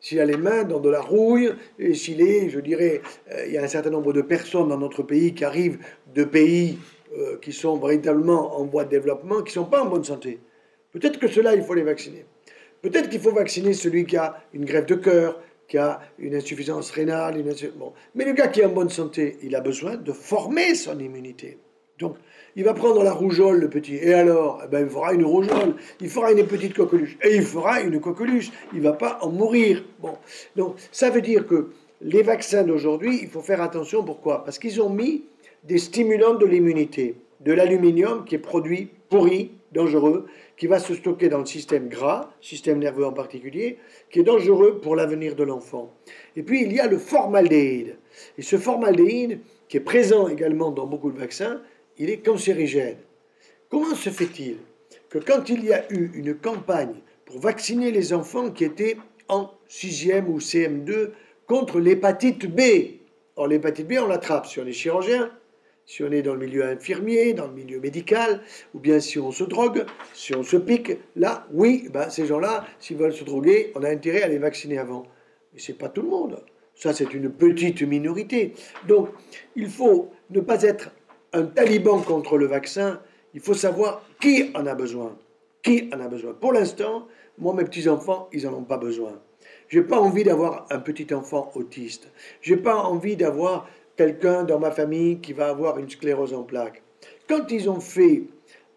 s'il 0.03 0.21
a 0.21 0.27
les 0.27 0.37
mains 0.37 0.65
dans 0.65 0.81
de 0.81 0.91
la 0.91 1.01
rouille, 1.01 1.55
et 1.79 1.95
s'il 1.95 2.21
est, 2.21 2.51
je 2.51 2.61
dirais, 2.61 3.01
euh, 3.31 3.47
il 3.47 3.53
y 3.53 3.57
a 3.57 3.63
un 3.63 3.69
certain 3.69 3.91
nombre 3.91 4.13
de 4.13 4.21
personnes 4.21 4.69
dans 4.69 4.77
notre 4.77 5.05
pays 5.05 5.33
qui 5.33 5.45
arrivent 5.45 5.79
de 6.15 6.25
pays 6.25 6.79
euh, 7.17 7.39
qui 7.41 7.53
sont 7.53 7.79
véritablement 7.79 8.59
en 8.59 8.65
voie 8.67 8.85
de 8.85 8.91
développement, 8.91 9.43
qui 9.43 9.57
ne 9.59 9.65
sont 9.65 9.71
pas 9.71 9.81
en 9.81 9.87
bonne 9.87 10.05
santé. 10.05 10.41
Peut-être 10.91 11.19
que 11.19 11.29
cela, 11.29 11.55
il 11.55 11.63
faut 11.63 11.75
les 11.75 11.85
vacciner. 11.85 12.27
Peut-être 12.83 13.09
qu'il 13.09 13.21
faut 13.21 13.33
vacciner 13.33 13.73
celui 13.75 14.05
qui 14.05 14.17
a 14.17 14.43
une 14.53 14.65
grève 14.65 14.87
de 14.87 14.97
cœur, 14.97 15.41
qui 15.69 15.79
a 15.79 16.01
une 16.19 16.35
insuffisance 16.35 16.91
rénale. 16.91 17.39
Une. 17.39 17.55
Mais 18.17 18.25
le 18.25 18.33
gars 18.33 18.49
qui 18.49 18.61
est 18.61 18.65
en 18.65 18.73
bonne 18.73 18.91
santé, 18.91 19.39
il 19.43 19.55
a 19.55 19.61
besoin 19.61 19.97
de 19.97 20.13
former 20.13 20.75
son 20.75 20.99
immunité. 20.99 21.59
Donc, 21.99 22.17
il 22.57 22.65
va 22.65 22.75
prendre 22.75 23.03
la 23.03 23.13
rougeole, 23.13 23.61
le 23.61 23.71
petit. 23.71 23.97
Et 23.97 24.13
alors? 24.13 24.61
Eh 24.65 24.69
ben, 24.69 24.81
Il 24.81 24.91
fera 24.91 25.13
une 25.15 25.25
rougeole, 25.25 25.75
il 26.01 26.09
fera 26.09 26.33
une 26.33 26.47
petite 26.47 26.75
coqueluche. 26.75 27.17
Et 27.23 27.37
il 27.37 27.43
fera 27.43 27.81
une 27.81 28.01
coqueluche. 28.01 28.51
Il 28.73 28.79
ne 28.79 28.85
va 28.85 28.93
pas 28.93 29.19
en 29.23 29.31
mourir. 29.31 29.85
Bon. 30.01 30.17
Donc, 30.57 30.77
ça 30.91 31.11
veut 31.11 31.23
dire 31.23 31.47
que 31.47 31.71
les 32.01 32.23
vaccins 32.23 32.65
d'aujourd'hui, 32.65 33.21
il 33.23 33.29
faut 33.29 33.41
faire 33.41 33.63
attention. 33.63 34.05
Pourquoi? 34.05 34.45
Parce 34.45 34.59
qu'ils 34.59 34.83
ont 34.83 34.91
mis 34.91 35.25
des 35.65 35.79
stimulants 35.79 36.35
de 36.35 36.47
l'immunité. 36.47 37.17
De 37.41 37.53
l'aluminium 37.53 38.25
qui 38.25 38.37
est 38.37 38.39
produit 38.39 38.91
pourri, 39.09 39.53
dangereux, 39.73 40.27
qui 40.57 40.67
va 40.67 40.79
se 40.79 40.95
stocker 40.95 41.29
dans 41.29 41.39
le 41.39 41.47
système 41.47 41.89
gras, 41.89 42.31
système 42.41 42.79
nerveux 42.79 43.05
en 43.05 43.13
particulier, 43.13 43.79
qui 44.11 44.21
est 44.21 44.25
dangereux 44.25 44.81
pour 44.81 44.95
l'avenir 44.95 45.35
de 45.35 45.43
l'enfant. 45.43 45.93
Et 46.37 46.43
puis 46.43 46.63
il 46.63 46.73
y 46.73 46.81
a 46.81 46.87
le 46.87 46.99
formaldéhyde. 46.99 47.97
Et 48.39 48.43
ce 48.43 48.57
formaldéhyde, 48.57 49.41
qui 49.69 49.79
est 49.79 49.81
présent 49.81 50.29
également 50.29 50.71
dans 50.71 50.87
beaucoup 50.87 51.11
de 51.11 51.19
vaccins, 51.19 51.61
il 51.99 52.11
est 52.11 52.19
cancérigène. 52.19 52.97
Comment 53.69 53.95
se 53.95 54.11
fait-il 54.11 54.59
que 55.09 55.19
quand 55.19 55.49
il 55.49 55.65
y 55.65 55.73
a 55.73 55.91
eu 55.93 56.11
une 56.15 56.35
campagne 56.35 56.95
pour 57.25 57.39
vacciner 57.39 57.91
les 57.91 58.13
enfants 58.13 58.51
qui 58.51 58.65
étaient 58.65 58.97
en 59.29 59.51
6e 59.69 60.27
ou 60.27 60.39
CM2 60.39 61.11
contre 61.47 61.81
l'hépatite 61.81 62.47
B, 62.47 62.61
or 63.37 63.47
l'hépatite 63.47 63.89
B 63.89 63.95
on 64.01 64.07
l'attrape 64.07 64.47
si 64.47 64.61
on 64.61 64.67
est 64.67 64.73
chirurgien, 64.73 65.31
si 65.87 66.03
on 66.03 66.11
est 66.11 66.23
dans 66.23 66.35
le 66.35 66.47
milieu 66.47 66.65
infirmier, 66.65 67.35
dans 67.35 67.47
le 67.47 67.53
milieu 67.53 67.81
médical, 67.81 68.41
ou 68.75 68.79
bien 68.79 69.01
si 69.01 69.19
on 69.19 69.33
se 69.33 69.45
drogue, 69.45 69.85
si 70.15 70.35
on 70.35 70.43
se 70.43 70.57
pique, 70.57 70.93
là, 71.17 71.47
oui, 71.53 71.89
ben, 71.93 72.09
ces 72.09 72.27
gens-là, 72.27 72.67
s'ils 72.79 72.97
veulent 72.97 73.13
se 73.13 73.25
droguer, 73.25 73.73
on 73.75 73.83
a 73.83 73.91
intérêt 73.91 74.23
à 74.23 74.29
les 74.29 74.39
vacciner 74.39 74.79
avant. 74.79 75.05
Mais 75.53 75.61
ce 75.61 75.73
n'est 75.73 75.79
pas 75.79 75.89
tout 75.89 76.03
le 76.03 76.09
monde. 76.09 76.43
Ça, 76.75 76.93
c'est 76.93 77.13
une 77.13 77.31
petite 77.31 77.83
minorité. 77.83 78.55
Donc, 78.89 79.11
il 79.57 79.69
faut 79.69 80.11
ne 80.31 80.41
pas 80.41 80.63
être 80.63 80.91
un 81.33 81.45
taliban 81.45 82.01
contre 82.01 82.39
le 82.39 82.47
vaccin, 82.47 83.01
il 83.35 83.41
faut 83.41 83.55
savoir 83.55 84.03
qui 84.21 84.51
en 84.55 84.67
a 84.67 84.75
besoin. 84.75 85.17
Qui 85.63 85.91
en 85.95 86.01
a 86.01 86.09
besoin? 86.09 86.35
Pour 86.35 86.53
l'instant, 86.53 87.09
moi, 87.39 87.55
mes 87.55 87.65
petits-enfants, 87.65 88.29
ils 88.33 88.45
n'en 88.45 88.55
ont 88.55 88.65
pas 88.65 88.77
besoin. 88.77 89.21
Je 89.69 89.79
n'ai 89.79 89.87
pas 89.87 89.99
envie 89.99 90.25
d'avoir 90.25 90.67
un 90.71 90.79
petit 90.81 91.13
enfant 91.15 91.51
autiste. 91.55 92.11
Je 92.41 92.55
n'ai 92.55 92.61
pas 92.61 92.77
envie 92.77 93.17
d'avoir 93.17 93.69
quelqu'un 93.97 94.45
dans 94.45 94.59
ma 94.59 94.71
famille 94.71 95.21
qui 95.21 95.33
va 95.33 95.49
avoir 95.49 95.79
une 95.79 95.89
sclérose 95.89 96.35
en 96.35 96.43
plaques. 96.43 96.83
Quand 97.29 97.51
ils 97.51 97.71
ont 97.71 97.81
fait 97.81 98.25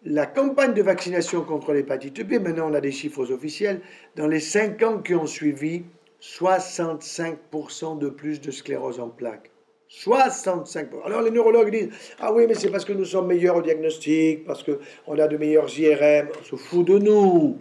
la 0.04 0.26
campagne 0.26 0.72
de 0.72 0.82
vaccination 0.82 1.42
contre 1.42 1.72
l'hépatite 1.72 2.26
B, 2.26 2.34
maintenant 2.34 2.70
on 2.70 2.74
a 2.74 2.80
des 2.80 2.92
chiffres 2.92 3.30
officiels, 3.32 3.80
dans 4.14 4.26
les 4.26 4.40
5 4.40 4.82
ans 4.82 4.98
qui 4.98 5.14
ont 5.14 5.26
suivi, 5.26 5.84
65% 6.22 7.98
de 7.98 8.08
plus 8.08 8.40
de 8.40 8.50
sclérose 8.50 9.00
en 9.00 9.08
plaques. 9.08 9.50
65%. 9.90 11.04
Alors 11.04 11.22
les 11.22 11.30
neurologues 11.30 11.70
disent 11.70 11.90
Ah 12.18 12.32
oui, 12.32 12.46
mais 12.48 12.54
c'est 12.54 12.70
parce 12.70 12.84
que 12.84 12.92
nous 12.92 13.04
sommes 13.04 13.28
meilleurs 13.28 13.56
au 13.56 13.62
diagnostic, 13.62 14.44
parce 14.44 14.64
qu'on 14.64 15.18
a 15.18 15.28
de 15.28 15.36
meilleurs 15.36 15.68
IRM. 15.78 16.28
On 16.40 16.44
se 16.44 16.56
fout 16.56 16.86
de 16.86 16.98
nous. 16.98 17.58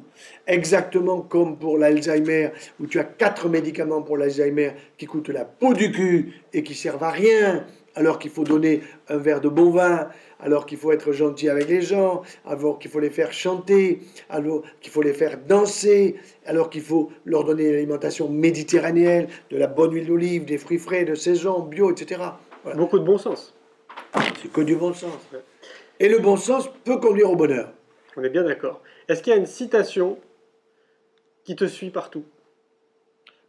Exactement 0.48 1.22
comme 1.22 1.58
pour 1.58 1.78
l'Alzheimer, 1.78 2.50
où 2.80 2.88
tu 2.88 3.00
as 3.00 3.04
quatre 3.04 3.50
médicaments 3.50 4.02
pour 4.02 4.18
l'Alzheimer 4.18 4.72
qui 4.98 5.06
coûtent 5.06 5.30
la 5.30 5.46
peau 5.46 5.74
du 5.74 5.92
cul 5.92 6.34
et 6.54 6.64
qui 6.64 6.74
servent 6.74 7.04
à 7.04 7.12
rien, 7.12 7.66
alors 7.96 8.20
qu'il 8.20 8.32
faut 8.32 8.44
donner 8.44 8.82
un 9.08 9.18
verre 9.18 9.42
de 9.42 9.50
bon 9.50 9.70
vin, 9.72 10.10
alors 10.40 10.66
qu'il 10.66 10.78
faut 10.78 10.92
être 10.92 11.12
gentil 11.12 11.50
avec 11.50 11.68
les 11.68 11.82
gens, 11.82 12.22
alors 12.46 12.78
qu'il 12.78 12.92
faut 12.92 13.00
les 13.00 13.10
faire 13.10 13.34
chanter, 13.34 14.02
alors 14.30 14.64
qu'il 14.82 14.92
faut 14.92 15.02
les 15.02 15.14
faire 15.14 15.38
danser, 15.38 16.16
alors 16.46 16.70
qu'il 16.70 16.82
faut 16.82 17.12
leur 17.26 17.44
donner 17.44 17.70
une 17.70 17.76
alimentation 17.76 18.30
méditerranéenne, 18.30 19.28
de 19.50 19.58
la 19.58 19.68
bonne 19.68 19.94
huile 19.94 20.08
d'olive, 20.08 20.46
des 20.46 20.58
fruits 20.58 20.78
frais, 20.78 21.06
de 21.06 21.16
saison, 21.16 21.62
bio, 21.62 21.92
etc. 21.92 22.22
Beaucoup 22.76 23.00
de 23.00 23.06
bon 23.06 23.18
sens. 23.18 23.56
C'est 24.42 24.52
que 24.52 24.62
du 24.62 24.76
bon 24.76 24.94
sens. 24.94 25.18
Et 26.00 26.10
le 26.10 26.20
bon 26.20 26.36
sens 26.36 26.70
peut 26.84 26.98
conduire 26.98 27.32
au 27.32 27.36
bonheur. 27.36 27.72
On 28.18 28.24
est 28.24 28.30
bien 28.30 28.44
d'accord. 28.44 28.82
Est-ce 29.08 29.22
qu'il 29.22 29.32
y 29.32 29.36
a 29.36 29.40
une 29.40 29.46
citation 29.46 30.18
qui 31.44 31.56
te 31.56 31.66
suit 31.66 31.90
partout? 31.90 32.26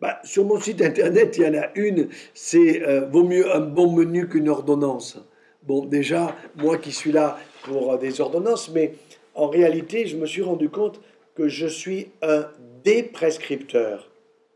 Bah, 0.00 0.20
Sur 0.24 0.44
mon 0.44 0.60
site 0.60 0.82
internet, 0.82 1.36
il 1.38 1.44
y 1.44 1.48
en 1.48 1.54
a 1.54 1.68
une, 1.74 2.08
c'est 2.34 2.82
euh, 2.86 3.06
Vaut 3.06 3.24
mieux 3.24 3.54
un 3.54 3.60
bon 3.60 3.92
menu 3.92 4.28
qu'une 4.28 4.48
ordonnance. 4.48 5.18
Bon, 5.62 5.84
déjà, 5.84 6.36
moi 6.56 6.78
qui 6.78 6.92
suis 6.92 7.12
là 7.12 7.38
pour 7.64 7.92
euh, 7.92 7.98
des 7.98 8.20
ordonnances, 8.20 8.70
mais 8.72 8.94
en 9.34 9.48
réalité, 9.48 10.06
je 10.06 10.16
me 10.16 10.26
suis 10.26 10.42
rendu 10.42 10.68
compte 10.68 11.00
que 11.34 11.48
je 11.48 11.66
suis 11.66 12.08
un 12.22 12.46
déprescripteur. 12.84 14.10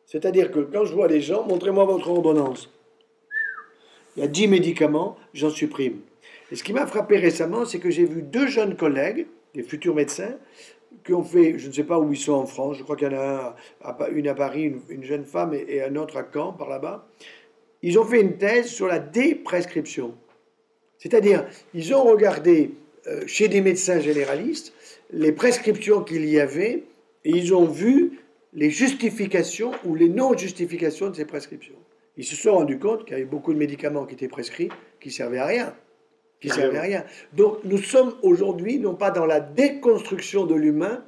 C'est-à-dire 0.07 0.51
que 0.51 0.61
quand 0.61 0.85
je 0.85 0.95
vois 0.95 1.09
les 1.09 1.21
gens, 1.21 1.47
montrez-moi 1.47 1.85
votre 1.85 2.09
ordonnance. 2.09 2.71
Il 4.17 4.21
y 4.21 4.23
a 4.25 4.29
10 4.29 4.49
médicaments, 4.49 5.17
j'en 5.35 5.51
supprime. 5.51 6.01
Et 6.51 6.57
ce 6.57 6.65
qui 6.65 6.73
m'a 6.73 6.87
frappé 6.87 7.17
récemment, 7.19 7.65
c'est 7.65 7.79
que 7.79 7.91
j'ai 7.91 8.05
vu 8.05 8.23
deux 8.23 8.49
jeunes 8.49 8.77
collègues, 8.77 9.27
des 9.55 9.63
futurs 9.63 9.95
médecins, 9.95 10.35
qui 11.05 11.15
ont 11.15 11.23
fait, 11.23 11.59
je 11.59 11.69
ne 11.69 11.73
sais 11.73 11.85
pas 11.85 11.99
où 11.99 12.13
ils 12.13 12.19
sont 12.19 12.33
en 12.33 12.47
France, 12.47 12.77
je 12.77 12.83
crois 12.83 12.97
qu'il 12.97 13.11
y 13.11 13.15
en 13.15 13.19
a 13.19 13.57
une 14.13 14.29
à 14.29 14.35
Paris, 14.35 14.73
une, 14.89 15.05
jeune 15.05 15.25
femme, 15.25 15.55
et, 15.55 15.83
un 15.83 15.97
autre 15.97 16.17
à 16.17 16.27
Caen, 16.33 16.53
par 16.53 16.69
là-bas. 16.69 17.07
Ils 17.83 17.99
ont 17.99 18.05
fait 18.05 18.21
une 18.21 18.37
thèse 18.37 18.67
sur 18.67 18.87
la 18.87 18.99
déprescription. 18.99 20.15
C'est-à-dire, 20.99 21.47
ils 21.73 21.95
ont 21.95 22.05
regardé 22.05 22.73
euh, 23.07 23.27
chez 23.27 23.49
des 23.49 23.63
médecins 23.63 24.01
généralistes 24.01 24.75
les 25.13 25.33
prescriptions 25.33 26.03
qu'il 26.03 26.27
y 26.27 26.39
avait, 26.39 26.85
et 27.25 27.31
ils 27.31 27.55
ont 27.55 27.65
vu 27.65 28.21
les 28.53 28.71
justifications 28.71 29.73
ou 29.85 29.95
les 29.95 30.09
non-justifications 30.09 31.11
de 31.11 31.17
ces 31.17 31.25
prescriptions. 31.25 31.75
Ils 32.17 32.25
se 32.25 32.37
sont 32.37 32.53
rendus 32.53 32.79
compte 32.79 33.05
qu'il 33.05 33.13
y 33.13 33.17
avait 33.17 33.25
beaucoup 33.25 33.53
de 33.53 33.59
médicaments 33.59 34.05
qui 34.05 34.15
étaient 34.15 34.29
prescrits 34.29 34.69
qui 35.01 35.11
servaient 35.11 35.39
à 35.39 35.47
rien 35.47 35.75
qui 36.41 36.49
ne 36.49 36.53
servait 36.53 36.79
à 36.79 36.83
rien. 36.83 37.05
Donc 37.35 37.59
nous 37.65 37.79
sommes 37.79 38.15
aujourd'hui 38.23 38.79
non 38.79 38.95
pas 38.95 39.11
dans 39.11 39.27
la 39.27 39.41
déconstruction 39.41 40.47
de 40.47 40.55
l'humain, 40.55 41.05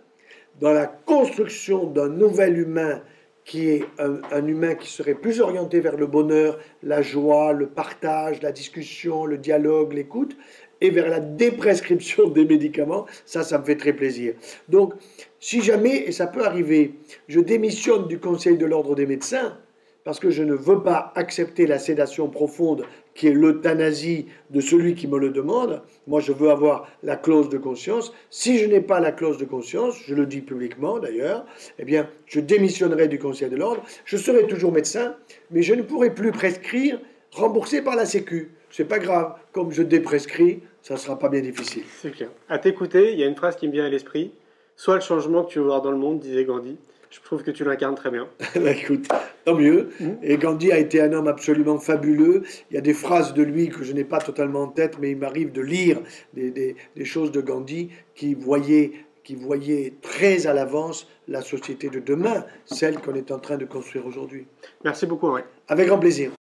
dans 0.61 0.73
la 0.73 0.87
construction 0.87 1.87
d'un 1.87 2.09
nouvel 2.09 2.59
humain 2.59 3.03
qui 3.45 3.69
est 3.69 3.85
un, 3.99 4.47
humain 4.47 4.75
qui 4.75 4.89
serait 4.89 5.15
plus 5.15 5.41
orienté 5.41 5.81
vers 5.81 5.97
le 5.97 6.07
bonheur, 6.07 6.59
la 6.83 7.03
joie, 7.03 7.53
le 7.53 7.67
partage, 7.67 8.41
la 8.41 8.53
discussion, 8.53 9.27
le 9.27 9.37
dialogue, 9.37 9.95
l'écoute, 9.95 10.37
et 10.81 10.91
vers 10.91 11.09
la 11.09 11.21
déprescription 11.21 12.29
des 12.29 12.45
médicaments. 12.45 13.07
Ça, 13.25 13.43
ça 13.43 13.59
me 13.59 13.65
fait 13.65 13.77
très 13.77 13.93
plaisir. 13.93 14.35
Donc, 14.69 14.95
si 15.41 15.61
jamais, 15.61 15.97
et 16.07 16.13
ça 16.13 16.27
peut 16.27 16.45
arriver, 16.45 16.95
je 17.29 17.41
démissionne 17.41 18.07
du 18.07 18.21
Conseil 18.21 18.57
de 18.57 18.67
l'ordre 18.67 18.95
des 18.95 19.07
médecins, 19.07 19.59
parce 20.05 20.21
que 20.21 20.31
je 20.31 20.43
ne 20.43 20.55
veux 20.55 20.83
pas 20.83 21.13
accepter 21.15 21.67
la 21.67 21.79
sédation 21.79 22.29
profonde 22.29 22.85
qui 23.15 23.29
est 23.29 23.33
l'euthanasie 23.33 24.27
de 24.51 24.61
celui 24.61 24.95
qui 24.95 25.07
me 25.07 25.19
le 25.19 25.31
demande. 25.31 25.83
Moi, 26.07 26.21
je 26.21 26.33
veux 26.33 26.51
avoir 26.51 26.89
la 27.03 27.17
clause 27.17 27.49
de 27.49 27.59
conscience. 27.59 28.13
Si 28.31 28.59
je 28.59 28.67
n'ai 28.67 28.81
pas 28.81 29.01
la 29.01 29.13
clause 29.13 29.39
de 29.39 29.45
conscience, 29.45 29.97
je 30.07 30.15
le 30.15 30.27
dis 30.27 30.41
publiquement 30.41 30.99
d'ailleurs, 30.99 31.45
eh 31.79 31.85
bien, 31.85 32.09
je 32.27 32.41
démissionnerai 32.41 33.09
du 33.09 33.19
Conseil 33.19 33.51
de 33.51 33.57
l'ordre. 33.57 33.83
Je 34.05 34.17
serai 34.17 34.47
toujours 34.47 34.73
médecin, 34.73 35.15
mais 35.51 35.63
je 35.63 35.75
ne 35.75 35.83
pourrai 35.83 36.15
plus 36.15 36.33
prescrire 36.33 36.99
remboursé 37.33 37.83
par 37.83 37.97
la 37.97 38.07
Sécu. 38.07 38.53
C'est 38.71 38.87
pas 38.87 38.99
grave. 38.99 39.35
Comme 39.53 39.73
je 39.73 39.83
déprescris, 39.83 40.63
ça 40.81 40.95
ne 40.95 40.99
sera 40.99 41.19
pas 41.19 41.29
bien 41.29 41.41
difficile. 41.41 41.85
C'est 42.01 42.11
clair. 42.11 42.31
À 42.49 42.59
t'écouter, 42.59 43.13
il 43.13 43.19
y 43.19 43.25
a 43.25 43.27
une 43.27 43.37
phrase 43.37 43.57
qui 43.57 43.69
me 43.69 43.73
vient 43.73 43.85
à 43.85 43.89
l'esprit. 43.89 44.33
Soit 44.77 44.95
le 44.95 45.01
changement 45.01 45.45
que 45.45 45.53
tu 45.53 45.59
veux 45.59 45.67
voir 45.67 45.83
dans 45.83 45.91
le 45.91 45.99
monde, 45.99 46.19
disait 46.19 46.45
Gandhi, 46.45 46.79
je 47.13 47.21
trouve 47.21 47.43
que 47.43 47.51
tu 47.51 47.63
l'incarnes 47.65 47.95
très 47.95 48.11
bien. 48.11 48.27
Bah, 48.57 48.71
écoute, 48.71 49.07
tant 49.45 49.55
mieux. 49.55 49.91
Mmh. 50.01 50.11
Et 50.23 50.37
Gandhi 50.39 50.73
a 50.73 50.79
été 50.79 51.01
un 51.01 51.13
homme 51.13 51.29
absolument 51.29 51.79
fabuleux. 51.79 52.43
Il 52.71 52.75
y 52.75 52.79
a 52.79 52.81
des 52.81 52.95
phrases 52.95 53.35
de 53.35 53.43
lui 53.43 53.69
que 53.69 53.85
je 53.85 53.93
n'ai 53.93 54.05
pas 54.05 54.19
totalement 54.19 54.63
en 54.63 54.69
tête, 54.69 54.97
mais 54.99 55.11
il 55.11 55.19
m'arrive 55.19 55.53
de 55.53 55.61
lire 55.61 56.01
des, 56.35 56.75
choses 57.05 57.31
de 57.31 57.41
Gandhi 57.41 57.91
qui 58.15 58.35
voyaient, 58.35 58.93
qui 59.25 59.35
voyaient 59.35 59.95
très 60.01 60.47
à 60.47 60.55
l'avance 60.55 61.07
la 61.29 61.43
société 61.43 61.91
de 61.91 62.01
demain, 62.01 62.47
celle 62.65 62.99
qu'on 62.99 63.15
est 63.15 63.31
en 63.31 63.39
train 63.39 63.59
de 63.59 63.67
construire 63.67 64.07
aujourd'hui. 64.07 64.47
Merci 64.85 65.07
beaucoup, 65.07 65.29
Henri. 65.29 65.43
Avec 65.69 65.89
grand 65.89 65.99
plaisir. 65.99 66.33